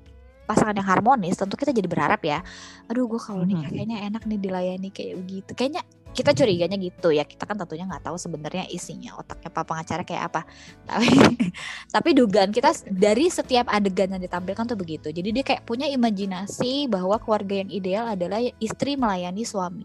pasangan 0.45 0.78
yang 0.78 0.86
harmonis 0.86 1.38
tentu 1.41 1.58
kita 1.58 1.74
jadi 1.74 1.89
berharap 1.89 2.21
ya 2.21 2.45
aduh 2.86 3.10
gue 3.10 3.17
kalau 3.17 3.41
nikah 3.41 3.65
hmm. 3.65 3.76
kayaknya 3.82 3.98
enak 4.13 4.24
nih 4.30 4.39
dilayani 4.39 4.89
kayak 4.93 5.13
begitu. 5.21 5.52
Kayaknya 5.54 5.84
kita 6.15 6.32
curiganya 6.32 6.80
gitu 6.80 7.12
ya 7.12 7.28
kita 7.28 7.43
kan 7.43 7.60
tentunya 7.60 7.84
nggak 7.84 8.08
tahu 8.08 8.15
sebenarnya 8.15 8.63
isinya 8.71 9.19
otaknya 9.19 9.51
pak 9.51 9.63
pengacara 9.67 10.04
kayak 10.08 10.32
apa 10.32 10.41
tapi 10.88 11.10
tapi 11.95 12.10
dugaan 12.15 12.56
kita 12.56 12.71
dari 12.88 13.28
setiap 13.28 13.67
adegan 13.67 14.15
yang 14.15 14.23
ditampilkan 14.23 14.63
tuh 14.63 14.80
begitu 14.80 15.12
jadi 15.12 15.30
dia 15.36 15.43
kayak 15.43 15.67
punya 15.67 15.91
imajinasi 15.91 16.88
bahwa 16.88 17.19
keluarga 17.19 17.60
yang 17.60 17.69
ideal 17.69 18.08
adalah 18.08 18.39
istri 18.63 18.95
melayani 18.95 19.43
suami 19.43 19.84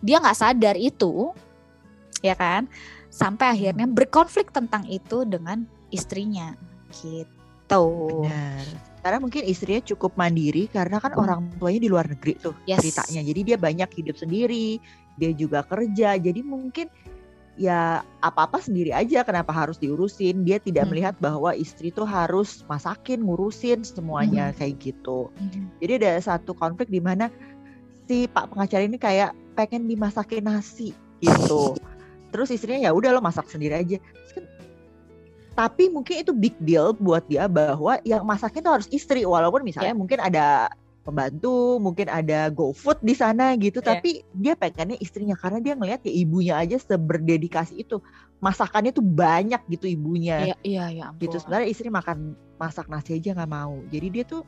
dia 0.00 0.16
nggak 0.16 0.38
sadar 0.40 0.80
itu 0.80 1.36
ya 2.24 2.32
kan 2.32 2.64
sampai 3.12 3.52
akhirnya 3.52 3.84
berkonflik 3.84 4.48
tentang 4.50 4.88
itu 4.88 5.28
dengan 5.28 5.68
istrinya 5.92 6.56
gitu 7.04 8.24
Benar. 8.24 8.66
Karena 9.02 9.18
mungkin 9.22 9.42
istrinya 9.46 9.82
cukup 9.86 10.18
mandiri 10.18 10.66
karena 10.66 10.98
kan 10.98 11.14
hmm. 11.14 11.22
orang 11.22 11.40
tuanya 11.58 11.80
di 11.82 11.90
luar 11.90 12.06
negeri 12.10 12.38
tuh 12.38 12.54
yes. 12.66 12.78
ceritanya. 12.82 13.22
Jadi 13.22 13.40
dia 13.42 13.58
banyak 13.58 13.90
hidup 14.02 14.18
sendiri, 14.18 14.82
dia 15.16 15.32
juga 15.32 15.64
kerja. 15.66 16.16
Jadi 16.16 16.40
mungkin 16.44 16.88
ya 17.56 18.04
apa-apa 18.20 18.60
sendiri 18.60 18.92
aja 18.92 19.24
kenapa 19.24 19.52
harus 19.52 19.80
diurusin. 19.80 20.44
Dia 20.44 20.60
tidak 20.60 20.86
hmm. 20.86 20.90
melihat 20.92 21.14
bahwa 21.18 21.52
istri 21.56 21.92
tuh 21.92 22.06
harus 22.08 22.62
masakin, 22.68 23.24
ngurusin 23.24 23.82
semuanya 23.82 24.52
hmm. 24.52 24.56
kayak 24.60 24.74
gitu. 24.80 25.28
Hmm. 25.36 25.68
Jadi 25.80 25.92
ada 26.04 26.20
satu 26.20 26.52
konflik 26.52 26.88
di 26.92 27.00
mana 27.00 27.32
si 28.06 28.30
Pak 28.30 28.54
pengacara 28.54 28.86
ini 28.86 29.00
kayak 29.00 29.34
pengen 29.58 29.88
dimasakin 29.88 30.46
nasi 30.46 30.92
gitu. 31.24 31.74
Terus 32.30 32.52
istrinya 32.52 32.88
ya 32.88 32.92
udah 32.92 33.16
lo 33.16 33.24
masak 33.24 33.48
sendiri 33.48 33.74
aja. 33.80 33.98
Kan 34.32 34.56
tapi 35.56 35.88
mungkin 35.88 36.20
itu 36.20 36.36
big 36.36 36.52
deal 36.60 36.92
buat 36.92 37.24
dia 37.32 37.48
bahwa 37.48 37.96
yang 38.04 38.22
masaknya 38.28 38.60
itu 38.60 38.72
harus 38.76 38.88
istri 38.92 39.24
walaupun 39.24 39.64
misalnya 39.64 39.96
yeah. 39.96 39.98
mungkin 39.98 40.20
ada 40.20 40.68
pembantu, 41.06 41.78
mungkin 41.78 42.10
ada 42.10 42.50
GoFood 42.50 42.98
di 43.06 43.14
sana 43.14 43.54
gitu, 43.54 43.78
yeah. 43.78 43.88
tapi 43.94 44.10
dia 44.34 44.58
pengennya 44.58 44.98
istrinya 44.98 45.38
karena 45.38 45.62
dia 45.62 45.78
ngelihat 45.78 46.02
ya 46.02 46.12
ibunya 46.12 46.54
aja 46.58 46.76
seberdedikasi 46.82 47.78
itu. 47.78 48.02
Masakannya 48.42 48.90
tuh 48.90 49.06
banyak 49.06 49.62
gitu 49.70 49.86
ibunya. 49.86 50.52
Iya, 50.52 50.56
iya, 50.66 50.84
ya 50.92 51.06
Gitu 51.16 51.38
sebenarnya 51.38 51.68
istri 51.70 51.88
makan 51.88 52.34
masak 52.58 52.90
nasi 52.90 53.16
aja 53.16 53.32
nggak 53.32 53.48
mau. 53.48 53.78
Jadi 53.88 54.06
dia 54.10 54.24
tuh 54.26 54.42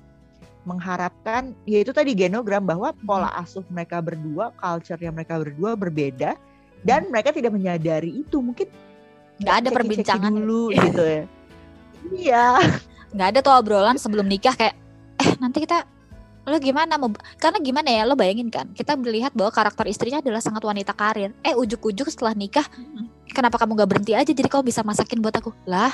mengharapkan 0.67 1.57
ya 1.65 1.81
itu 1.81 1.95
tadi 1.95 2.13
genogram 2.13 2.67
bahwa 2.67 2.93
pola 3.07 3.33
asuh 3.39 3.65
mereka 3.73 4.03
berdua, 4.05 4.53
culture 4.59 5.01
yang 5.01 5.17
mereka 5.17 5.41
berdua 5.41 5.79
berbeda 5.79 6.37
dan 6.85 7.09
hmm. 7.09 7.11
mereka 7.15 7.33
tidak 7.33 7.55
menyadari 7.55 8.13
itu. 8.21 8.43
Mungkin 8.45 8.69
nggak 9.39 9.57
ada 9.65 9.69
perbincangan 9.71 10.33
dulu 10.35 10.63
gitu 10.75 11.03
ya 11.03 11.25
iya 12.15 12.47
nggak 13.15 13.29
ada 13.35 13.39
tuh 13.41 13.55
obrolan 13.55 13.97
sebelum 13.97 14.27
nikah 14.27 14.55
kayak 14.55 14.75
eh 15.19 15.31
nanti 15.39 15.65
kita 15.65 15.87
lo 16.49 16.59
gimana? 16.59 16.97
Mau 16.97 17.13
karena 17.37 17.59
gimana 17.61 17.89
ya? 17.89 18.03
Lo 18.09 18.17
bayangin 18.17 18.49
kan 18.49 18.67
kita 18.73 18.97
melihat 18.97 19.33
bahwa 19.37 19.53
karakter 19.53 19.87
istrinya 19.87 20.19
adalah 20.19 20.43
sangat 20.43 20.65
wanita 20.65 20.93
karir. 20.97 21.31
Eh 21.45 21.55
ujuk-ujuk 21.55 22.09
setelah 22.09 22.33
nikah. 22.33 22.65
Kenapa 23.31 23.61
kamu 23.61 23.79
nggak 23.79 23.91
berhenti 23.91 24.13
aja? 24.17 24.33
Jadi 24.33 24.49
kau 24.49 24.65
bisa 24.65 24.81
masakin 24.83 25.21
buat 25.21 25.37
aku. 25.37 25.53
Lah 25.69 25.93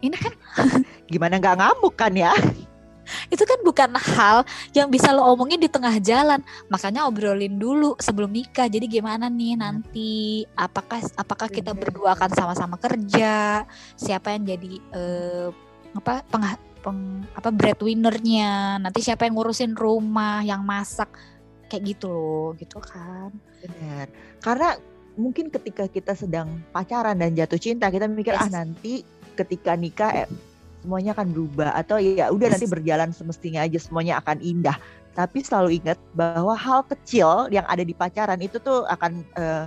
ini 0.00 0.16
kan 0.16 0.32
gimana 1.12 1.36
nggak 1.36 1.56
ngamuk 1.60 1.94
kan 1.98 2.14
ya? 2.16 2.32
Itu 3.32 3.42
kan 3.42 3.58
bukan 3.66 3.90
hal 3.98 4.46
yang 4.70 4.86
bisa 4.86 5.10
lo 5.10 5.26
omongin 5.34 5.58
di 5.58 5.66
tengah 5.66 5.98
jalan. 5.98 6.40
Makanya 6.70 7.10
obrolin 7.10 7.58
dulu 7.58 7.98
sebelum 7.98 8.30
nikah. 8.30 8.70
Jadi 8.70 8.86
gimana 8.86 9.26
nih 9.26 9.58
nanti? 9.58 10.46
Apakah 10.54 11.02
apakah 11.18 11.50
kita 11.50 11.74
berdua 11.74 12.14
akan 12.14 12.30
sama-sama 12.30 12.78
kerja? 12.78 13.66
Siapa 13.98 14.38
yang 14.38 14.46
jadi 14.46 14.72
uh, 14.94 15.48
apa 15.90 16.22
peng, 16.30 16.46
peng 16.80 17.28
apa 17.36 17.52
breadwinnernya. 17.52 18.80
Nanti 18.80 19.04
siapa 19.04 19.28
yang 19.28 19.36
ngurusin 19.36 19.76
rumah 19.76 20.40
yang 20.42 20.64
masak. 20.64 21.12
Kayak 21.70 21.94
gitu 21.96 22.10
loh 22.10 22.48
gitu 22.58 22.82
kan. 22.82 23.30
Benar 23.62 24.10
karena 24.40 24.80
mungkin 25.14 25.52
ketika 25.52 25.84
kita 25.86 26.16
sedang 26.16 26.64
pacaran 26.72 27.20
dan 27.20 27.36
jatuh 27.36 27.60
cinta 27.60 27.92
kita 27.92 28.08
mikir 28.08 28.32
ah, 28.32 28.40
yes. 28.40 28.48
ah 28.48 28.50
nanti 28.64 29.04
ketika 29.36 29.76
nikah 29.76 30.24
eh, 30.24 30.28
semuanya 30.80 31.12
akan 31.12 31.28
berubah. 31.36 31.76
Atau 31.76 32.00
ya 32.00 32.32
udah 32.32 32.56
nanti 32.56 32.66
berjalan 32.66 33.12
semestinya 33.12 33.62
aja 33.62 33.76
semuanya 33.76 34.18
akan 34.24 34.40
indah. 34.40 34.76
Tapi 35.12 35.44
selalu 35.44 35.84
ingat 35.84 36.00
bahwa 36.16 36.56
hal 36.56 36.86
kecil 36.88 37.52
yang 37.52 37.68
ada 37.68 37.84
di 37.84 37.92
pacaran 37.92 38.40
itu 38.40 38.56
tuh 38.62 38.88
akan 38.88 39.20
uh, 39.36 39.66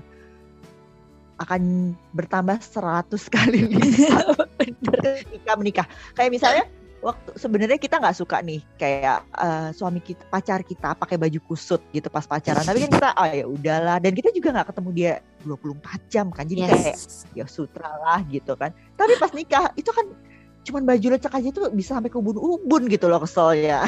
akan 1.41 1.93
bertambah 2.15 2.57
100 2.61 3.13
kali 3.27 3.59
ketika 5.27 5.53
menikah. 5.59 5.87
Kayak 6.15 6.31
misalnya 6.31 6.63
waktu 7.03 7.35
sebenarnya 7.35 7.75
kita 7.75 7.99
nggak 7.99 8.15
suka 8.15 8.39
nih 8.39 8.63
kayak 8.79 9.27
uh, 9.35 9.69
suami 9.75 9.99
kita 9.99 10.23
pacar 10.31 10.63
kita 10.63 10.95
pakai 10.95 11.19
baju 11.19 11.39
kusut 11.51 11.83
gitu 11.91 12.07
pas 12.07 12.23
pacaran 12.23 12.63
tapi 12.63 12.87
kan 12.87 12.91
kita 12.95 13.09
oh 13.19 13.27
ya 13.27 13.45
udahlah 13.45 13.97
dan 13.99 14.15
kita 14.15 14.31
juga 14.31 14.55
nggak 14.55 14.71
ketemu 14.71 14.89
dia 14.95 15.13
24 15.43 16.07
jam 16.07 16.25
kan 16.31 16.47
jadi 16.47 16.61
yes. 16.63 16.71
kayak 16.71 16.97
ya 17.35 17.45
sutra 17.45 17.91
lah 17.99 18.23
gitu 18.31 18.55
kan 18.55 18.71
tapi 18.95 19.19
pas 19.19 19.31
nikah 19.35 19.67
itu 19.75 19.91
kan 19.91 20.07
cuman 20.63 20.83
baju 20.87 21.07
lecek 21.11 21.33
aja 21.35 21.49
tuh 21.51 21.67
bisa 21.75 21.99
sampai 21.99 22.07
ke 22.09 22.17
ubun-ubun 22.17 22.87
gitu 22.87 23.11
loh 23.11 23.19
keselnya. 23.21 23.83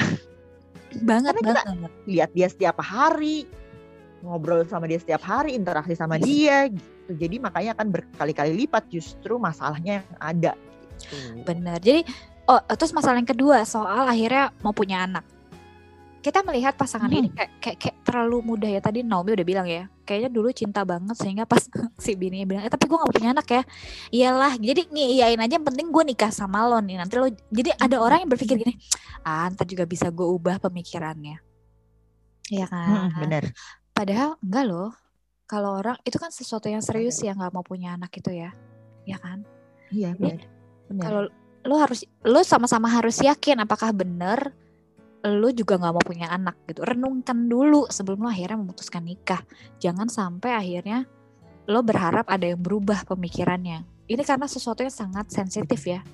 Banget 1.03 1.39
Karena 1.39 1.63
banget. 1.63 1.91
lihat 2.07 2.29
dia 2.35 2.47
setiap 2.51 2.79
hari, 2.83 3.47
ngobrol 4.23 4.63
sama 4.67 4.87
dia 4.87 4.99
setiap 4.99 5.23
hari, 5.23 5.55
interaksi 5.55 5.95
sama 5.95 6.19
dia 6.19 6.67
gitu. 6.71 7.11
Jadi 7.15 7.35
makanya 7.39 7.77
akan 7.79 7.87
berkali-kali 7.95 8.51
lipat 8.65 8.87
justru 8.91 9.39
masalahnya 9.39 10.03
yang 10.03 10.07
ada. 10.19 10.53
Gitu. 10.99 11.43
Benar. 11.47 11.79
Jadi 11.79 12.03
oh 12.45 12.59
terus 12.75 12.93
masalah 12.93 13.17
yang 13.17 13.29
kedua 13.29 13.65
soal 13.65 14.05
akhirnya 14.05 14.53
mau 14.61 14.71
punya 14.71 15.03
anak. 15.05 15.25
Kita 16.21 16.41
melihat 16.41 16.73
pasangan 16.73 17.05
hmm. 17.05 17.19
ini 17.21 17.29
kayak, 17.29 17.51
kayak 17.61 17.77
kayak 17.77 17.97
terlalu 18.01 18.41
mudah 18.41 18.65
ya 18.65 18.81
tadi 18.81 19.05
Naomi 19.05 19.37
udah 19.37 19.45
bilang 19.45 19.69
ya 19.69 19.85
kayaknya 20.05 20.29
dulu 20.33 20.49
cinta 20.49 20.81
banget 20.81 21.13
sehingga 21.17 21.45
pas 21.45 21.65
si 22.01 22.17
bininya 22.17 22.45
bilang 22.49 22.63
eh 22.65 22.71
tapi 22.73 22.85
gue 22.85 22.97
gak 22.97 23.13
punya 23.13 23.29
anak 23.33 23.47
ya 23.49 23.61
iyalah 24.09 24.53
jadi 24.57 24.89
ngiyain 24.89 25.37
aja 25.37 25.53
yang 25.57 25.65
penting 25.65 25.89
gue 25.93 26.03
nikah 26.05 26.29
sama 26.29 26.65
lo 26.65 26.81
nih 26.81 26.97
nanti 26.97 27.13
lo 27.17 27.29
jadi 27.49 27.73
ada 27.77 27.97
orang 28.01 28.25
yang 28.25 28.29
berpikir 28.33 28.57
gini 28.57 28.73
ah 29.21 29.49
ntar 29.53 29.65
juga 29.65 29.85
bisa 29.85 30.09
gue 30.09 30.25
ubah 30.25 30.57
pemikirannya 30.61 31.41
Iya 32.45 32.65
kan 32.69 33.09
Mm, 33.09 33.09
bener. 33.25 33.43
padahal 33.93 34.37
enggak 34.41 34.65
loh 34.69 34.89
kalau 35.45 35.77
orang 35.81 35.97
itu 36.05 36.17
kan 36.17 36.29
sesuatu 36.29 36.69
yang 36.69 36.81
serius 36.81 37.17
ya 37.21 37.33
nggak 37.33 37.49
mau 37.53 37.65
punya 37.65 37.97
anak 37.97 38.13
itu 38.17 38.29
ya 38.33 38.49
ya 39.05 39.17
kan 39.17 39.45
Iya. 39.89 40.13
Bener. 40.17 40.41
kalau 40.97 41.29
lo 41.65 41.75
harus 41.81 42.05
lo 42.21 42.45
sama-sama 42.45 42.87
harus 42.87 43.17
yakin 43.19 43.65
apakah 43.65 43.89
bener 43.89 44.53
lo 45.25 45.49
juga 45.49 45.81
nggak 45.81 45.93
mau 45.97 46.05
punya 46.05 46.29
anak 46.29 46.53
gitu. 46.69 46.85
Renungkan 46.85 47.49
dulu 47.49 47.89
sebelum 47.89 48.21
lo 48.21 48.29
akhirnya 48.29 48.61
memutuskan 48.61 49.01
nikah. 49.01 49.41
Jangan 49.81 50.05
sampai 50.05 50.53
akhirnya 50.53 51.09
lo 51.65 51.81
berharap 51.81 52.29
ada 52.29 52.45
yang 52.45 52.61
berubah 52.61 53.09
pemikirannya. 53.09 53.81
Ini 54.05 54.21
karena 54.21 54.45
sesuatu 54.45 54.85
yang 54.85 54.93
sangat 54.93 55.33
sensitif 55.33 55.81
ya. 55.81 56.05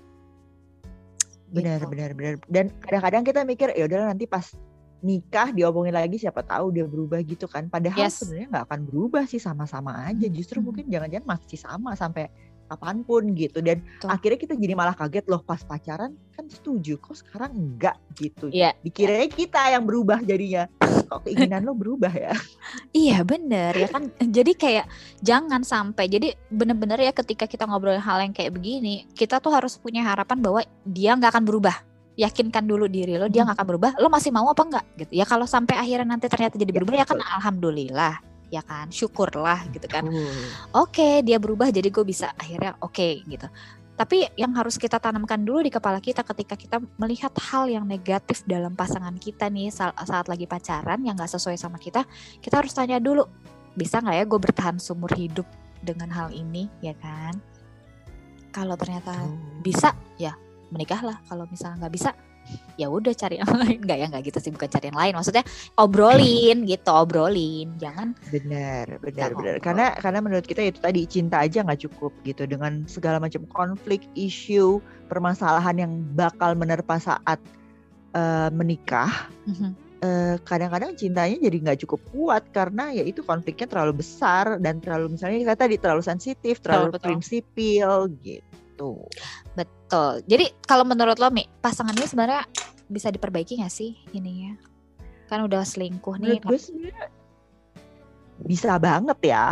Benar 1.52 1.84
Gitu. 1.84 1.92
benar 1.92 2.10
benar 2.16 2.34
dan 2.48 2.72
kadang-kadang 2.80 3.24
kita 3.28 3.40
mikir 3.44 3.68
ya 3.76 3.84
udah 3.84 4.16
nanti 4.16 4.24
pas 4.24 4.56
nikah 5.04 5.52
diomongin 5.52 5.92
lagi 5.92 6.16
siapa 6.16 6.40
tahu 6.48 6.72
dia 6.72 6.88
berubah 6.88 7.20
gitu 7.26 7.52
kan. 7.52 7.68
Padahal 7.68 8.08
Yes. 8.08 8.24
sebenarnya 8.24 8.48
nggak 8.56 8.66
akan 8.72 8.80
berubah 8.88 9.24
sih 9.28 9.44
sama-sama 9.44 10.08
aja. 10.08 10.28
Justru 10.32 10.62
Mhm. 10.62 10.66
mungkin 10.66 10.86
jangan-jangan 10.88 11.28
masih 11.28 11.60
sama 11.60 11.92
sampai 12.00 12.32
kapan 12.72 13.04
pun 13.04 13.24
gitu. 13.36 13.60
Dan 13.60 13.84
Betul. 13.84 14.08
akhirnya 14.08 14.40
kita 14.40 14.54
jadi 14.56 14.74
malah 14.80 14.96
kaget 14.96 15.28
loh 15.28 15.44
pas 15.44 15.60
pacaran 15.60 16.16
kan 16.32 16.46
setuju 16.48 16.96
kok 16.96 17.20
sekarang 17.20 17.52
enggak 17.52 18.00
gitu. 18.16 18.48
Iya. 18.48 18.72
dikiranya 18.80 19.28
kita 19.28 19.62
yang 19.76 19.84
berubah 19.84 20.24
jadinya. 20.24 20.72
Kok 21.12 21.28
keinginan 21.28 21.68
lo 21.68 21.76
berubah 21.76 22.12
ya? 22.12 22.32
Iya 22.96 23.28
bener 23.28 23.76
ya 23.76 23.88
kan. 23.92 24.08
Jadi 24.20 24.56
kayak 24.56 24.88
Jangan 25.20 25.64
sampai 25.68 26.08
Jadi 26.08 26.32
bener-bener 26.48 27.00
ya 27.00 27.12
ketika 27.12 27.44
kita 27.48 27.68
ngobrolin 27.68 28.00
hal 28.00 28.24
yang 28.24 28.32
kayak 28.32 28.56
begini 28.56 29.08
Kita 29.12 29.44
tuh 29.44 29.52
harus 29.52 29.76
punya 29.76 30.08
harapan 30.08 30.40
bahwa 30.40 30.64
Dia 30.88 31.16
nggak 31.20 31.36
akan 31.36 31.44
berubah. 31.44 31.76
Yakinkan 32.16 32.64
dulu 32.64 32.88
diri 32.88 33.20
lo 33.20 33.28
Dia 33.28 33.44
nggak 33.44 33.60
akan 33.60 33.68
berubah 33.68 33.92
Lo 34.00 34.08
masih 34.08 34.32
mau 34.32 34.48
apa 34.48 34.64
enggak 34.64 34.86
gitu. 35.04 35.12
Ya 35.20 35.26
kalau 35.28 35.44
sampai 35.44 35.76
akhirnya 35.76 36.16
nanti 36.16 36.32
ternyata 36.32 36.56
jadi 36.56 36.72
Ya, 36.72 36.76
berubah 36.80 36.96
Ya 36.96 37.08
kan 37.08 37.20
betul. 37.20 37.32
Alhamdulillah 37.36 38.31
Ya 38.52 38.60
kan 38.60 38.92
Syukurlah 38.92 39.64
gitu 39.72 39.88
kan 39.88 40.04
Betul. 40.04 40.36
Oke 40.76 41.24
dia 41.24 41.40
berubah 41.40 41.72
jadi 41.72 41.88
gue 41.88 42.04
bisa 42.04 42.36
Akhirnya 42.36 42.76
oke 42.84 43.24
gitu 43.24 43.48
tapi 44.02 44.26
yang 44.34 44.58
harus 44.58 44.82
kita 44.82 44.98
tanamkan 44.98 45.38
dulu 45.46 45.62
di 45.62 45.70
kepala 45.70 46.02
kita 46.02 46.26
ketika 46.26 46.58
kita 46.58 46.82
melihat 46.98 47.30
hal 47.38 47.70
yang 47.70 47.86
negatif 47.86 48.42
dalam 48.50 48.74
pasangan 48.74 49.14
kita 49.14 49.46
nih 49.46 49.70
sa- 49.70 49.94
saat 49.94 50.26
lagi 50.26 50.50
pacaran 50.50 51.06
yang 51.06 51.14
nggak 51.14 51.30
sesuai 51.30 51.54
sama 51.54 51.78
kita, 51.78 52.10
kita 52.42 52.66
harus 52.66 52.74
tanya 52.74 52.98
dulu, 52.98 53.30
bisa 53.78 54.02
nggak 54.02 54.18
ya 54.18 54.26
gue 54.26 54.40
bertahan 54.42 54.82
seumur 54.82 55.14
hidup 55.14 55.46
dengan 55.86 56.10
hal 56.10 56.34
ini, 56.34 56.66
ya 56.82 56.98
kan? 56.98 57.38
Kalau 58.50 58.74
ternyata 58.74 59.14
bisa, 59.62 59.94
ya 60.18 60.34
menikahlah. 60.74 61.22
Kalau 61.30 61.46
misalnya 61.46 61.86
nggak 61.86 61.94
bisa, 61.94 62.10
ya 62.80 62.88
udah 62.90 63.14
cari 63.14 63.38
yang 63.38 63.52
lain. 63.52 63.80
Nggak 63.84 63.98
ya 63.98 64.06
nggak 64.10 64.24
gitu 64.32 64.40
sih, 64.42 64.52
bukan 64.54 64.70
cari 64.72 64.86
yang 64.90 65.00
lain. 65.00 65.14
Maksudnya 65.18 65.44
obrolin 65.78 66.58
gitu, 66.66 66.92
obrolin. 66.92 67.68
Jangan 67.78 68.18
Benar, 68.34 68.98
benar, 69.00 69.30
benar. 69.38 69.56
Karena 69.62 69.86
karena 69.98 70.20
menurut 70.24 70.46
kita 70.46 70.62
itu 70.66 70.80
tadi 70.82 71.06
cinta 71.06 71.44
aja 71.44 71.62
nggak 71.62 71.82
cukup 71.90 72.12
gitu 72.26 72.44
dengan 72.50 72.86
segala 72.90 73.22
macam 73.22 73.46
konflik, 73.52 74.02
isu, 74.18 74.82
permasalahan 75.12 75.78
yang 75.78 75.92
bakal 76.18 76.58
menerpa 76.58 76.98
saat 76.98 77.40
eh, 78.16 78.50
menikah. 78.52 79.30
Mhm. 79.48 79.72
eh, 80.02 80.36
Kadang-kadang 80.42 80.98
cintanya 80.98 81.38
jadi 81.38 81.58
nggak 81.62 81.80
cukup 81.86 82.02
kuat 82.10 82.44
karena 82.50 82.90
ya 82.90 83.06
itu 83.06 83.22
konfliknya 83.22 83.70
terlalu 83.70 84.02
besar 84.02 84.58
dan 84.58 84.82
terlalu 84.82 85.14
misalnya 85.16 85.38
kita 85.46 85.56
tadi 85.56 85.76
terlalu 85.78 86.04
sensitif, 86.04 86.58
terlalu 86.60 86.98
betul. 86.98 87.06
prinsipil 87.06 87.92
gitu. 88.26 88.51
Betul. 89.54 90.26
Jadi 90.26 90.46
kalau 90.66 90.84
menurut 90.84 91.18
lo 91.22 91.30
Mi, 91.30 91.46
pasangan 91.62 91.94
ini 91.94 92.08
sebenarnya 92.08 92.44
bisa 92.92 93.08
diperbaiki 93.14 93.62
nggak 93.62 93.74
sih 93.74 93.96
ininya? 94.12 94.58
Kan 95.32 95.48
udah 95.48 95.64
selingkuh 95.64 96.20
nih. 96.20 96.42
Menurut 96.42 96.50
gue 96.50 96.60
sebenarnya 96.60 97.08
bisa 98.42 98.82
banget 98.82 99.20
ya. 99.22 99.48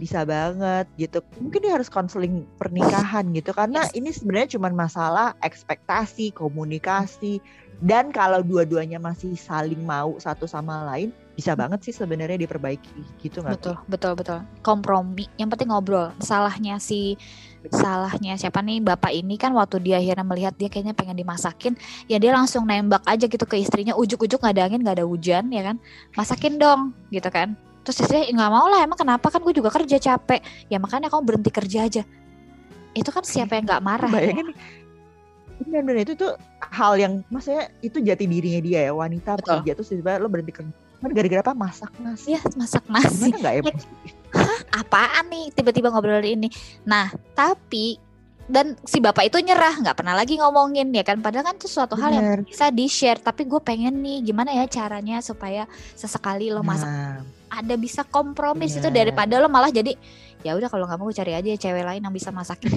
bisa 0.00 0.24
banget 0.24 0.88
gitu. 0.96 1.20
Mungkin 1.44 1.60
dia 1.60 1.76
harus 1.76 1.92
konseling 1.92 2.48
pernikahan 2.56 3.28
gitu 3.36 3.52
karena 3.52 3.84
Yes. 3.84 3.92
ini 3.92 4.10
sebenarnya 4.16 4.56
cuma 4.56 4.72
masalah 4.72 5.36
ekspektasi, 5.44 6.32
komunikasi 6.32 7.36
dan 7.84 8.08
kalau 8.08 8.40
dua-duanya 8.40 8.96
masih 8.96 9.36
saling 9.36 9.84
mau 9.84 10.16
satu 10.16 10.48
sama 10.48 10.88
lain 10.88 11.12
bisa 11.38 11.54
banget 11.54 11.86
sih 11.86 11.94
sebenarnya 11.94 12.34
diperbaiki 12.34 13.22
gitu 13.22 13.46
nggak? 13.46 13.62
betul, 13.62 13.76
betul, 13.86 14.12
betul. 14.18 14.38
Kompromi. 14.66 15.30
Yang 15.38 15.54
penting 15.54 15.70
ngobrol. 15.70 16.10
Salahnya 16.18 16.82
si 16.82 17.14
salahnya 17.70 18.34
siapa 18.34 18.58
nih 18.58 18.82
bapak 18.82 19.14
ini 19.14 19.38
kan 19.38 19.54
waktu 19.54 19.78
dia 19.78 20.02
akhirnya 20.02 20.26
melihat 20.26 20.54
dia 20.58 20.66
kayaknya 20.66 20.94
pengen 20.98 21.18
dimasakin 21.18 21.74
ya 22.06 22.18
dia 22.18 22.30
langsung 22.34 22.66
nembak 22.66 23.02
aja 23.06 23.26
gitu 23.26 23.44
ke 23.44 23.58
istrinya 23.58 23.98
ujuk-ujuk 23.98 24.38
nggak 24.38 24.54
ada 24.56 24.62
angin 24.70 24.80
nggak 24.86 25.02
ada 25.02 25.06
hujan 25.06 25.50
ya 25.50 25.66
kan 25.66 25.76
masakin 26.14 26.56
dong 26.56 26.94
gitu 27.10 27.26
kan 27.28 27.58
terus 27.82 27.98
istrinya 27.98 28.30
nggak 28.30 28.52
mau 28.54 28.66
lah 28.70 28.86
emang 28.86 28.94
kenapa 28.94 29.26
kan 29.26 29.42
gue 29.42 29.50
juga 29.50 29.74
kerja 29.74 29.98
capek 29.98 30.40
ya 30.70 30.78
makanya 30.78 31.10
kamu 31.10 31.22
berhenti 31.26 31.50
kerja 31.50 31.78
aja 31.82 32.02
itu 32.94 33.10
kan 33.10 33.26
siapa 33.26 33.58
yang 33.58 33.64
nggak 33.68 33.84
marah 33.84 34.08
ya? 34.08 34.14
Bayangin 34.14 34.46
nih. 34.54 34.58
Benar-benar 35.58 36.00
itu 36.06 36.14
tuh 36.14 36.32
hal 36.70 36.94
yang 36.94 37.12
maksudnya 37.34 37.66
itu 37.82 37.98
jati 37.98 38.24
dirinya 38.30 38.60
dia 38.62 38.80
ya 38.88 38.92
wanita 38.94 39.34
Betul. 39.34 39.58
pekerja 39.58 39.72
terus 39.74 39.88
tiba-tiba 39.90 40.22
lo 40.22 40.28
berhenti 40.30 40.54
kerja. 40.54 40.87
Kan 40.98 41.10
gara-gara 41.14 41.40
apa? 41.40 41.54
Masak 41.54 41.92
nasi. 41.98 42.34
ya 42.34 42.40
masak 42.54 42.82
nasi 42.90 43.30
Gimana 43.30 43.38
nggak 43.38 43.54
emosi? 43.62 43.86
apaan 44.68 45.24
nih 45.32 45.48
tiba-tiba 45.56 45.88
ngobrol 45.88 46.20
ini 46.20 46.52
nah 46.84 47.08
tapi 47.32 47.96
dan 48.44 48.76
si 48.84 49.00
bapak 49.00 49.28
itu 49.28 49.40
nyerah 49.40 49.80
nggak 49.80 49.96
pernah 49.96 50.12
lagi 50.12 50.36
ngomongin 50.36 50.92
ya 50.92 51.00
kan 51.00 51.20
padahal 51.20 51.48
kan 51.48 51.56
itu 51.56 51.64
suatu 51.64 51.96
hal 51.96 52.12
yang 52.12 52.26
bisa 52.44 52.68
di 52.68 52.88
share 52.88 53.20
tapi 53.20 53.44
gue 53.44 53.60
pengen 53.60 54.00
nih 54.00 54.24
gimana 54.24 54.52
ya 54.52 54.68
caranya 54.68 55.20
supaya 55.20 55.64
sesekali 55.92 56.48
lo 56.48 56.60
masak 56.60 56.88
Nah, 56.88 57.20
ada 57.48 57.74
bisa 57.76 58.04
kompromi 58.04 58.68
itu 58.68 58.84
Bener. 58.84 59.08
daripada 59.08 59.40
lo 59.40 59.48
malah 59.48 59.72
jadi 59.72 59.96
ya 60.40 60.52
udah 60.52 60.68
kalau 60.68 60.84
nggak 60.84 61.00
mau 61.00 61.08
gue 61.08 61.16
cari 61.16 61.32
aja 61.32 61.48
cewek 61.56 61.84
lain 61.84 62.04
yang 62.04 62.12
bisa 62.12 62.28
masakin 62.28 62.68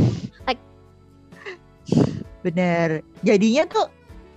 Bener. 2.41 3.05
Jadinya 3.21 3.69
tuh 3.69 3.85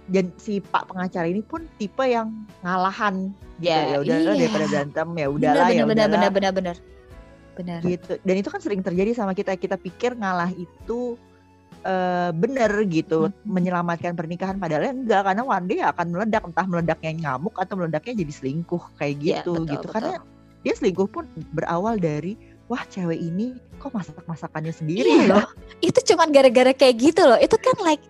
dan 0.07 0.29
si 0.37 0.61
Pak 0.61 0.93
pengacara 0.93 1.25
ini 1.25 1.41
pun 1.41 1.65
tipe 1.77 2.05
yang 2.05 2.33
ngalahan 2.61 3.33
gitu. 3.57 3.71
Ya, 3.71 3.95
Ya, 3.95 3.97
udah 4.03 4.17
iya. 4.21 4.31
daripada 4.37 4.67
berantem 4.69 5.09
ya 5.15 5.27
udahlah 5.31 5.69
ya 5.69 5.83
bener 5.83 5.85
udahlah 5.87 6.09
bener 6.11 6.31
bener 6.31 6.53
bener 6.53 6.77
bener 7.55 7.81
gitu. 7.81 8.13
Dan 8.21 8.35
itu 8.37 8.49
kan 8.51 8.61
sering 8.61 8.83
terjadi 8.83 9.15
sama 9.15 9.33
kita. 9.33 9.55
Kita 9.55 9.79
pikir 9.79 10.19
ngalah 10.19 10.51
itu 10.53 11.15
eh, 11.81 12.31
bener 12.33 12.73
gitu 12.89 13.29
Mhm. 13.29 13.45
menyelamatkan 13.45 14.17
pernikahan 14.17 14.57
padahal 14.57 14.89
enggak 14.89 15.21
karena 15.21 15.43
one 15.45 15.67
day 15.69 15.85
akan 15.85 16.07
meledak 16.09 16.41
entah 16.41 16.65
meledaknya 16.65 17.13
ngamuk 17.13 17.53
atau 17.61 17.77
meledaknya 17.77 18.25
jadi 18.25 18.33
selingkuh 18.33 18.83
kayak 18.97 19.15
Iya, 19.21 19.45
gitu 19.45 19.53
betul, 19.53 19.65
gitu 19.69 19.85
betul. 19.85 19.93
karena 19.93 20.15
dia 20.65 20.75
selingkuh 20.81 21.09
pun 21.13 21.25
berawal 21.53 22.01
dari 22.01 22.41
wah 22.73 22.81
cewek 22.89 23.21
ini 23.21 23.53
kok 23.77 23.93
masak 23.93 24.17
masakannya 24.25 24.73
sendiri 24.73 25.13
Iya 25.13 25.21
ya 25.29 25.33
loh. 25.37 25.47
itu 25.85 26.01
cuman 26.09 26.33
gara-gara 26.33 26.73
kayak 26.73 26.97
gitu 26.97 27.21
loh 27.21 27.37
itu 27.37 27.57
kan 27.61 27.77
like 27.85 28.01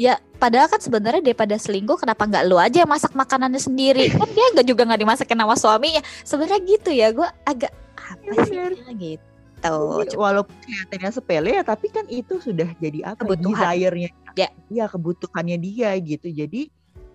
ya 0.00 0.18
padahal 0.40 0.68
kan 0.72 0.80
sebenarnya 0.80 1.22
daripada 1.22 1.54
selingkuh 1.54 2.00
kenapa 2.00 2.24
nggak 2.26 2.44
lu 2.48 2.56
aja 2.58 2.82
yang 2.84 2.90
masak 2.90 3.12
makanannya 3.12 3.60
sendiri? 3.60 4.08
Kan 4.12 4.28
dia 4.32 4.46
nggak 4.56 4.66
juga 4.66 4.82
nggak 4.88 5.00
dimasakin 5.04 5.38
sama 5.38 5.56
suaminya. 5.56 6.02
Sebenarnya 6.24 6.60
gitu 6.64 6.90
ya 6.90 7.08
gue 7.12 7.28
agak 7.46 7.72
apa 7.96 8.32
sih 8.46 8.56
Bener. 8.56 8.72
gitu. 8.98 9.26
Jadi, 9.62 10.18
walaupun 10.18 10.54
kelihatannya 10.66 11.10
sepele 11.14 11.50
ya 11.54 11.62
tapi 11.62 11.86
kan 11.86 12.02
itu 12.10 12.42
sudah 12.42 12.66
jadi 12.82 13.14
apa 13.14 13.22
Kebutuhan. 13.22 13.70
desire-nya. 13.70 14.10
Ya. 14.34 14.48
Iya, 14.66 14.90
kebutuhannya 14.90 15.56
dia 15.62 15.94
gitu. 16.02 16.26
Jadi 16.34 16.66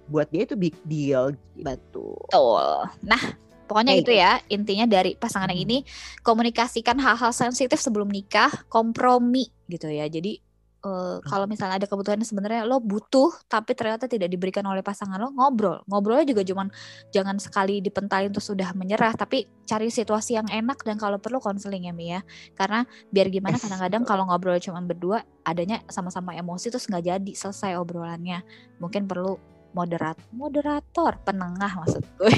buat 0.07 0.31
dia 0.31 0.47
itu 0.47 0.55
big 0.55 0.75
deal 0.87 1.35
gitu. 1.35 1.67
Betul. 1.67 2.87
Nah 3.03 3.19
pokoknya 3.67 3.99
Kayak 3.99 4.03
itu 4.07 4.11
ya 4.15 4.31
intinya 4.47 4.85
dari 4.87 5.19
pasangan 5.19 5.51
yang 5.51 5.67
ini 5.67 5.77
komunikasikan 6.23 6.95
hal-hal 7.03 7.35
sensitif 7.35 7.83
sebelum 7.83 8.07
nikah 8.07 8.49
kompromi 8.71 9.51
gitu 9.67 9.91
ya. 9.91 10.07
Jadi 10.07 10.39
eh, 10.83 11.17
kalau 11.25 11.45
misalnya 11.49 11.81
ada 11.81 11.87
kebutuhan 11.89 12.21
sebenarnya 12.21 12.67
lo 12.67 12.77
butuh 12.77 13.33
tapi 13.49 13.73
ternyata 13.73 14.05
tidak 14.05 14.29
diberikan 14.29 14.65
oleh 14.69 14.85
pasangan 14.85 15.17
lo 15.17 15.33
ngobrol. 15.33 15.81
Ngobrolnya 15.89 16.25
juga 16.29 16.45
cuman 16.45 16.67
jangan 17.09 17.37
sekali 17.41 17.81
dipentalin 17.81 18.29
terus 18.29 18.49
sudah 18.49 18.73
menyerah 18.77 19.13
tapi 19.17 19.49
cari 19.65 19.89
situasi 19.89 20.37
yang 20.37 20.47
enak 20.47 20.83
dan 20.85 21.01
kalau 21.01 21.17
perlu 21.17 21.41
konseling 21.41 21.89
ya 21.89 21.93
Mi 21.93 22.13
ya. 22.13 22.21
Karena 22.53 22.85
biar 23.09 23.27
gimana 23.33 23.57
kadang-kadang 23.57 24.03
kalau 24.05 24.23
ngobrol 24.29 24.57
cuma 24.61 24.79
berdua 24.83 25.25
adanya 25.47 25.81
sama-sama 25.89 26.37
emosi 26.37 26.69
terus 26.69 26.85
nggak 26.85 27.03
jadi 27.05 27.31
selesai 27.33 27.79
obrolannya. 27.79 28.43
Mungkin 28.77 29.09
perlu 29.09 29.37
moderat 29.73 30.17
moderator 30.33 31.17
penengah 31.25 31.71
maksud 31.85 32.03
gue. 32.17 32.33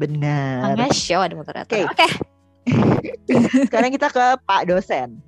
Benar. 0.00 0.74
Makanya 0.74 0.94
show 0.94 1.20
ada 1.20 1.34
moderator. 1.36 1.86
Oke. 1.86 2.06
oke. 2.06 2.08
Sekarang 3.68 3.92
kita 3.92 4.12
ke 4.12 4.24
Pak 4.44 4.68
dosen 4.68 5.27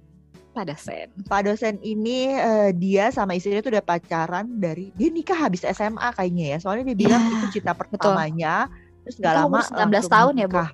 pada 0.51 0.75
sen 0.75 1.09
Pak 1.25 1.41
dosen 1.43 1.79
ini 1.79 2.27
eh, 2.29 2.71
dia 2.73 3.09
sama 3.09 3.33
istrinya 3.33 3.61
tuh 3.61 3.71
udah 3.71 3.85
pacaran 3.85 4.47
dari 4.57 4.91
dia 4.93 5.09
nikah 5.09 5.39
habis 5.39 5.63
SMA 5.63 6.11
kayaknya 6.13 6.45
ya. 6.53 6.59
Soalnya 6.59 6.91
dia 6.91 6.97
bilang 6.99 7.23
Ya, 7.23 7.31
itu 7.39 7.47
cinta 7.57 7.73
pertamanya. 7.73 8.67
Terus 9.03 9.17
nggak 9.17 9.33
Itu 9.33 9.41
lama 9.41 9.49
umur 9.49 9.63
19 9.65 9.79
langsung 9.79 10.11
tahun 10.11 10.35
ya, 10.35 10.47
Bu? 10.47 10.53
nikah. 10.53 10.71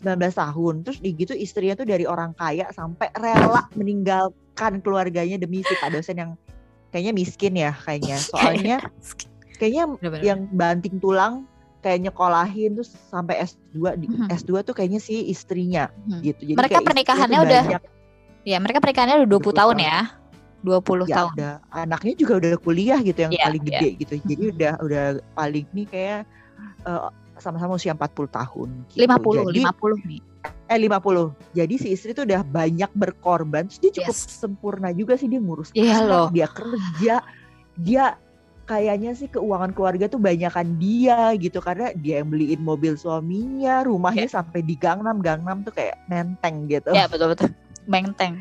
19 0.00 0.32
tahun. 0.32 0.74
Terus 0.82 0.98
di 0.98 1.10
gitu 1.12 1.32
istrinya 1.34 1.74
tuh 1.74 1.84
dari 1.84 2.04
orang 2.04 2.32
kaya 2.32 2.70
sampai 2.70 3.10
rela 3.12 3.66
meninggalkan 3.74 4.80
keluarganya 4.80 5.36
demi 5.36 5.60
si 5.60 5.74
Pak 5.74 5.90
dosen 5.90 6.16
yang 6.16 6.30
kayaknya 6.88 7.12
miskin 7.12 7.54
ya 7.54 7.72
kayaknya. 7.76 8.16
Soalnya 8.30 8.76
kayaknya 9.56 9.84
Bener-bener. 9.92 10.22
yang 10.24 10.40
banting 10.50 10.96
tulang 10.98 11.44
kayak 11.80 12.00
nyekolahin 12.02 12.76
terus 12.76 12.92
sampai 13.08 13.40
S2 13.40 13.96
di 13.96 14.06
Mhm. 14.06 14.28
S2 14.30 14.60
tuh 14.62 14.72
kayaknya 14.72 15.00
si 15.00 15.26
istrinya 15.26 15.88
Mhm. 16.06 16.20
gitu. 16.22 16.40
Jadi 16.46 16.56
Mereka 16.56 16.78
pernikahannya 16.80 17.38
udah 17.40 17.62
banyak, 17.66 17.82
Ya, 18.42 18.56
mereka 18.56 18.80
pernikahannya 18.80 19.22
udah 19.22 19.30
20 19.30 19.52
20 19.52 19.60
tahun 19.60 19.76
tahun. 19.76 19.76
ya. 19.84 19.98
20 20.60 21.08
ya 21.08 21.16
tahun. 21.16 21.32
udah 21.34 21.52
anaknya 21.72 22.12
juga 22.14 22.32
udah 22.36 22.52
kuliah 22.56 22.98
gitu 23.00 23.18
yang 23.18 23.32
Iya, 23.32 23.44
paling 23.48 23.62
iya. 23.64 23.68
gede 23.72 23.88
gitu. 23.96 24.14
Jadi 24.22 24.42
udah 24.52 24.72
udah 24.80 25.04
paling 25.32 25.66
nih 25.70 25.86
kayak 25.86 26.20
eh, 26.82 27.08
sama-sama 27.36 27.72
usia 27.74 27.92
40 27.92 28.28
tahun 28.28 28.68
gitu. 28.90 29.00
50, 29.00 29.48
Jadi 29.48 29.60
50 29.64 29.96
nih. 30.04 30.20
eh 30.66 30.78
50. 30.78 31.32
Jadi 31.52 31.74
si 31.76 31.88
istri 31.90 32.10
tuh 32.12 32.24
udah 32.24 32.40
banyak 32.42 32.90
berkorban. 32.92 33.64
Terus 33.66 33.80
dia 33.80 33.92
cukup 33.98 34.14
Yes. 34.14 34.28
sempurna 34.30 34.88
juga 34.90 35.16
sih 35.16 35.26
dia 35.26 35.40
ngurus 35.40 35.72
Iya 35.72 35.96
anak, 35.98 36.08
loh. 36.08 36.28
dia 36.30 36.46
kerja, 36.46 37.14
dia 37.76 38.04
kayaknya 38.64 39.12
sih 39.12 39.26
keuangan 39.26 39.72
keluarga 39.72 40.06
tuh 40.06 40.16
banyakan 40.16 40.76
dia 40.76 41.32
gitu 41.34 41.58
karena 41.58 41.90
dia 41.92 42.20
yang 42.20 42.28
beliin 42.28 42.60
mobil 42.60 42.94
suaminya, 42.94 43.82
rumahnya 43.82 44.28
sampai 44.30 44.60
di 44.60 44.76
Gangnam, 44.76 45.18
Gangnam 45.18 45.60
tuh 45.60 45.72
kayak 45.72 45.96
nenteng 46.06 46.68
gitu. 46.68 46.92
Ya, 46.92 47.04
betul-betul. 47.04 47.50
Benteng. 47.90 48.38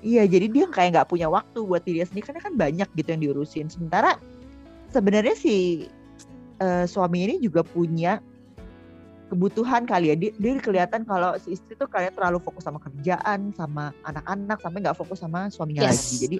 Iya, 0.00 0.24
jadi 0.24 0.46
dia 0.48 0.64
kayak 0.70 0.96
nggak 0.96 1.08
punya 1.12 1.28
waktu 1.28 1.60
buat 1.60 1.84
diri 1.84 2.00
sendiri 2.06 2.32
karena 2.32 2.40
kan 2.40 2.54
banyak 2.56 2.88
gitu 2.96 3.08
yang 3.12 3.22
diurusin. 3.26 3.66
Sementara 3.68 4.16
sebenarnya 4.88 5.36
si 5.36 5.86
eh, 6.56 6.84
suami 6.88 7.28
ini 7.28 7.34
juga 7.42 7.60
punya 7.60 8.22
kebutuhan 9.30 9.86
kali 9.86 10.10
ya. 10.10 10.16
Dia, 10.18 10.32
dia 10.40 10.52
kelihatan 10.58 11.06
kalau 11.06 11.38
si 11.38 11.54
istri 11.54 11.78
tuh 11.78 11.86
kayak 11.86 12.18
terlalu 12.18 12.42
fokus 12.42 12.66
sama 12.66 12.82
kerjaan, 12.82 13.54
sama 13.54 13.94
anak-anak, 14.02 14.58
sampai 14.58 14.78
nggak 14.82 14.98
fokus 14.98 15.22
sama 15.22 15.46
suaminya 15.52 15.86
Yes. 15.86 15.94
lagi. 16.02 16.16
Jadi 16.26 16.36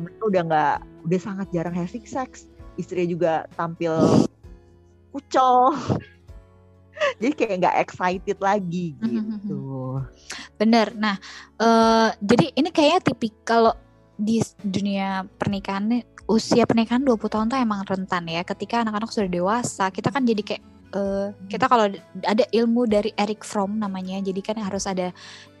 mereka 0.00 0.22
udah 0.24 0.42
nggak, 0.48 0.76
udah 1.04 1.20
sangat 1.20 1.46
jarang 1.52 1.76
having 1.76 2.06
sex. 2.08 2.48
Istrinya 2.80 3.08
juga 3.10 3.32
tampil 3.58 3.92
kucel. 5.12 5.76
jadi 7.20 7.32
kayak 7.34 7.56
nggak 7.60 7.76
excited 7.82 8.38
lagi 8.38 8.94
Mhm, 8.98 9.10
gitu. 9.44 9.62
Bener. 10.56 10.92
Nah, 10.94 11.16
eh 11.58 12.08
jadi 12.18 12.46
ini 12.54 12.68
kayaknya 12.70 13.00
tipik 13.12 13.34
kalau 13.42 13.74
di 14.14 14.38
dunia 14.62 15.26
pernikahan 15.26 15.90
usia 16.24 16.64
pernikahan 16.64 17.02
20 17.02 17.28
tahun 17.28 17.46
tuh 17.50 17.58
emang 17.60 17.84
rentan 17.84 18.24
ya. 18.26 18.42
Ketika 18.42 18.80
anak-anak 18.80 19.10
sudah 19.12 19.28
dewasa, 19.28 19.90
kita 19.90 20.08
kan 20.08 20.24
jadi 20.24 20.42
kayak 20.42 20.62
eh, 20.94 21.28
kita 21.50 21.66
kalau 21.66 21.90
d- 21.90 21.98
ada 22.22 22.46
ilmu 22.48 22.86
dari 22.86 23.10
Eric 23.14 23.42
Fromm 23.42 23.76
namanya, 23.76 24.22
jadi 24.22 24.40
kan 24.40 24.56
harus 24.62 24.86
ada 24.86 25.10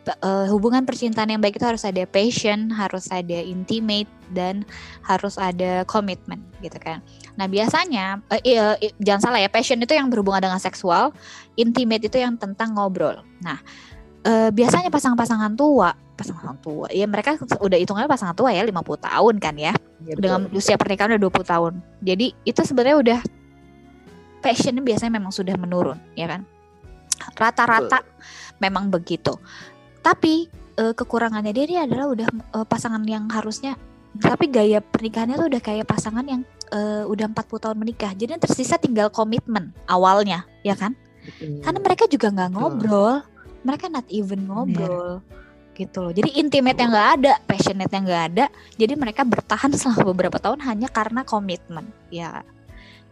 eh, 0.04 0.46
hubungan 0.52 0.84
percintaan 0.84 1.32
yang 1.32 1.40
baik 1.40 1.56
itu 1.56 1.66
harus 1.66 1.82
ada 1.82 2.04
passion, 2.04 2.68
harus 2.68 3.08
ada 3.08 3.38
intimate 3.40 4.08
dan 4.36 4.64
harus 5.00 5.40
ada 5.40 5.84
komitmen 5.88 6.44
gitu 6.60 6.76
kan. 6.76 7.00
Nah 7.40 7.48
biasanya 7.48 8.20
eh, 8.28 8.40
iya, 8.44 8.76
i- 8.80 8.94
jangan 9.00 9.32
salah 9.32 9.40
ya, 9.40 9.48
passion 9.48 9.80
itu 9.80 9.96
yang 9.96 10.12
berhubungan 10.12 10.44
dengan 10.44 10.60
seksual, 10.60 11.12
intimate 11.56 12.04
itu 12.04 12.20
yang 12.20 12.36
tentang 12.36 12.76
ngobrol. 12.76 13.24
Nah 13.40 13.58
eh, 14.24 14.48
biasanya 14.52 14.92
pasangan-pasangan 14.92 15.52
tua, 15.56 15.92
pasangan 16.14 16.56
tua, 16.60 16.86
ya 16.92 17.04
mereka 17.08 17.34
udah 17.60 17.78
hitungannya 17.80 18.08
pasangan 18.08 18.36
tua 18.36 18.52
ya 18.52 18.62
50 18.64 18.76
tahun 19.00 19.34
kan 19.40 19.56
ya, 19.56 19.72
Ya, 20.04 20.20
dengan 20.20 20.44
usia 20.52 20.76
pernikahan 20.76 21.16
udah 21.16 21.22
20 21.32 21.44
tahun. 21.48 21.72
Jadi 22.04 22.26
itu 22.44 22.60
sebenarnya 22.60 22.96
udah 23.00 23.20
passionnya 24.40 24.84
biasanya 24.84 25.16
memang 25.16 25.32
sudah 25.32 25.56
menurun, 25.56 25.96
ya 26.12 26.28
kan? 26.28 26.44
Rata-rata 27.32 28.04
memang 28.60 28.92
begitu. 28.92 29.32
Tapi 30.04 30.52
eh, 30.76 30.92
kekurangannya 30.92 31.56
dia, 31.56 31.64
dia 31.64 31.80
adalah 31.88 32.12
udah 32.12 32.28
eh, 32.28 32.66
pasangan 32.68 33.00
yang 33.08 33.24
harusnya, 33.32 33.80
tapi 34.20 34.52
gaya 34.52 34.84
pernikahannya 34.84 35.40
tuh 35.40 35.48
udah 35.48 35.62
kayak 35.64 35.88
pasangan 35.88 36.28
yang 36.28 36.44
eh, 36.70 37.08
udah 37.08 37.32
40 37.32 37.64
tahun 37.64 37.76
menikah. 37.80 38.12
Jadi 38.12 38.36
yang 38.36 38.42
tersisa 38.44 38.76
tinggal 38.76 39.08
komitmen 39.08 39.72
awalnya, 39.88 40.44
ya 40.60 40.76
kan? 40.76 40.92
Betul. 41.24 41.64
karena 41.64 41.78
mereka 41.80 42.04
juga 42.06 42.26
nggak 42.30 42.50
Betul. 42.52 42.60
ngobrol 42.60 43.14
mereka 43.64 43.86
not 43.88 44.06
even 44.12 44.44
ngobrol 44.44 45.24
gitu 45.74 45.98
loh 46.06 46.12
jadi 46.14 46.30
intimate 46.38 46.78
yang 46.78 46.92
nggak 46.92 47.10
ada 47.18 47.32
passionate 47.48 47.90
yang 47.90 48.04
nggak 48.06 48.24
ada 48.30 48.46
jadi 48.78 48.94
mereka 48.94 49.26
bertahan 49.26 49.72
selama 49.74 50.12
beberapa 50.14 50.38
tahun 50.38 50.62
hanya 50.62 50.86
karena 50.92 51.26
komitmen 51.26 51.88
ya 52.12 52.44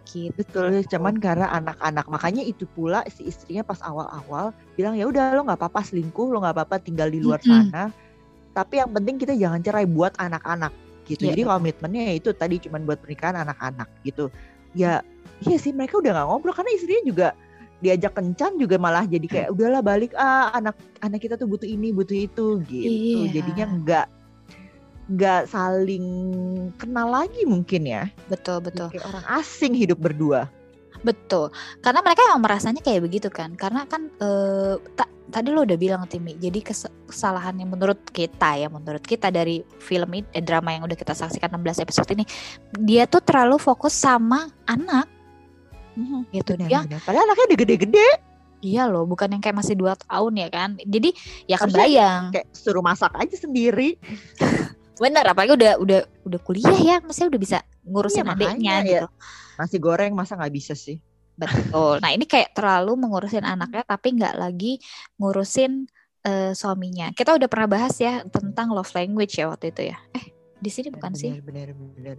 gitu 0.07 0.35
Betul, 0.35 0.83
cuman 0.89 1.19
karena 1.19 1.47
anak-anak 1.53 2.07
makanya 2.11 2.43
itu 2.43 2.67
pula 2.75 3.03
si 3.09 3.29
istrinya 3.29 3.63
pas 3.63 3.79
awal-awal 3.85 4.51
bilang 4.75 4.95
ya 4.99 5.09
udah 5.09 5.37
lo 5.37 5.47
nggak 5.47 5.61
apa-apa 5.61 5.81
selingkuh, 5.87 6.31
lo 6.31 6.43
nggak 6.43 6.57
apa-apa 6.59 6.77
tinggal 6.83 7.09
di 7.09 7.23
luar 7.23 7.39
Mm-mm. 7.43 7.71
sana. 7.71 7.91
Tapi 8.53 8.85
yang 8.85 8.91
penting 8.93 9.17
kita 9.17 9.33
jangan 9.33 9.65
cerai 9.65 9.89
buat 9.89 10.13
anak-anak 10.21 10.73
gitu. 11.09 11.27
Iya, 11.27 11.31
Jadi 11.33 11.43
komitmennya 11.49 12.03
ya 12.13 12.15
itu 12.21 12.31
tadi 12.37 12.57
cuman 12.61 12.85
buat 12.85 12.99
pernikahan 13.01 13.37
anak-anak 13.49 13.89
gitu. 14.05 14.29
Ya, 14.73 15.01
iya 15.45 15.57
sih 15.57 15.73
mereka 15.73 16.01
udah 16.01 16.13
nggak 16.13 16.27
ngobrol 16.29 16.55
karena 16.57 16.71
istrinya 16.77 17.03
juga 17.05 17.29
diajak 17.83 18.15
kencan 18.15 18.63
juga 18.63 18.79
malah 18.79 19.03
jadi 19.11 19.27
kayak 19.27 19.49
udahlah 19.59 19.83
balik 19.83 20.15
ah 20.15 20.55
anak 20.55 20.79
anak 21.03 21.19
kita 21.19 21.35
tuh 21.35 21.51
butuh 21.51 21.67
ini 21.67 21.91
butuh 21.91 22.15
itu 22.15 22.47
gitu. 22.71 23.19
Iya. 23.27 23.43
Jadinya 23.43 23.67
nggak 23.75 24.07
nggak 25.13 25.43
saling 25.47 26.07
kenal 26.75 27.09
lagi 27.09 27.45
mungkin 27.45 27.85
ya. 27.85 28.09
betul 28.27 28.59
betul 28.59 28.89
Kayak 28.89 29.07
orang 29.07 29.25
asing 29.37 29.73
hidup 29.73 29.99
berdua. 29.99 30.49
betul 31.03 31.51
karena 31.81 31.99
mereka 31.99 32.23
emang 32.31 32.47
merasanya 32.47 32.79
kayak 32.79 33.03
begitu 33.03 33.27
kan 33.27 33.59
karena 33.59 33.83
kan 33.85 34.07
eh, 34.17 34.79
ta- 34.95 35.11
tadi 35.29 35.51
lo 35.51 35.67
udah 35.67 35.75
bilang 35.75 36.07
Timi 36.07 36.39
jadi 36.39 36.63
kes- 36.63 36.87
kesalahan 37.05 37.59
yang 37.59 37.75
menurut 37.75 37.99
kita 38.09 38.55
ya 38.55 38.71
menurut 38.71 39.03
kita 39.03 39.27
dari 39.29 39.67
film 39.83 40.15
ini 40.15 40.23
eh, 40.31 40.39
drama 40.39 40.71
yang 40.71 40.87
udah 40.87 40.95
kita 40.95 41.11
saksikan 41.11 41.51
16 41.53 41.83
episode 41.83 42.07
ini 42.15 42.23
dia 42.79 43.05
tuh 43.05 43.19
terlalu 43.19 43.59
fokus 43.59 43.91
sama 43.93 44.47
anak 44.65 45.11
gitu 46.31 46.55
Benar, 46.55 46.69
dia 46.71 46.81
benar. 46.87 47.01
Padahal 47.03 47.27
anaknya 47.27 47.45
udah 47.51 47.59
gede-gede 47.59 48.09
Iya 48.63 48.87
loh, 48.87 49.03
bukan 49.03 49.27
yang 49.27 49.43
kayak 49.43 49.59
masih 49.59 49.75
dua 49.75 49.99
tahun 49.99 50.39
ya 50.39 50.47
kan. 50.47 50.79
Jadi 50.79 51.11
ya 51.51 51.59
kebayang. 51.59 52.31
kayak 52.31 52.47
suruh 52.55 52.79
masak 52.79 53.11
aja 53.19 53.35
sendiri. 53.35 53.99
Bener, 55.01 55.25
apalagi 55.25 55.53
udah 55.57 55.73
udah 55.81 56.01
udah 56.29 56.41
kuliah 56.45 56.77
ya, 56.77 56.97
maksudnya 57.01 57.33
udah 57.33 57.41
bisa 57.41 57.59
ngurusin 57.83 58.27
Iya, 58.29 58.33
adiknya 58.37 58.75
ya. 58.75 58.83
gitu. 58.85 59.07
Nasi 59.59 59.77
goreng 59.81 60.13
masa 60.13 60.37
nggak 60.37 60.53
bisa 60.53 60.75
sih? 60.77 61.01
Betul. 61.33 61.99
Nah 62.05 62.13
ini 62.13 62.29
kayak 62.29 62.53
terlalu 62.53 62.93
mengurusin 63.01 63.43
anaknya, 63.43 63.83
tapi 63.89 64.15
nggak 64.21 64.37
lagi 64.37 64.79
ngurusin 65.17 65.89
eh, 66.23 66.53
suaminya. 66.55 67.11
Kita 67.17 67.35
udah 67.35 67.49
pernah 67.51 67.67
bahas 67.67 67.97
ya 67.99 68.23
tentang 68.29 68.71
love 68.71 68.93
language 68.95 69.41
ya 69.41 69.49
waktu 69.51 69.73
itu 69.75 69.91
ya. 69.91 69.99
Eh 70.15 70.31
di 70.63 70.71
sini 70.71 70.93
bukan 70.93 71.13
sih? 71.17 71.35
Benar, 71.41 71.75
benar, 71.75 71.91
benar. 71.99 72.17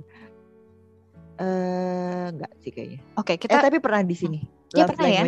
Eh, 1.40 2.26
enggak 2.36 2.52
sih 2.62 2.72
kayaknya. 2.74 3.00
Oke 3.18 3.34
Eh, 3.34 3.38
kita 3.40 3.64
tapi 3.64 3.78
pernah 3.80 4.02
di 4.04 4.16
sini. 4.18 4.40
Iya, 4.74 4.86
Love 4.86 4.90
pernah 4.98 5.10
ya. 5.10 5.24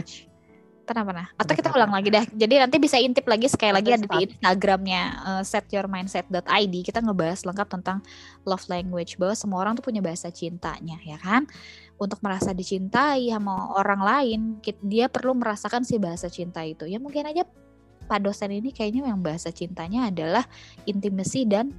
Pernah 0.85 1.03
pernah. 1.03 1.27
Atau 1.35 1.57
kita 1.57 1.73
ulang 1.73 1.89
lagi 1.89 2.13
dah. 2.13 2.23
Jadi 2.29 2.55
nanti 2.61 2.77
bisa 2.77 3.01
intip 3.01 3.25
lagi 3.25 3.49
sekali 3.49 3.73
lagi 3.73 3.89
ada 3.91 4.05
di 4.05 4.07
start. 4.07 4.21
Instagramnya 4.37 5.01
eh, 5.25 5.43
setyourmindset.id. 5.43 6.75
Kita 6.85 7.01
ngebahas 7.01 7.41
lengkap 7.43 7.67
tentang 7.67 8.05
love 8.45 8.65
language 8.69 9.17
bahwa 9.17 9.33
semua 9.33 9.65
orang 9.65 9.73
tuh 9.73 9.83
punya 9.83 10.05
bahasa 10.05 10.29
cintanya, 10.29 11.01
ya 11.01 11.17
kan? 11.17 11.49
Untuk 11.97 12.21
merasa 12.21 12.53
dicintai 12.53 13.33
sama 13.33 13.73
orang 13.73 14.01
lain, 14.05 14.39
dia 14.85 15.09
perlu 15.09 15.33
merasakan 15.33 15.81
si 15.81 15.97
bahasa 15.97 16.29
cinta 16.29 16.61
itu. 16.61 16.85
Ya 16.85 17.01
mungkin 17.01 17.25
aja 17.25 17.43
Pak 18.05 18.21
dosen 18.21 18.53
ini 18.53 18.69
kayaknya 18.69 19.09
yang 19.09 19.25
bahasa 19.25 19.49
cintanya 19.49 20.13
adalah 20.13 20.45
intimacy 20.85 21.49
dan 21.49 21.73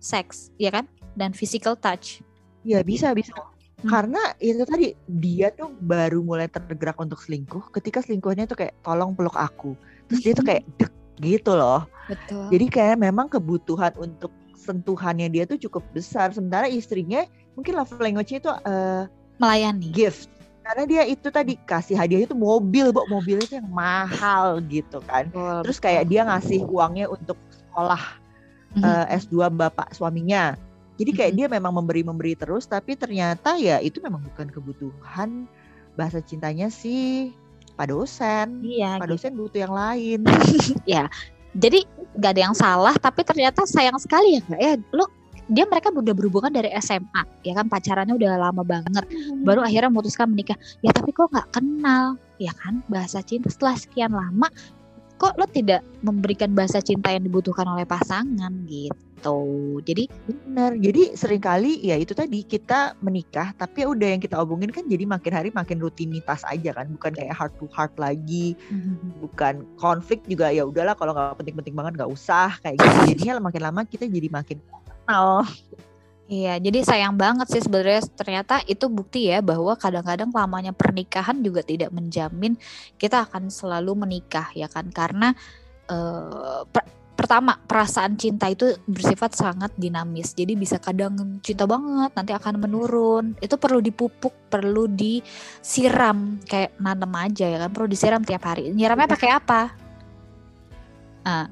seks, 0.00 0.48
ya 0.56 0.72
kan? 0.72 0.88
Dan 1.12 1.36
physical 1.36 1.76
touch. 1.76 2.24
Iya 2.64 2.80
bisa 2.80 3.12
bisa. 3.12 3.51
Hmm. 3.82 3.90
Karena 3.90 4.22
itu 4.38 4.62
tadi 4.62 4.86
dia 5.06 5.50
tuh 5.50 5.74
baru 5.76 6.22
mulai 6.22 6.46
tergerak 6.46 6.96
untuk 6.96 7.18
selingkuh 7.18 7.74
ketika 7.74 7.98
selingkuhnya 7.98 8.46
tuh 8.46 8.54
kayak 8.56 8.78
tolong 8.80 9.12
peluk 9.12 9.34
aku. 9.34 9.74
Terus 10.06 10.20
dia 10.22 10.32
tuh 10.32 10.46
kayak 10.46 10.62
dek 10.78 10.92
gitu 11.18 11.52
loh. 11.52 11.84
Betul. 12.06 12.46
Jadi 12.50 12.66
kayak 12.68 12.96
memang 12.98 13.26
kebutuhan 13.26 13.90
untuk 13.98 14.30
sentuhannya 14.54 15.26
dia 15.26 15.44
tuh 15.44 15.58
cukup 15.58 15.82
besar. 15.90 16.30
Sementara 16.30 16.70
istrinya 16.70 17.26
mungkin 17.52 17.74
love 17.74 17.90
language-nya 17.98 18.38
itu 18.38 18.50
eh, 18.62 19.02
melayani. 19.36 19.90
gift. 19.90 20.30
Karena 20.62 20.86
dia 20.86 21.02
itu 21.02 21.26
tadi 21.26 21.58
kasih 21.58 21.98
hadiah 21.98 22.22
itu 22.22 22.38
mobil, 22.38 22.94
Bo. 22.94 23.02
Mobil 23.10 23.42
itu 23.42 23.58
yang 23.58 23.66
mahal 23.66 24.62
gitu 24.70 25.02
kan. 25.02 25.26
Betul, 25.26 25.58
Terus 25.66 25.78
betul. 25.78 25.86
kayak 25.90 26.04
dia 26.06 26.22
ngasih 26.22 26.60
uangnya 26.64 27.06
untuk 27.10 27.34
sekolah 27.50 28.22
Mhm. 28.72 28.82
eh, 28.86 29.18
S2 29.18 29.50
bapak 29.50 29.90
suaminya. 29.92 30.54
Jadi 31.00 31.10
kayak 31.16 31.32
Mhm. 31.32 31.38
dia 31.38 31.46
memang 31.48 31.72
memberi-memberi 31.72 32.36
terus 32.36 32.68
tapi 32.68 32.94
ternyata 32.94 33.56
ya 33.56 33.80
itu 33.80 33.98
memang 34.04 34.20
bukan 34.32 34.48
kebutuhan 34.52 35.48
bahasa 35.96 36.20
cintanya 36.20 36.68
si 36.68 37.30
Pak 37.72 37.88
dosen. 37.88 38.60
Iya, 38.60 39.00
Pak 39.00 39.08
gitu. 39.08 39.12
dosen 39.16 39.32
butuh 39.32 39.60
yang 39.64 39.74
lain. 39.74 40.20
jadi 41.52 41.84
nggak 42.16 42.32
ada 42.32 42.42
yang 42.48 42.56
salah 42.56 42.94
tapi 42.96 43.24
ternyata 43.24 43.64
sayang 43.68 43.96
sekali 44.00 44.40
ya 44.40 44.42
kak 44.44 44.60
ya 44.60 44.72
lo 44.96 45.04
dia 45.50 45.68
mereka 45.68 45.92
udah 45.92 46.14
berhubungan 46.16 46.48
dari 46.48 46.72
SMA 46.80 47.22
ya 47.44 47.52
kan 47.52 47.68
pacarannya 47.68 48.16
udah 48.16 48.40
lama 48.40 48.62
banget 48.64 49.04
baru 49.44 49.60
akhirnya 49.60 49.92
memutuskan 49.92 50.32
menikah 50.32 50.56
ya 50.80 50.92
tapi 50.94 51.12
kok 51.12 51.28
nggak 51.28 51.48
kenal 51.52 52.16
ya 52.40 52.52
kan 52.56 52.80
bahasa 52.88 53.20
cinta 53.20 53.52
setelah 53.52 53.76
sekian 53.76 54.12
lama 54.12 54.48
kok 55.22 55.38
lo 55.38 55.46
tidak 55.46 55.86
memberikan 56.02 56.50
bahasa 56.50 56.82
cinta 56.82 57.14
yang 57.14 57.22
dibutuhkan 57.22 57.62
oleh 57.70 57.86
pasangan? 57.86 58.50
Gitu. 58.66 59.38
Jadi 59.86 60.10
benar 60.26 60.74
jadi 60.74 61.14
sering 61.14 61.38
kali 61.38 61.78
ya 61.78 61.94
itu 61.94 62.10
tadi 62.10 62.42
kita 62.42 62.98
menikah 62.98 63.54
tapi 63.54 63.86
ya 63.86 63.94
udah 63.94 64.08
yang 64.18 64.18
kita 64.18 64.34
obongin 64.34 64.74
kan 64.74 64.82
jadi 64.90 65.06
makin 65.06 65.30
hari 65.30 65.54
makin 65.54 65.78
rutinitas 65.78 66.42
aja 66.50 66.74
kan 66.74 66.90
bukan 66.90 67.14
kayak 67.14 67.30
heart 67.30 67.54
to 67.62 67.70
heart 67.70 67.94
lagi 68.02 68.58
mm-hmm. 68.66 69.22
bukan 69.22 69.62
konflik 69.78 70.26
juga 70.26 70.50
ya 70.50 70.66
udahlah 70.66 70.98
kalau 70.98 71.14
nggak 71.14 71.38
penting-penting 71.38 71.74
banget 71.78 72.02
nggak 72.02 72.10
usah 72.10 72.58
kayak 72.66 72.82
gitu. 72.82 73.14
Jadinya 73.14 73.46
makin 73.46 73.62
lama 73.62 73.80
kita 73.86 74.10
jadi 74.10 74.26
makin 74.26 74.58
kenal 75.06 75.46
Iya, 76.32 76.56
jadi 76.56 76.80
sayang 76.80 77.20
banget 77.20 77.44
sih 77.52 77.60
sebenarnya 77.60 78.08
ternyata 78.16 78.64
itu 78.64 78.88
bukti 78.88 79.28
ya 79.28 79.44
bahwa 79.44 79.76
kadang-kadang 79.76 80.32
lamanya 80.32 80.72
pernikahan 80.72 81.44
juga 81.44 81.60
tidak 81.60 81.92
menjamin 81.92 82.56
kita 82.96 83.28
akan 83.28 83.52
selalu 83.52 83.92
menikah 83.92 84.48
ya 84.56 84.64
kan 84.64 84.88
karena 84.88 85.36
uh, 85.92 86.64
per 86.72 86.88
pertama 87.12 87.60
perasaan 87.60 88.16
cinta 88.16 88.48
itu 88.48 88.64
bersifat 88.88 89.36
sangat 89.36 89.76
dinamis. 89.76 90.32
Jadi 90.32 90.56
bisa 90.56 90.80
kadang 90.80 91.36
cinta 91.44 91.68
banget 91.68 92.16
nanti 92.16 92.32
akan 92.32 92.64
menurun. 92.64 93.36
Itu 93.36 93.60
perlu 93.60 93.84
dipupuk, 93.84 94.48
perlu 94.48 94.88
disiram 94.88 96.40
kayak 96.48 96.80
nanem 96.80 97.12
aja 97.12 97.44
ya 97.44 97.58
kan, 97.60 97.70
perlu 97.76 97.92
disiram 97.92 98.24
tiap 98.24 98.48
hari. 98.48 98.72
Nyiramnya 98.72 99.04
pakai 99.06 99.30
apa? 99.36 99.60
Nah, 101.28 101.46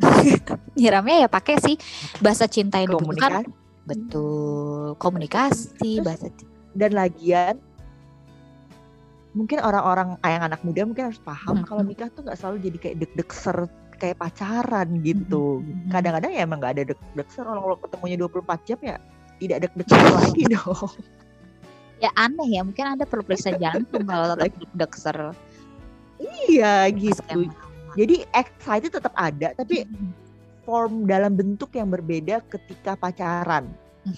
nyiramnya 0.80 1.16
ya 1.22 1.28
pakai 1.28 1.60
sih 1.60 1.76
bahasa 2.24 2.48
cinta 2.48 2.80
yang 2.80 2.96
dibutuhkan 2.96 3.65
Betul, 3.86 4.98
komunikasi, 4.98 6.02
bahasa 6.02 6.26
dan 6.76 6.92
lagian 6.92 7.56
mungkin 9.36 9.60
orang-orang 9.60 10.16
yang 10.24 10.48
anak 10.48 10.64
muda 10.64 10.88
mungkin 10.88 11.12
harus 11.12 11.20
paham 11.20 11.60
hmm. 11.60 11.66
kalau 11.68 11.84
nikah 11.84 12.08
tuh 12.08 12.24
nggak 12.24 12.40
selalu 12.40 12.56
jadi 12.72 12.78
kayak 12.80 12.96
deg-deg 13.04 13.30
ser 13.36 13.68
kayak 13.96 14.16
pacaran 14.20 14.88
gitu. 15.04 15.60
Kadang-kadang 15.92 16.32
ya 16.32 16.40
emang 16.44 16.60
nggak 16.60 16.72
ada 16.80 16.82
deg-deg 16.92 17.28
ser 17.28 17.44
kalau 17.44 17.76
ketemunya 17.76 18.16
24 18.16 18.68
jam 18.68 18.78
ya 18.80 18.96
tidak 19.36 19.58
deg-deg 19.68 19.88
lagi 20.20 20.42
dong. 20.48 20.92
Ya 21.96 22.10
aneh 22.16 22.48
ya, 22.48 22.60
mungkin 22.64 22.96
ada 22.96 23.04
perlu 23.04 23.24
periksa 23.24 23.56
jantung 23.62 24.08
kalau 24.08 24.36
deg-deg 24.40 24.92
ser. 24.96 25.36
Iya 26.48 26.88
gitu. 26.96 27.52
Jadi 27.96 28.24
excited 28.32 28.92
tetap 28.92 29.12
ada, 29.16 29.52
tapi 29.56 29.84
form 30.66 31.06
dalam 31.06 31.38
bentuk 31.38 31.70
yang 31.78 31.86
berbeda 31.86 32.42
ketika 32.50 32.98
pacaran. 32.98 33.70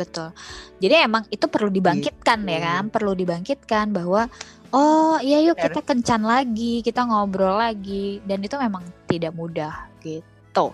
Betul. 0.00 0.32
Jadi 0.80 0.94
emang 1.04 1.26
itu 1.28 1.44
perlu 1.50 1.68
dibangkitkan 1.68 2.38
gitu. 2.40 2.54
ya 2.54 2.60
kan, 2.64 2.84
perlu 2.88 3.12
dibangkitkan 3.12 3.92
bahwa 3.92 4.30
oh 4.72 5.18
iya 5.20 5.42
yuk 5.44 5.58
kita 5.58 5.84
kencan 5.84 6.24
lagi, 6.24 6.80
kita 6.80 7.04
ngobrol 7.04 7.58
lagi 7.58 8.22
dan 8.24 8.40
itu 8.40 8.56
memang 8.56 8.86
tidak 9.10 9.34
mudah 9.36 9.90
gitu. 10.00 10.72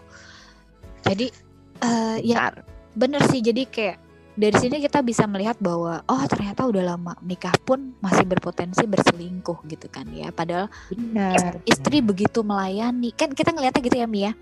Jadi 1.03 1.33
uh, 1.83 2.17
ya 2.21 2.53
bener 2.95 3.25
sih 3.27 3.43
jadi 3.43 3.67
kayak 3.67 3.97
dari 4.35 4.57
sini 4.59 4.83
kita 4.83 4.99
bisa 5.01 5.31
melihat 5.31 5.55
bahwa 5.63 6.03
oh 6.11 6.23
ternyata 6.27 6.67
udah 6.67 6.95
lama 6.95 7.15
nikah 7.23 7.55
pun 7.63 7.95
masih 8.03 8.27
berpotensi 8.27 8.83
berselingkuh 8.83 9.63
gitu 9.71 9.87
kan 9.87 10.11
ya 10.11 10.35
padahal 10.35 10.67
Benar. 10.91 11.63
istri 11.63 12.03
begitu 12.03 12.43
melayani 12.43 13.15
kan 13.15 13.31
kita 13.31 13.55
ngelihatnya 13.55 13.83
gitu 13.87 13.97
ya 14.03 14.09
Mia 14.11 14.33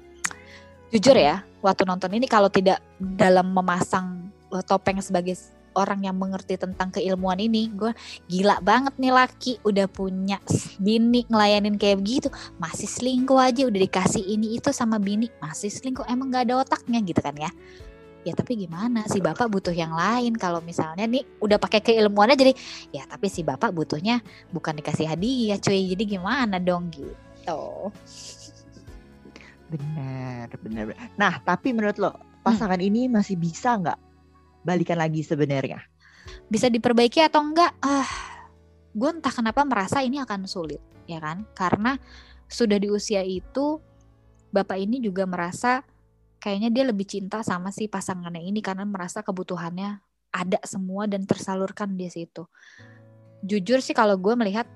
jujur 0.92 1.16
ya 1.16 1.40
waktu 1.64 1.88
nonton 1.88 2.12
ini 2.12 2.28
kalau 2.28 2.52
tidak 2.52 2.84
dalam 3.00 3.48
memasang 3.50 4.28
uh, 4.52 4.60
topeng 4.60 5.00
sebagai 5.00 5.34
orang 5.72 6.04
yang 6.04 6.16
mengerti 6.16 6.60
tentang 6.60 6.92
keilmuan 6.92 7.40
ini 7.40 7.72
gue 7.72 7.92
gila 8.28 8.60
banget 8.60 8.92
nih 9.00 9.12
laki. 9.12 9.52
Udah 9.64 9.88
punya 9.88 10.36
bini 10.76 11.24
ngelayanin 11.28 11.80
kayak 11.80 12.04
begitu 12.04 12.28
masih 12.60 12.88
selingkuh 12.88 13.40
aja 13.40 13.64
udah 13.64 13.80
dikasih 13.80 14.20
ini 14.20 14.60
itu 14.60 14.68
sama 14.70 15.00
bini 15.00 15.32
masih 15.40 15.72
selingkuh 15.72 16.04
emang 16.08 16.28
gak 16.28 16.44
ada 16.48 16.60
otaknya 16.60 17.00
gitu 17.00 17.20
kan 17.24 17.32
ya? 17.36 17.50
Ya 18.22 18.38
tapi 18.38 18.54
gimana 18.54 19.02
si 19.10 19.18
bapak 19.18 19.50
butuh 19.50 19.74
yang 19.74 19.96
lain. 19.96 20.36
Kalau 20.36 20.62
misalnya 20.62 21.08
nih 21.08 21.24
udah 21.40 21.58
pakai 21.58 21.80
keilmuannya 21.82 22.36
jadi 22.36 22.52
ya 22.94 23.02
tapi 23.08 23.32
si 23.32 23.42
bapak 23.42 23.72
butuhnya 23.74 24.20
bukan 24.52 24.78
dikasih 24.78 25.08
hadiah 25.08 25.58
cuy 25.58 25.96
jadi 25.96 26.04
gimana 26.20 26.60
dong 26.60 26.92
gitu 26.92 27.90
Benar, 29.72 30.52
benar. 30.60 30.84
Nah, 31.16 31.40
tapi 31.40 31.72
menurut 31.72 31.96
lo 31.96 32.12
pasangan 32.44 32.76
hmm. 32.76 32.88
ini 32.92 33.02
masih 33.08 33.40
bisa 33.40 33.80
nggak 33.80 33.96
balikan 34.60 35.00
lagi 35.00 35.24
sebenarnya? 35.24 35.80
Bisa 36.52 36.68
diperbaiki 36.68 37.24
atau 37.24 37.40
enggak? 37.40 37.72
Ah, 37.80 38.08
gue 38.92 39.08
entah 39.08 39.32
kenapa 39.32 39.64
merasa 39.64 40.04
ini 40.04 40.20
akan 40.20 40.44
sulit, 40.44 40.82
ya 41.08 41.18
kan? 41.18 41.48
Karena 41.56 41.96
sudah 42.46 42.76
di 42.76 42.92
usia 42.92 43.24
itu, 43.24 43.80
bapak 44.52 44.76
ini 44.76 45.00
juga 45.00 45.24
merasa 45.24 45.80
kayaknya 46.36 46.68
dia 46.68 46.84
lebih 46.84 47.06
cinta 47.08 47.40
sama 47.40 47.72
si 47.72 47.88
pasangannya 47.88 48.44
ini 48.44 48.60
karena 48.60 48.84
merasa 48.84 49.24
kebutuhannya 49.24 50.02
ada 50.32 50.58
semua 50.68 51.08
dan 51.08 51.24
tersalurkan 51.24 51.96
di 51.96 52.12
situ. 52.12 52.44
Jujur 53.42 53.80
sih 53.80 53.96
kalau 53.96 54.20
gue 54.20 54.36
melihat 54.36 54.68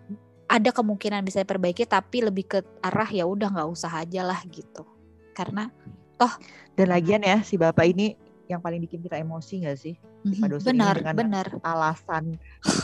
ada 0.47 0.71
kemungkinan 0.71 1.27
bisa 1.27 1.43
diperbaiki 1.43 1.87
tapi 1.87 2.23
lebih 2.23 2.45
ke 2.47 2.59
arah 2.83 3.11
ya 3.11 3.27
udah 3.27 3.51
nggak 3.51 3.69
usah 3.71 4.03
aja 4.03 4.23
lah 4.23 4.39
gitu. 4.47 4.87
Karena 5.35 5.69
toh 6.17 6.33
dan 6.79 6.89
lagian 6.89 7.21
ya 7.21 7.43
si 7.45 7.61
bapak 7.61 7.93
ini 7.93 8.17
yang 8.47 8.63
paling 8.63 8.79
bikin 8.79 9.03
kita 9.03 9.19
emosi 9.19 9.67
gak 9.67 9.79
sih? 9.79 9.95
Mm-hmm, 10.27 10.63
benar 10.63 10.95
dengan 10.99 11.15
benar. 11.15 11.47
alasan 11.63 12.39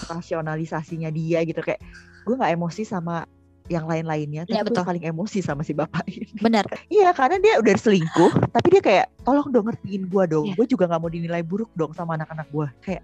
rasionalisasinya 0.07 1.11
dia 1.11 1.43
gitu 1.43 1.59
kayak 1.59 1.83
gue 2.23 2.35
nggak 2.39 2.55
emosi 2.55 2.87
sama 2.87 3.27
yang 3.71 3.87
lain-lainnya 3.87 4.43
tapi 4.43 4.59
ya, 4.59 4.67
betul. 4.67 4.83
paling 4.83 5.07
emosi 5.07 5.39
sama 5.43 5.63
si 5.63 5.75
bapak 5.75 6.07
ini. 6.11 6.27
Benar. 6.39 6.67
Iya 6.93 7.15
karena 7.15 7.39
dia 7.39 7.59
udah 7.63 7.75
selingkuh 7.79 8.33
tapi 8.51 8.69
dia 8.75 8.83
kayak 8.83 9.07
tolong 9.23 9.49
dong 9.55 9.71
ngertiin 9.71 10.11
gue 10.11 10.25
dong 10.27 10.47
ya. 10.51 10.55
gue 10.59 10.67
juga 10.67 10.91
nggak 10.91 11.01
mau 11.03 11.11
dinilai 11.11 11.43
buruk 11.47 11.71
dong 11.79 11.95
sama 11.95 12.19
anak-anak 12.19 12.47
gue 12.51 12.67
kayak 12.83 13.03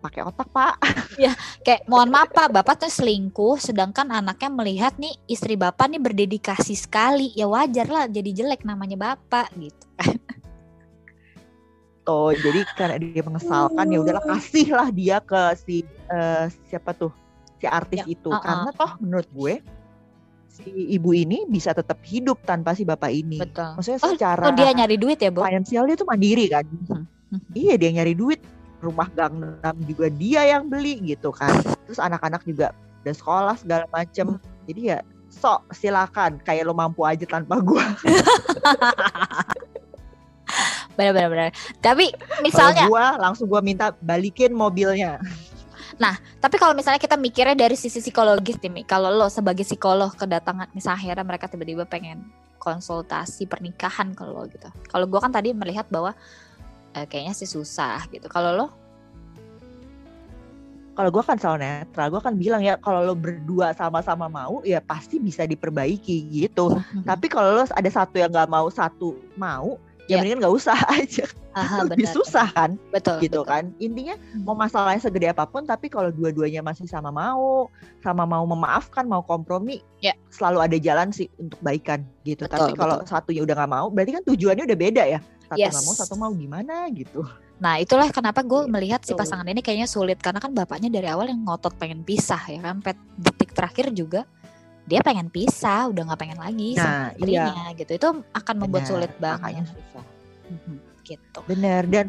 pakai 0.00 0.24
otak 0.24 0.48
pak 0.48 0.80
ya 1.22 1.36
kayak 1.60 1.84
mohon 1.86 2.08
maaf 2.08 2.32
pak 2.32 2.48
bapak 2.48 2.80
tuh 2.80 2.90
selingkuh 2.90 3.60
sedangkan 3.60 4.08
anaknya 4.08 4.48
melihat 4.48 4.96
nih 4.96 5.12
istri 5.28 5.54
bapak 5.54 5.92
nih 5.92 6.00
berdedikasi 6.00 6.74
sekali 6.74 7.30
ya 7.36 7.46
wajar 7.46 7.86
lah 7.86 8.04
jadi 8.08 8.42
jelek 8.42 8.64
namanya 8.64 8.96
bapak 8.96 9.52
gitu 9.60 9.86
kan 10.00 10.16
oh 12.10 12.32
jadi 12.32 12.64
karena 12.74 12.96
dia 12.96 13.22
mengesalkan 13.22 13.86
ya 13.92 13.98
udahlah 14.00 14.24
kasihlah 14.24 14.88
dia 14.90 15.20
ke 15.20 15.40
si 15.60 15.84
uh, 16.08 16.48
siapa 16.72 16.96
tuh 16.96 17.12
si 17.60 17.68
artis 17.68 18.00
ya, 18.00 18.04
itu 18.08 18.32
uh 18.32 18.40
-uh. 18.40 18.42
karena 18.42 18.70
toh 18.72 18.92
menurut 19.04 19.28
gue 19.36 19.54
si 20.50 20.66
ibu 20.96 21.14
ini 21.14 21.46
bisa 21.46 21.70
tetap 21.70 22.02
hidup 22.02 22.42
tanpa 22.42 22.74
si 22.74 22.82
bapak 22.82 23.08
ini. 23.14 23.38
Betul. 23.38 23.78
Maksudnya 23.78 24.00
oh, 24.02 24.10
secara 24.12 24.44
oh 24.50 24.52
dia 24.52 24.74
nyari 24.74 24.98
duit 24.98 25.22
ya, 25.22 25.30
Bu? 25.30 25.46
Finansial 25.46 25.86
dia 25.86 25.96
tuh 25.96 26.10
mandiri 26.10 26.50
kan. 26.50 26.66
Hmm. 26.66 27.06
hmm. 27.30 27.54
Iya, 27.54 27.74
dia 27.78 27.90
nyari 27.94 28.18
duit 28.18 28.42
rumah 28.80 29.08
Gangnam 29.12 29.76
juga 29.84 30.08
dia 30.08 30.44
yang 30.48 30.68
beli 30.68 31.00
gitu 31.04 31.30
kan. 31.30 31.52
Terus 31.86 32.00
anak-anak 32.00 32.42
juga 32.48 32.72
udah 33.04 33.14
sekolah 33.14 33.54
segala 33.60 33.84
macem. 33.92 34.40
Jadi 34.66 34.80
ya 34.96 34.98
sok 35.30 35.70
silakan. 35.72 36.40
Kayak 36.42 36.68
lo 36.68 36.74
mampu 36.74 37.04
aja 37.04 37.24
tanpa 37.24 37.60
gua. 37.60 37.84
Benar-benar 40.98 41.54
tapi 41.80 42.12
misalnya 42.44 42.84
Kalo 42.84 42.92
gua 42.92 43.06
langsung 43.16 43.46
gua 43.48 43.62
minta 43.64 43.94
balikin 44.04 44.52
mobilnya. 44.52 45.22
Nah, 46.00 46.16
tapi 46.40 46.56
kalau 46.56 46.72
misalnya 46.72 46.96
kita 46.96 47.20
mikirnya 47.20 47.52
dari 47.52 47.76
sisi 47.76 48.00
psikologis 48.00 48.56
nih, 48.56 48.88
kalau 48.88 49.12
lo 49.12 49.28
sebagai 49.28 49.68
psikolog 49.68 50.08
kedatangan 50.16 50.72
misalnya 50.72 50.96
akhirnya 50.96 51.24
mereka 51.28 51.44
tiba-tiba 51.52 51.84
pengen 51.84 52.24
konsultasi 52.56 53.44
pernikahan 53.44 54.16
kalau 54.16 54.48
gitu. 54.48 54.68
Kalau 54.88 55.04
gue 55.04 55.20
kan 55.20 55.28
tadi 55.28 55.52
melihat 55.52 55.88
bahwa 55.92 56.16
eh, 56.94 57.06
kayaknya 57.06 57.34
sih 57.36 57.48
susah 57.48 58.06
gitu. 58.10 58.26
Kalau 58.26 58.54
lo? 58.56 58.66
Kalau 60.98 61.08
gue 61.08 61.22
kan 61.24 61.38
selalu 61.40 61.64
netral, 61.64 62.12
gue 62.12 62.20
kan 62.20 62.34
bilang 62.36 62.60
ya 62.60 62.76
kalau 62.76 63.00
lo 63.00 63.14
berdua 63.16 63.72
sama-sama 63.72 64.28
mau 64.28 64.60
ya 64.66 64.84
pasti 64.84 65.16
bisa 65.16 65.48
diperbaiki 65.48 66.28
gitu. 66.28 66.76
Tapi 67.08 67.26
kalau 67.30 67.56
lo 67.56 67.64
ada 67.64 67.90
satu 67.90 68.20
yang 68.20 68.28
nggak 68.28 68.50
mau, 68.50 68.68
satu 68.68 69.16
mau, 69.38 69.80
ya 70.10 70.18
yeah. 70.18 70.20
mendingan 70.20 70.42
nggak 70.42 70.56
usah 70.58 70.74
aja. 70.98 71.26
Aha, 71.50 71.82
lebih 71.82 72.06
bener, 72.06 72.14
susah 72.14 72.46
kan, 72.54 72.78
betul, 72.94 73.18
gitu 73.22 73.42
betul. 73.42 73.50
kan. 73.50 73.74
Intinya 73.82 74.14
mau 74.46 74.54
masalahnya 74.54 75.02
segede 75.02 75.34
apa 75.34 75.50
pun, 75.50 75.66
tapi 75.66 75.90
kalau 75.90 76.14
dua-duanya 76.14 76.62
masih 76.62 76.86
sama 76.86 77.10
mau, 77.10 77.66
sama 78.06 78.22
mau 78.22 78.46
memaafkan, 78.46 79.02
mau 79.02 79.22
kompromi, 79.26 79.82
yeah. 79.98 80.14
selalu 80.30 80.62
ada 80.62 80.76
jalan 80.78 81.10
sih 81.10 81.26
untuk 81.42 81.58
baikan 81.58 82.06
gitu. 82.22 82.46
Betul, 82.46 82.54
tapi 82.54 82.72
kalau 82.78 83.02
satunya 83.02 83.42
udah 83.42 83.54
nggak 83.58 83.70
mau, 83.70 83.86
berarti 83.90 84.14
kan 84.14 84.22
tujuannya 84.26 84.62
udah 84.62 84.78
beda 84.78 85.04
ya 85.10 85.20
satu 85.50 85.58
yes. 85.58 85.74
gak 85.74 85.86
mau 85.86 85.96
satu 85.98 86.14
mau 86.14 86.30
gimana 86.30 86.86
gitu 86.94 87.26
nah 87.60 87.76
itulah 87.76 88.08
kenapa 88.08 88.40
gue 88.40 88.64
gitu. 88.64 88.72
melihat 88.72 89.00
si 89.04 89.12
pasangan 89.12 89.44
ini 89.44 89.60
kayaknya 89.60 89.84
sulit 89.84 90.16
karena 90.16 90.40
kan 90.40 90.56
bapaknya 90.56 90.88
dari 90.88 91.12
awal 91.12 91.28
yang 91.28 91.44
ngotot 91.44 91.76
pengen 91.76 92.00
pisah 92.06 92.40
ya 92.48 92.56
kan 92.62 92.80
pet 92.80 92.96
detik 93.20 93.52
terakhir 93.52 93.92
juga 93.92 94.24
dia 94.90 95.00
pengen 95.06 95.30
pisah 95.30 95.86
udah 95.86 96.02
nggak 96.10 96.20
pengen 96.20 96.40
lagi 96.42 96.74
nah, 96.74 96.82
sama 96.82 96.98
istrinya 97.14 97.64
iya. 97.70 97.78
gitu 97.78 97.92
itu 97.94 98.08
akan 98.34 98.54
membuat 98.58 98.82
Bener, 98.82 98.90
sulit 98.90 99.12
banget 99.22 99.70
susah. 99.70 100.04
Gitu 101.06 101.38
bener 101.46 101.82
dan 101.86 102.06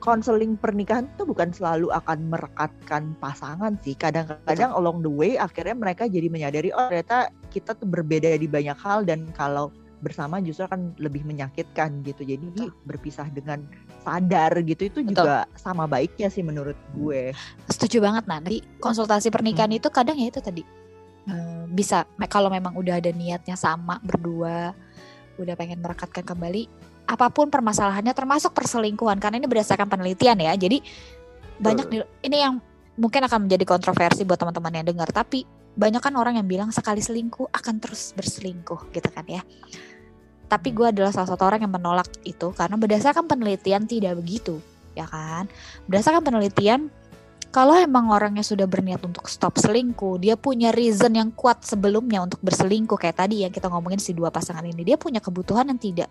konseling 0.00 0.56
pernikahan 0.56 1.06
itu 1.06 1.28
bukan 1.28 1.52
selalu 1.52 1.92
akan 1.92 2.32
merekatkan 2.32 3.14
pasangan 3.20 3.76
sih. 3.84 3.94
Kadang-kadang 3.94 4.72
along 4.72 5.04
the 5.04 5.12
way 5.12 5.36
akhirnya 5.36 5.76
mereka 5.76 6.08
jadi 6.08 6.26
menyadari 6.32 6.72
oh 6.72 6.88
ternyata 6.88 7.28
kita 7.52 7.76
tuh 7.76 7.86
berbeda 7.86 8.34
di 8.40 8.48
banyak 8.48 8.74
hal 8.80 9.04
dan 9.04 9.28
kalau 9.36 9.68
bersama 10.00 10.40
justru 10.40 10.64
akan 10.64 10.96
lebih 10.96 11.22
menyakitkan 11.28 12.00
gitu. 12.02 12.24
Jadi 12.24 12.48
Betul. 12.48 12.72
berpisah 12.88 13.28
dengan 13.28 13.68
sadar 14.00 14.56
gitu 14.64 14.88
itu 14.88 15.04
Betul. 15.04 15.12
juga 15.12 15.44
sama 15.60 15.84
baiknya 15.84 16.32
sih 16.32 16.40
menurut 16.40 16.76
gue. 16.96 17.36
Setuju 17.68 18.00
banget 18.00 18.24
nanti 18.24 18.64
konsultasi 18.80 19.28
pernikahan 19.28 19.68
hmm. 19.68 19.78
itu 19.84 19.88
kadang 19.92 20.16
ya 20.16 20.32
itu 20.32 20.40
tadi 20.40 20.64
uh, 21.28 21.64
bisa 21.68 22.08
kalau 22.30 22.48
memang 22.48 22.72
udah 22.78 23.02
ada 23.02 23.10
niatnya 23.10 23.58
sama 23.58 23.98
berdua 24.00 24.72
udah 25.40 25.54
pengen 25.56 25.80
merekatkan 25.80 26.24
kembali 26.24 26.68
apa 27.10 27.26
pun 27.34 27.50
permasalahannya 27.50 28.14
termasuk 28.14 28.54
perselingkuhan 28.54 29.18
karena 29.18 29.42
ini 29.42 29.50
berdasarkan 29.50 29.90
penelitian 29.90 30.38
ya. 30.38 30.54
Jadi 30.54 30.78
banyak 31.58 31.86
di, 31.90 31.98
ini 32.22 32.36
yang 32.38 32.62
mungkin 32.94 33.26
akan 33.26 33.50
menjadi 33.50 33.64
kontroversi 33.66 34.22
buat 34.22 34.38
teman-teman 34.38 34.78
yang 34.78 34.86
dengar 34.94 35.10
tapi 35.10 35.42
banyak 35.74 35.98
kan 35.98 36.14
orang 36.14 36.38
yang 36.38 36.46
bilang 36.46 36.70
sekali 36.70 37.02
selingkuh 37.02 37.50
akan 37.50 37.82
terus 37.82 38.14
berselingkuh 38.14 38.94
gitu 38.94 39.08
kan 39.10 39.26
ya. 39.26 39.42
Tapi 40.50 40.74
gue 40.74 40.86
adalah 40.90 41.14
salah 41.14 41.30
satu 41.30 41.46
orang 41.46 41.62
yang 41.66 41.70
menolak 41.74 42.10
itu 42.26 42.50
karena 42.54 42.74
berdasarkan 42.74 43.26
penelitian 43.30 43.86
tidak 43.86 44.18
begitu, 44.18 44.58
ya 44.98 45.06
kan? 45.06 45.46
Berdasarkan 45.86 46.26
penelitian 46.26 46.90
kalau 47.50 47.74
emang 47.74 48.14
orangnya 48.14 48.46
sudah 48.46 48.70
berniat 48.70 49.02
untuk 49.02 49.26
stop 49.26 49.58
selingkuh, 49.58 50.22
dia 50.22 50.38
punya 50.38 50.70
reason 50.70 51.18
yang 51.18 51.34
kuat 51.34 51.66
sebelumnya 51.66 52.22
untuk 52.22 52.38
berselingkuh 52.46 52.94
kayak 52.94 53.18
tadi 53.18 53.42
yang 53.42 53.50
kita 53.50 53.66
ngomongin 53.66 53.98
si 53.98 54.14
dua 54.14 54.30
pasangan 54.30 54.62
ini, 54.62 54.86
dia 54.86 54.94
punya 54.94 55.18
kebutuhan 55.18 55.66
yang 55.66 55.82
tidak 55.82 56.10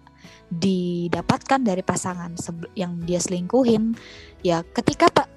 didapatkan 0.51 1.63
dari 1.63 1.79
pasangan 1.79 2.35
yang 2.75 2.99
dia 3.07 3.23
selingkuhin. 3.23 3.95
Ya, 4.43 4.67
ketika 4.67 5.07
Pak 5.07 5.27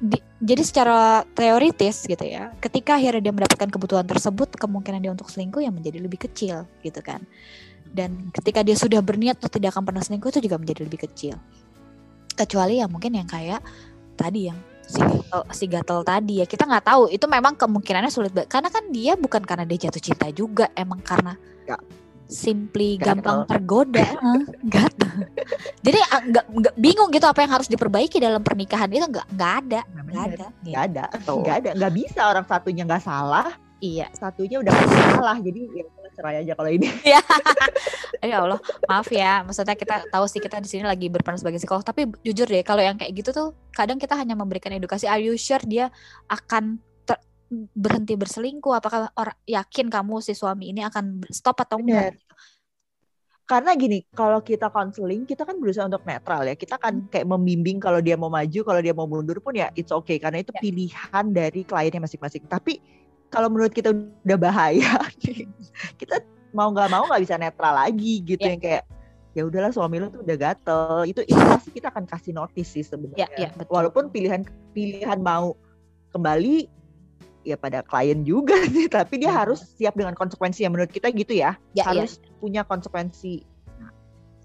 di, 0.00 0.16
jadi 0.40 0.64
secara 0.64 1.28
teoritis 1.36 2.08
gitu 2.08 2.24
ya, 2.24 2.56
ketika 2.56 2.96
akhirnya 2.96 3.28
dia 3.28 3.34
mendapatkan 3.36 3.68
kebutuhan 3.68 4.08
tersebut, 4.08 4.56
kemungkinan 4.56 5.04
dia 5.04 5.12
untuk 5.12 5.28
selingkuh 5.28 5.60
yang 5.60 5.76
menjadi 5.76 6.00
lebih 6.00 6.32
kecil 6.32 6.64
gitu 6.80 7.00
kan. 7.04 7.20
Dan 7.84 8.32
ketika 8.32 8.64
dia 8.64 8.76
sudah 8.76 9.04
berniat 9.04 9.36
untuk 9.36 9.52
tidak 9.52 9.76
akan 9.76 9.84
pernah 9.84 10.00
selingkuh 10.00 10.32
itu 10.32 10.40
juga 10.48 10.56
menjadi 10.56 10.80
lebih 10.88 11.04
kecil. 11.04 11.36
Kecuali 12.32 12.80
ya 12.80 12.88
mungkin 12.88 13.20
yang 13.20 13.28
kayak 13.28 13.60
tadi 14.16 14.48
yang 14.48 14.56
si 14.86 15.00
gatel, 15.02 15.42
si 15.52 15.64
gatel 15.66 16.00
tadi 16.06 16.34
ya. 16.40 16.46
Kita 16.46 16.64
nggak 16.64 16.86
tahu. 16.86 17.02
Itu 17.10 17.26
memang 17.26 17.58
kemungkinannya 17.58 18.10
sulit 18.10 18.32
banget 18.32 18.50
karena 18.50 18.68
kan 18.70 18.84
dia 18.90 19.12
bukan 19.18 19.42
karena 19.42 19.66
dia 19.66 19.90
jatuh 19.90 20.02
cinta 20.02 20.26
juga. 20.30 20.70
Emang 20.72 21.02
karena 21.02 21.34
ya. 21.66 21.76
simply 22.26 22.98
gatel. 22.98 23.22
gampang 23.22 23.38
tergoda. 23.46 24.08
Gatel 24.74 25.06
jadi 25.80 25.98
ah, 26.10 26.20
nggak 26.26 26.44
nggak 26.50 26.74
bingung 26.76 27.10
gitu 27.14 27.26
apa 27.30 27.46
yang 27.46 27.52
harus 27.54 27.68
diperbaiki 27.70 28.18
dalam 28.18 28.42
pernikahan 28.42 28.90
itu 28.90 29.06
nggak 29.06 29.26
nggak 29.38 29.52
ada. 29.64 29.80
Nggak 29.86 30.24
ada. 30.26 30.46
Nggak 30.66 30.82
ada. 30.82 31.04
Nggak 31.22 31.56
ada. 31.62 31.70
Nggak 31.78 31.92
bisa 31.94 32.20
orang 32.26 32.46
satunya 32.46 32.82
nggak 32.82 33.04
salah. 33.04 33.48
Iya. 33.78 34.06
Satunya 34.16 34.56
udah 34.58 34.72
salah. 34.72 35.36
Jadi 35.38 35.60
ya 35.76 35.84
cerai 36.16 36.40
aja 36.40 36.56
kalau 36.56 36.72
ini. 36.72 36.88
Ya. 37.04 37.20
ya 38.32 38.36
Allah, 38.40 38.60
maaf 38.88 39.06
ya. 39.12 39.44
Maksudnya 39.44 39.76
kita 39.76 40.08
tahu 40.08 40.24
sih 40.26 40.40
kita 40.40 40.58
di 40.58 40.68
sini 40.72 40.88
lagi 40.88 41.12
berperan 41.12 41.36
sebagai 41.36 41.60
psikolog, 41.60 41.84
tapi 41.84 42.08
jujur 42.24 42.48
deh 42.48 42.64
kalau 42.64 42.80
yang 42.80 42.96
kayak 42.96 43.12
gitu 43.12 43.30
tuh 43.36 43.52
kadang 43.76 44.00
kita 44.00 44.16
hanya 44.16 44.32
memberikan 44.32 44.72
edukasi. 44.72 45.04
Are 45.04 45.20
you 45.20 45.36
sure 45.36 45.62
dia 45.62 45.92
akan 46.32 46.80
berhenti 47.76 48.18
berselingkuh? 48.18 48.74
Apakah 48.74 49.12
orang 49.14 49.38
yakin 49.46 49.86
kamu 49.92 50.18
si 50.24 50.34
suami 50.34 50.74
ini 50.74 50.82
akan 50.82 51.28
stop 51.30 51.62
atau 51.62 51.78
enggak? 51.78 52.18
Karena 53.46 53.78
gini, 53.78 54.02
kalau 54.10 54.42
kita 54.42 54.74
konseling, 54.74 55.22
kita 55.22 55.46
kan 55.46 55.54
berusaha 55.62 55.86
untuk 55.86 56.02
netral 56.02 56.42
ya. 56.50 56.58
Kita 56.58 56.82
kan 56.82 57.06
hmm. 57.06 57.14
kayak 57.14 57.26
membimbing 57.30 57.78
kalau 57.78 58.02
dia 58.02 58.18
mau 58.18 58.26
maju, 58.26 58.60
kalau 58.66 58.80
dia 58.82 58.90
mau 58.90 59.06
mundur 59.06 59.38
pun 59.38 59.54
ya 59.54 59.70
it's 59.78 59.94
okay 59.94 60.18
karena 60.18 60.42
itu 60.42 60.50
ya. 60.50 60.58
pilihan 60.58 61.24
dari 61.30 61.62
kliennya 61.62 62.02
masing-masing. 62.02 62.42
Tapi 62.50 62.82
kalau 63.36 63.52
menurut 63.52 63.72
kita 63.76 63.92
udah 64.24 64.38
bahaya 64.40 64.96
kita 66.00 66.24
mau 66.56 66.72
nggak 66.72 66.88
mau 66.88 67.04
nggak 67.04 67.20
bisa 67.20 67.36
netral 67.36 67.76
lagi 67.76 68.24
gitu 68.24 68.40
yeah. 68.40 68.52
yang 68.56 68.62
kayak 68.64 68.82
ya 69.36 69.44
udahlah 69.44 69.68
suami 69.68 70.00
lo 70.00 70.08
tuh 70.08 70.24
udah 70.24 70.36
gatel 70.40 71.04
itu 71.04 71.20
itu 71.28 71.36
pasti 71.36 71.68
kita 71.76 71.92
akan 71.92 72.08
kasih 72.08 72.32
notis 72.32 72.72
sih 72.72 72.80
sebenarnya 72.80 73.28
yeah, 73.36 73.52
yeah, 73.52 73.68
walaupun 73.68 74.08
pilihan 74.08 74.48
pilihan 74.72 75.20
mau 75.20 75.52
kembali 76.16 76.72
ya 77.44 77.60
pada 77.60 77.84
klien 77.84 78.24
juga 78.24 78.56
sih 78.72 78.88
tapi 78.88 79.20
dia 79.20 79.28
yeah. 79.28 79.36
harus 79.44 79.60
siap 79.76 79.92
dengan 79.92 80.16
konsekuensi 80.16 80.64
yang 80.64 80.72
menurut 80.72 80.88
kita 80.88 81.12
gitu 81.12 81.36
ya, 81.36 81.60
yeah, 81.76 81.84
ya. 81.84 81.92
harus 81.92 82.16
yeah. 82.24 82.40
punya 82.40 82.62
konsekuensi 82.64 83.44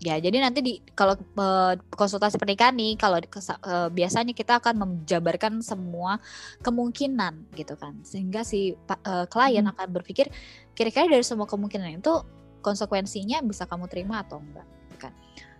Ya, 0.01 0.17
jadi 0.17 0.41
nanti 0.41 0.65
di 0.65 0.73
kalau 0.97 1.13
uh, 1.13 1.77
konsultasi 1.93 2.41
pernikahan 2.41 2.73
nih, 2.73 2.97
kalau 2.97 3.21
uh, 3.21 3.85
biasanya 3.93 4.33
kita 4.33 4.57
akan 4.57 4.81
menjabarkan 4.81 5.61
semua 5.61 6.17
kemungkinan 6.65 7.53
gitu 7.53 7.77
kan, 7.77 8.01
sehingga 8.01 8.41
si 8.41 8.73
uh, 8.89 9.29
klien 9.29 9.61
hmm. 9.61 9.77
akan 9.77 9.87
berpikir 9.93 10.33
kira-kira 10.73 11.05
dari 11.05 11.21
semua 11.21 11.45
kemungkinan 11.45 12.01
itu 12.01 12.17
konsekuensinya 12.65 13.45
bisa 13.45 13.69
kamu 13.69 13.85
terima 13.85 14.25
atau 14.25 14.41
enggak, 14.41 14.65
gitu 14.89 14.95
kan? 15.05 15.13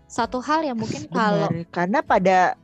Satu 0.10 0.42
hal 0.42 0.66
yang 0.66 0.78
mungkin 0.82 1.06
kalau 1.14 1.46
karena 1.70 2.02
pada 2.02 2.58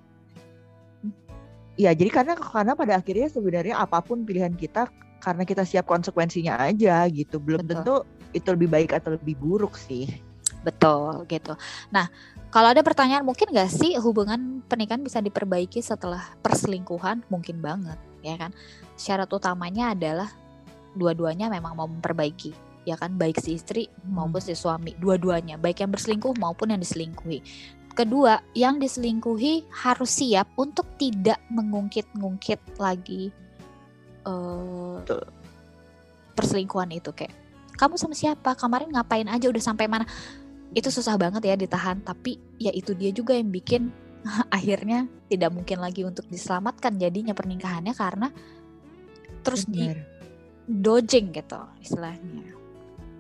ya 1.78 1.94
jadi 1.94 2.10
karena 2.10 2.34
karena 2.42 2.74
pada 2.74 2.98
akhirnya 2.98 3.30
sebenarnya 3.30 3.78
apa 3.78 4.02
pun 4.02 4.26
pilihan 4.26 4.58
kita 4.58 4.90
karena 5.22 5.46
kita 5.46 5.62
siap 5.62 5.86
konsekuensinya 5.86 6.58
aja 6.58 7.06
gitu, 7.14 7.38
belum 7.38 7.62
Betul. 7.62 7.70
tentu 7.70 7.96
itu 8.34 8.50
lebih 8.50 8.70
baik 8.74 8.98
atau 8.98 9.14
lebih 9.14 9.38
buruk 9.38 9.78
sih. 9.78 10.26
Betul 10.68 11.24
gitu. 11.32 11.56
Nah, 11.96 12.12
kalau 12.52 12.76
ada 12.76 12.84
pertanyaan 12.84 13.24
mungkin 13.24 13.56
gak 13.56 13.72
sih 13.72 13.96
hubungan 13.96 14.60
pernikahan 14.68 15.00
bisa 15.00 15.24
diperbaiki 15.24 15.80
setelah 15.80 16.36
perselingkuhan? 16.44 17.24
Mungkin 17.32 17.64
banget, 17.64 17.96
ya 18.20 18.36
kan? 18.36 18.52
Syarat 19.00 19.32
utamanya 19.32 19.96
adalah 19.96 20.28
dua-duanya 20.92 21.48
memang 21.48 21.80
mau 21.80 21.88
memperbaiki, 21.88 22.52
ya 22.84 23.00
kan? 23.00 23.16
Baik 23.16 23.40
si 23.40 23.56
istri 23.56 23.88
maupun 24.04 24.44
hmm. 24.44 24.48
si 24.52 24.54
suami, 24.60 24.92
dua-duanya, 25.00 25.56
baik 25.56 25.88
yang 25.88 25.92
berselingkuh 25.96 26.36
maupun 26.36 26.76
yang 26.76 26.84
diselingkuhi. 26.84 27.40
Kedua, 27.96 28.44
yang 28.54 28.78
diselingkuhi 28.78 29.72
harus 29.88 30.22
siap 30.22 30.52
untuk 30.60 30.86
tidak 31.02 31.42
mengungkit-ngungkit 31.50 32.78
lagi 32.78 33.34
uh, 34.28 35.02
perselingkuhan 36.38 36.94
itu 36.94 37.10
kayak 37.16 37.34
kamu 37.78 37.96
sama 37.96 38.14
siapa 38.18 38.58
kemarin 38.58 38.94
ngapain 38.94 39.26
aja 39.30 39.50
udah 39.50 39.64
sampai 39.64 39.90
mana 39.90 40.06
itu 40.78 40.94
susah 40.94 41.18
banget 41.18 41.42
ya 41.42 41.58
ditahan 41.58 41.98
tapi 42.06 42.38
ya 42.62 42.70
itu 42.70 42.94
dia 42.94 43.10
juga 43.10 43.34
yang 43.34 43.50
bikin 43.50 43.90
akhirnya 44.54 45.10
tidak 45.26 45.50
mungkin 45.50 45.82
lagi 45.82 46.06
untuk 46.06 46.30
diselamatkan 46.30 47.02
jadinya 47.02 47.34
pernikahannya 47.34 47.98
karena 47.98 48.30
terus 49.42 49.66
Bener. 49.66 50.06
di 50.70 50.78
dodging 50.86 51.34
gitu 51.34 51.58
istilahnya 51.82 52.58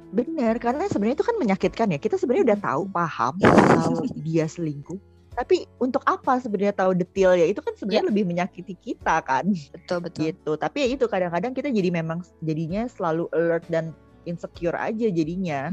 Bener, 0.07 0.55
karena 0.55 0.87
sebenarnya 0.87 1.19
itu 1.19 1.27
kan 1.27 1.35
menyakitkan 1.35 1.87
ya. 1.91 1.99
Kita 1.99 2.15
sebenarnya 2.15 2.55
udah 2.55 2.59
tahu, 2.63 2.83
paham 2.87 3.33
kalau 3.43 4.07
dia 4.25 4.47
selingkuh. 4.47 4.95
Tapi 5.35 5.69
untuk 5.77 6.01
apa 6.07 6.39
sebenarnya 6.39 6.73
tahu 6.73 6.95
detail 6.95 7.35
ya? 7.35 7.45
Itu 7.45 7.59
kan 7.59 7.75
sebenarnya 7.75 8.07
ya. 8.07 8.09
lebih 8.09 8.23
menyakiti 8.23 8.73
kita 8.79 9.19
kan. 9.21 9.51
Betul 9.51 9.99
betul. 10.01 10.31
Gitu. 10.31 10.51
Tapi 10.55 10.77
ya 10.79 10.87
itu 10.95 11.05
kadang-kadang 11.11 11.51
kita 11.51 11.69
jadi 11.69 11.91
memang 11.91 12.23
jadinya 12.39 12.87
selalu 12.87 13.27
alert 13.35 13.67
dan 13.67 13.91
insecure 14.27 14.75
aja 14.75 15.07
jadinya. 15.07 15.71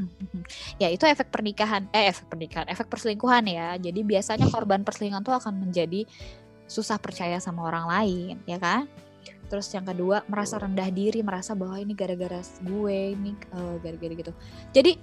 Ya 0.79 0.89
itu 0.89 1.05
efek 1.05 1.35
pernikahan, 1.35 1.91
eh 1.91 2.09
efek 2.09 2.31
pernikahan, 2.31 2.67
efek 2.71 2.87
perselingkuhan 2.87 3.45
ya. 3.51 3.75
Jadi 3.77 4.01
biasanya 4.07 4.47
korban 4.49 4.87
perselingkuhan 4.87 5.27
tuh 5.27 5.35
akan 5.35 5.69
menjadi 5.69 6.07
susah 6.65 6.97
percaya 6.97 7.37
sama 7.43 7.67
orang 7.67 7.85
lain, 7.91 8.35
ya 8.49 8.57
kan? 8.57 8.89
Terus 9.53 9.69
yang 9.77 9.85
kedua 9.85 10.25
merasa 10.25 10.57
rendah 10.57 10.89
diri, 10.89 11.21
merasa 11.21 11.53
bahwa 11.53 11.77
ini 11.77 11.93
gara-gara 11.93 12.41
gue, 12.65 12.99
ini 13.13 13.37
uh, 13.53 13.77
gara-gara 13.83 14.15
gitu. 14.17 14.33
Jadi, 14.73 14.97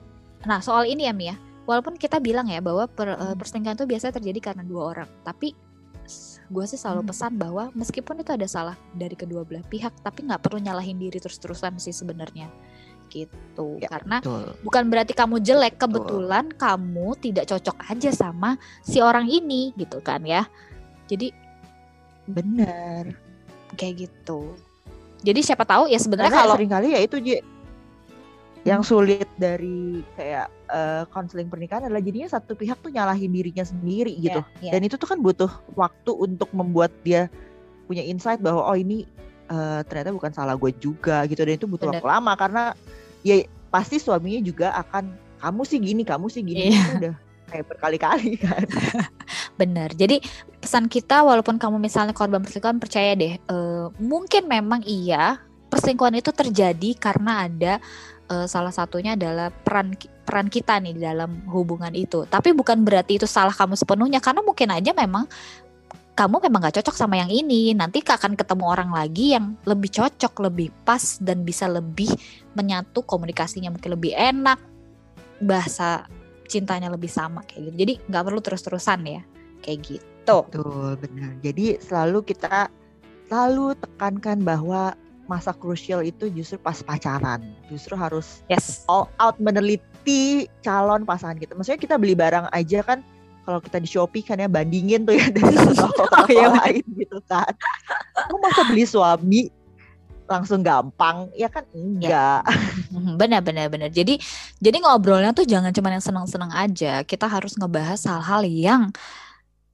nah 0.47 0.58
soal 0.58 0.89
ini 0.89 1.06
ya 1.06 1.14
Mia, 1.14 1.38
walaupun 1.70 1.95
kita 1.95 2.18
bilang 2.18 2.49
ya 2.49 2.58
bahwa 2.60 2.89
per, 2.89 3.14
uh, 3.14 3.36
perselingkuhan 3.38 3.78
itu 3.78 3.86
biasanya 3.86 4.18
terjadi 4.18 4.39
karena 4.52 4.64
dua 4.66 4.97
orang, 4.97 5.10
tapi 5.22 5.54
gue 6.52 6.66
sih 6.68 6.76
selalu 6.76 7.14
pesan 7.14 7.39
bahwa 7.39 7.72
meskipun 7.72 8.20
itu 8.20 8.36
ada 8.36 8.43
salah 8.43 8.76
dari 8.97 9.16
kedua 9.16 9.47
belah 9.47 9.64
pihak, 9.72 9.93
tapi 10.04 10.28
nggak 10.28 10.41
perlu 10.43 10.60
nyalahin 10.60 10.99
diri 10.99 11.22
terus-terusan 11.22 11.80
sih 11.80 11.95
sebenarnya 11.95 12.52
gitu 13.12 13.78
ya, 13.84 13.91
karena 13.91 14.24
betul. 14.24 14.55
bukan 14.64 14.84
berarti 14.88 15.14
kamu 15.14 15.36
jelek 15.43 15.76
kebetulan 15.76 16.47
betul. 16.47 16.59
kamu 16.59 17.07
tidak 17.20 17.45
cocok 17.51 17.78
aja 17.91 18.09
sama 18.16 18.55
si 18.82 19.03
orang 19.03 19.28
ini 19.28 19.76
gitu 19.76 19.99
kan 19.99 20.24
ya 20.24 20.47
jadi 21.12 21.36
benar 22.32 23.12
kayak 23.76 24.07
gitu 24.07 24.55
jadi 25.22 25.39
siapa 25.43 25.68
tahu 25.68 25.91
ya 25.91 25.99
sebenarnya 25.99 26.32
kalau 26.32 26.55
kali 26.55 26.95
ya 26.95 26.99
itu 27.03 27.20
yang 28.62 28.86
sulit 28.86 29.26
dari 29.41 30.05
kayak 30.14 30.47
konseling 31.09 31.49
uh, 31.49 31.51
pernikahan 31.51 31.89
adalah 31.89 32.01
jadinya 32.01 32.30
satu 32.30 32.53
pihak 32.53 32.78
tuh 32.78 32.93
nyalahin 32.93 33.34
dirinya 33.34 33.66
sendiri 33.66 34.14
gitu 34.22 34.38
yeah, 34.62 34.70
yeah. 34.70 34.74
dan 34.78 34.86
itu 34.86 35.01
tuh 35.01 35.09
kan 35.09 35.18
butuh 35.18 35.49
waktu 35.74 36.12
untuk 36.14 36.47
membuat 36.53 36.93
dia 37.01 37.26
punya 37.89 38.05
insight 38.05 38.38
bahwa 38.38 38.62
oh 38.70 38.78
ini 38.78 39.09
uh, 39.49 39.82
ternyata 39.84 40.14
bukan 40.14 40.32
salah 40.32 40.53
gue 40.55 40.72
juga 40.78 41.26
gitu 41.26 41.41
dan 41.41 41.57
itu 41.57 41.68
butuh 41.68 41.89
Bener. 41.89 41.99
waktu 41.99 42.07
lama 42.07 42.34
karena 42.38 42.64
ya 43.22 43.45
pasti 43.72 43.97
suaminya 43.97 44.41
juga 44.43 44.76
akan 44.76 45.15
kamu 45.41 45.61
sih 45.65 45.80
gini 45.82 46.03
kamu 46.05 46.28
sih 46.30 46.41
gini. 46.45 46.76
Yeah. 46.76 46.97
udah 46.97 47.15
kayak 47.51 47.65
berkali-kali 47.67 48.39
kan. 48.45 48.63
Bener 49.59 49.89
jadi 49.93 50.22
pesan 50.61 50.88
kita 50.88 51.26
walaupun 51.26 51.59
kamu 51.59 51.82
misalnya 51.82 52.15
korban 52.15 52.39
perselingkuhan 52.39 52.80
percaya 52.80 53.11
deh 53.17 53.36
uh, 53.51 53.91
mungkin 53.99 54.47
memang 54.47 54.82
iya 54.88 55.41
perselingkuhan 55.72 56.19
itu 56.19 56.32
terjadi 56.36 56.89
karena 56.99 57.47
ada 57.47 57.74
uh, 58.32 58.47
salah 58.47 58.72
satunya 58.72 59.15
adalah 59.19 59.51
peran 59.51 59.95
peran 60.24 60.47
kita 60.47 60.80
nih 60.80 60.95
di 60.95 61.01
dalam 61.03 61.43
hubungan 61.51 61.91
itu. 61.91 62.24
Tapi 62.24 62.55
bukan 62.55 62.88
berarti 62.88 63.19
itu 63.19 63.28
salah 63.28 63.51
kamu 63.51 63.76
sepenuhnya 63.76 64.24
karena 64.24 64.39
mungkin 64.43 64.72
aja 64.72 64.91
memang 64.95 65.28
kamu 66.22 66.38
memang 66.38 66.69
gak 66.69 66.78
cocok 66.86 66.93
sama 66.93 67.17
yang 67.17 67.34
ini 67.34 67.74
nanti 67.74 68.05
akan 68.05 68.38
ketemu 68.38 68.69
orang 68.69 68.93
lagi 68.93 69.34
yang 69.34 69.57
lebih 69.65 69.89
cocok 69.89 70.34
lebih 70.45 70.69
pas 70.86 71.17
dan 71.17 71.41
bisa 71.41 71.65
lebih 71.65 72.13
menyatu 72.53 73.01
komunikasinya 73.01 73.74
mungkin 73.74 73.97
lebih 73.97 74.13
enak 74.13 74.61
bahasa 75.41 76.05
cintanya 76.45 76.93
lebih 76.93 77.09
sama 77.09 77.41
kayak 77.49 77.74
gitu 77.74 77.76
jadi 77.82 77.93
nggak 78.05 78.24
perlu 78.30 78.41
terus-terusan 78.45 79.01
ya 79.09 79.22
kayak 79.65 79.80
gitu 79.82 80.11
Betul, 80.22 81.01
benar. 81.01 81.34
Jadi 81.41 81.82
selalu 81.82 82.22
kita 82.22 82.69
selalu 83.26 83.74
tekankan 83.82 84.45
bahwa 84.45 84.93
masa 85.26 85.55
krusial 85.55 86.05
itu 86.05 86.30
justru 86.30 86.61
pas 86.61 86.78
pacaran. 86.86 87.41
Justru 87.74 87.97
harus 87.97 88.45
yes. 88.51 88.86
all 88.86 89.09
out 89.17 89.39
meneliti 89.41 90.45
calon 90.61 91.07
pasangan 91.07 91.41
kita. 91.41 91.57
Maksudnya 91.57 91.82
kita 91.82 91.95
beli 91.97 92.13
barang 92.13 92.53
aja 92.53 92.86
kan 92.86 93.01
kalau 93.52 93.60
kita 93.60 93.78
di 93.84 93.89
Shopee 93.91 94.24
kan 94.24 94.39
ya 94.39 94.47
bandingin 94.47 95.04
tuh 95.04 95.20
ya 95.20 95.28
dari 95.28 95.52
toko 95.99 96.08
iya. 96.32 96.47
lain 96.56 96.86
gitu 96.95 97.20
kan. 97.28 97.52
Kamu 98.16 98.39
masa 98.39 98.62
beli 98.72 98.86
suami 98.88 99.41
langsung 100.32 100.64
gampang 100.64 101.28
ya 101.36 101.52
kan 101.52 101.68
enggak 101.76 102.39
ya. 102.47 102.56
benar 103.20 103.43
benar 103.43 103.68
benar 103.68 103.91
jadi 103.91 104.16
jadi 104.64 104.78
ngobrolnya 104.80 105.36
tuh 105.36 105.43
jangan 105.43 105.76
cuma 105.76 105.91
yang 105.91 105.99
senang 105.99 106.24
senang 106.24 106.56
aja 106.56 107.04
kita 107.04 107.28
harus 107.28 107.60
ngebahas 107.60 107.99
hal-hal 108.08 108.47
yang 108.47 108.95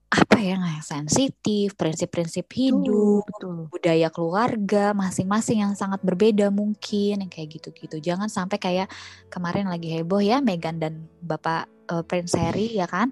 apa 0.08 0.40
ya 0.40 0.56
yang 0.56 0.64
sensitif, 0.88 1.76
prinsip-prinsip 1.76 2.48
hidup, 2.56 3.28
betul, 3.28 3.28
betul. 3.28 3.56
budaya 3.68 4.08
keluarga 4.08 4.96
masing-masing 4.96 5.68
yang 5.68 5.76
sangat 5.76 6.00
berbeda 6.00 6.48
mungkin 6.48 7.28
yang 7.28 7.32
kayak 7.32 7.60
gitu-gitu. 7.60 8.00
Jangan 8.00 8.32
sampai 8.32 8.56
kayak 8.56 8.88
kemarin 9.28 9.68
lagi 9.68 9.92
heboh 9.92 10.24
ya 10.24 10.40
Megan 10.40 10.80
dan 10.80 11.12
Bapak 11.20 11.68
uh, 11.92 12.08
Prince 12.08 12.40
Harry 12.40 12.72
ya 12.72 12.88
kan. 12.88 13.12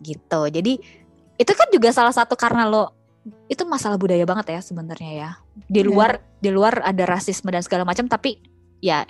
Gitu. 0.00 0.40
Jadi 0.50 0.72
itu 1.34 1.52
kan 1.52 1.68
juga 1.74 1.90
salah 1.90 2.14
satu 2.14 2.38
karena 2.38 2.66
lo 2.66 2.94
itu 3.48 3.64
masalah 3.64 3.96
budaya 3.96 4.22
banget 4.28 4.56
ya 4.56 4.60
sebenarnya 4.60 5.12
ya. 5.12 5.30
Di 5.66 5.82
iya. 5.82 5.88
luar 5.88 6.10
yeah. 6.18 6.42
di 6.42 6.50
luar 6.52 6.74
ada 6.84 7.04
rasisme 7.08 7.48
dan 7.50 7.64
segala 7.64 7.88
macam 7.88 8.06
tapi 8.06 8.38
ya 8.84 9.06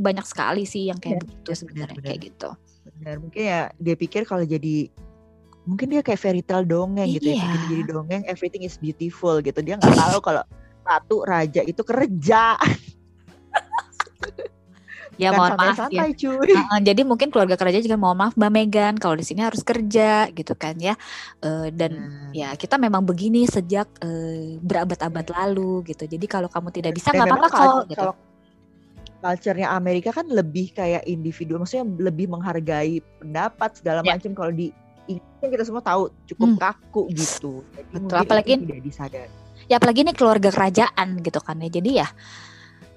banyak 0.00 0.24
sekali 0.24 0.64
sih 0.64 0.88
yang 0.88 0.98
kayak 0.98 1.18
yeah, 1.18 1.22
begitu 1.22 1.50
sebenarnya 1.54 2.00
kayak 2.00 2.20
gitu. 2.32 2.50
Benar, 3.00 3.16
mungkin 3.20 3.42
ya 3.44 3.60
dia 3.76 3.94
pikir 3.94 4.24
kalau 4.24 4.42
jadi 4.42 4.88
mungkin 5.68 5.92
dia 5.92 6.02
kayak 6.02 6.20
fairy 6.20 6.42
tale 6.42 6.64
dongeng 6.64 7.06
iya. 7.06 7.16
gitu 7.20 7.28
ya 7.36 7.44
bikin 7.44 7.62
jadi 7.68 7.82
dongeng 7.92 8.22
everything 8.26 8.64
is 8.64 8.80
beautiful 8.80 9.38
gitu 9.44 9.60
dia 9.60 9.76
nggak 9.76 9.92
tahu 9.92 10.18
kalau 10.24 10.42
ratu 10.82 11.22
raja 11.22 11.60
itu 11.62 11.84
kerja 11.84 12.56
ya 15.20 15.30
mohon 15.36 15.52
maaf 15.60 15.76
santai, 15.76 16.16
ya. 16.16 16.16
Cuy. 16.16 16.50
Uh, 16.56 16.80
jadi 16.80 17.00
mungkin 17.04 17.28
keluarga 17.28 17.60
kerja 17.60 17.84
juga 17.84 18.00
mohon 18.00 18.16
maaf 18.16 18.34
Mbak 18.40 18.52
Megan 18.56 18.94
kalau 18.96 19.20
di 19.20 19.24
sini 19.28 19.44
harus 19.44 19.60
kerja 19.60 20.32
gitu 20.32 20.56
kan 20.56 20.80
ya. 20.80 20.96
Uh, 21.44 21.68
dan 21.68 21.92
hmm. 21.92 22.32
ya 22.32 22.56
kita 22.56 22.80
memang 22.80 23.04
begini 23.04 23.44
sejak 23.44 23.86
uh, 24.00 24.56
berabad-abad 24.64 25.28
lalu 25.36 25.84
gitu. 25.92 26.08
Jadi 26.08 26.24
kalau 26.24 26.48
kamu 26.48 26.72
tidak 26.72 26.96
bisa 26.96 27.12
nggak 27.12 27.28
apa-apa. 27.28 27.84
Gitu. 27.84 28.00
Kalau 28.00 28.14
culture-nya 29.20 29.68
Amerika 29.76 30.16
kan 30.16 30.24
lebih 30.32 30.72
kayak 30.72 31.04
individu, 31.04 31.60
maksudnya 31.60 31.84
lebih 32.00 32.32
menghargai 32.32 33.04
pendapat 33.20 33.76
segala 33.76 34.00
yeah. 34.00 34.16
macam. 34.16 34.32
Kalau 34.32 34.52
di 34.56 34.72
ini 35.10 35.20
kan 35.42 35.48
kita 35.50 35.64
semua 35.66 35.82
tahu 35.84 36.08
cukup 36.30 36.48
hmm. 36.56 36.58
kaku 36.58 37.02
gitu. 37.12 37.52
Jadi 37.76 37.88
Betul, 37.92 38.16
apalagi 38.16 38.52
tidak 38.56 38.80
disadari. 38.80 39.34
Ya 39.68 39.78
apalagi 39.78 40.02
ini 40.02 40.12
keluarga 40.14 40.50
kerajaan 40.50 41.22
gitu 41.22 41.38
kan 41.42 41.60
ya. 41.62 41.70
Jadi 41.70 41.90
ya 42.00 42.08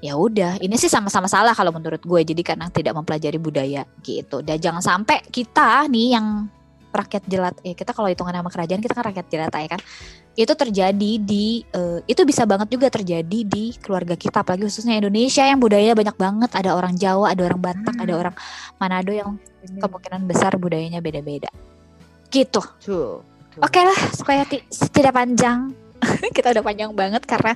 ya 0.04 0.20
udah 0.20 0.60
ini 0.60 0.76
sih 0.76 0.92
sama-sama 0.92 1.32
salah 1.32 1.56
kalau 1.56 1.72
menurut 1.72 2.04
gue 2.04 2.22
jadi 2.28 2.42
karena 2.44 2.68
tidak 2.68 2.92
mempelajari 3.00 3.40
budaya 3.40 3.88
gitu 4.04 4.44
dan 4.44 4.60
jangan 4.60 4.84
sampai 4.84 5.24
kita 5.32 5.88
nih 5.88 6.20
yang 6.20 6.52
rakyat 6.92 7.24
jelat 7.26 7.56
ya 7.64 7.74
kita 7.74 7.96
kalau 7.96 8.12
hitungan 8.12 8.36
nama 8.36 8.52
kerajaan 8.52 8.84
kita 8.84 8.94
kan 8.94 9.10
rakyat 9.10 9.26
jelata 9.32 9.58
ya 9.64 9.70
kan 9.72 9.82
itu 10.34 10.54
terjadi 10.54 11.12
di 11.24 11.64
uh, 11.72 12.04
itu 12.06 12.22
bisa 12.28 12.44
banget 12.44 12.68
juga 12.70 12.92
terjadi 12.92 13.40
di 13.48 13.74
keluarga 13.80 14.20
kita 14.20 14.44
apalagi 14.44 14.68
khususnya 14.68 15.00
Indonesia 15.00 15.42
yang 15.48 15.58
budayanya 15.58 15.96
banyak 15.96 16.18
banget 16.20 16.52
ada 16.54 16.76
orang 16.76 16.94
Jawa 17.00 17.34
ada 17.34 17.42
orang 17.48 17.62
Batak 17.64 17.96
hmm. 17.96 18.04
ada 18.04 18.14
orang 18.14 18.36
Manado 18.78 19.14
yang 19.16 19.40
kemungkinan 19.80 20.22
besar 20.28 20.54
budayanya 20.60 21.00
beda-beda 21.00 21.50
Gitu. 22.34 22.62
Oke 23.62 23.70
okay 23.70 23.84
lah 23.86 24.00
supaya 24.18 24.42
tidak 24.90 25.14
panjang. 25.14 25.70
kita 26.38 26.54
udah 26.54 26.64
panjang 26.64 26.92
banget 26.94 27.24
karena 27.26 27.54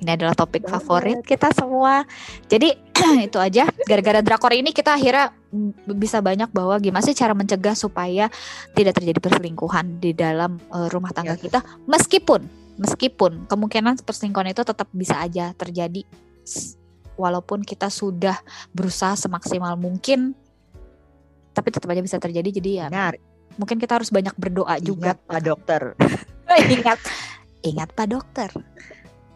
ini 0.00 0.10
adalah 0.14 0.34
topik 0.34 0.64
banget. 0.64 0.72
favorit 0.78 1.18
kita 1.24 1.52
semua. 1.52 2.04
Jadi 2.46 2.76
itu 3.28 3.38
aja. 3.38 3.68
Gara-gara 3.86 4.20
drakor 4.20 4.52
ini 4.52 4.74
kita 4.74 4.96
akhirnya 4.96 5.32
bisa 5.90 6.22
banyak 6.22 6.50
bahwa 6.54 6.78
gimana 6.78 7.02
sih 7.02 7.16
cara 7.16 7.34
mencegah 7.34 7.74
supaya 7.74 8.30
tidak 8.74 8.98
terjadi 8.98 9.18
perselingkuhan 9.18 9.98
di 9.98 10.14
dalam 10.14 10.58
uh, 10.70 10.88
rumah 10.90 11.10
tangga 11.14 11.36
kita. 11.36 11.62
Meskipun 11.86 12.46
meskipun 12.80 13.44
kemungkinan 13.44 14.00
perselingkuhan 14.00 14.56
itu 14.56 14.64
tetap 14.64 14.88
bisa 14.96 15.20
aja 15.20 15.52
terjadi 15.52 16.00
walaupun 17.20 17.60
kita 17.60 17.92
sudah 17.92 18.40
berusaha 18.72 19.12
semaksimal 19.20 19.76
mungkin 19.76 20.32
tapi 21.52 21.68
tetap 21.68 21.92
aja 21.92 22.00
bisa 22.00 22.16
terjadi 22.16 22.48
jadi 22.56 22.70
ya 22.72 22.86
Benar 22.88 23.20
mungkin 23.60 23.76
kita 23.76 24.00
harus 24.00 24.08
banyak 24.08 24.32
berdoa 24.40 24.80
juga. 24.80 25.12
Ingat 25.12 25.18
Pak 25.28 25.40
Dokter. 25.44 25.82
ingat, 26.80 26.98
ingat 27.64 27.92
Pak 27.92 28.06
Dokter. 28.10 28.50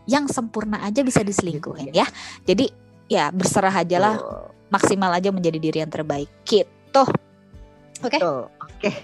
Yang 0.04 0.36
sempurna 0.36 0.84
aja 0.84 1.00
bisa 1.00 1.24
diselingkuhin 1.24 1.96
ya. 1.96 2.04
Jadi 2.44 2.68
ya 3.08 3.32
berserah 3.32 3.72
aja 3.72 3.96
lah, 4.00 4.14
oh. 4.20 4.52
maksimal 4.68 5.12
aja 5.12 5.32
menjadi 5.32 5.58
diri 5.60 5.78
yang 5.80 5.92
terbaik. 5.92 6.28
Gitu. 6.44 7.04
Oke. 8.04 8.18
Okay? 8.18 8.20
Oke. 8.20 8.52
Okay. 8.80 8.94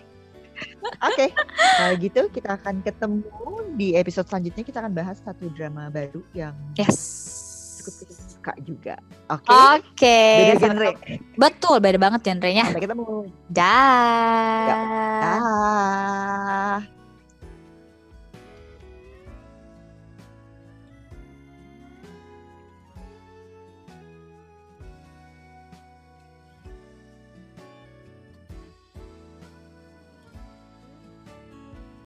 Oke, 1.00 1.24
okay. 1.24 1.28
kalau 1.80 1.94
gitu 1.96 2.20
kita 2.28 2.60
akan 2.60 2.84
ketemu 2.84 3.24
di 3.80 3.96
episode 3.96 4.28
selanjutnya. 4.28 4.60
Kita 4.60 4.84
akan 4.84 4.92
bahas 4.92 5.16
satu 5.24 5.48
drama 5.56 5.88
baru 5.88 6.20
yang 6.36 6.52
yes 6.76 7.30
cukup 7.80 7.94
kita 8.04 8.12
suka 8.12 8.52
juga. 8.60 8.94
Oke. 9.32 9.48
Okay? 9.48 9.56
Oke. 9.56 9.80
Okay. 9.96 10.36
Beda 10.36 10.60
genre. 10.60 10.90
Betul, 11.40 11.76
beda 11.80 11.98
banget 11.98 12.20
genrenya. 12.28 12.68
Sampai 12.68 12.84
ketemu. 12.84 13.32
Dah. 13.48 14.68
Dah. 15.24 16.84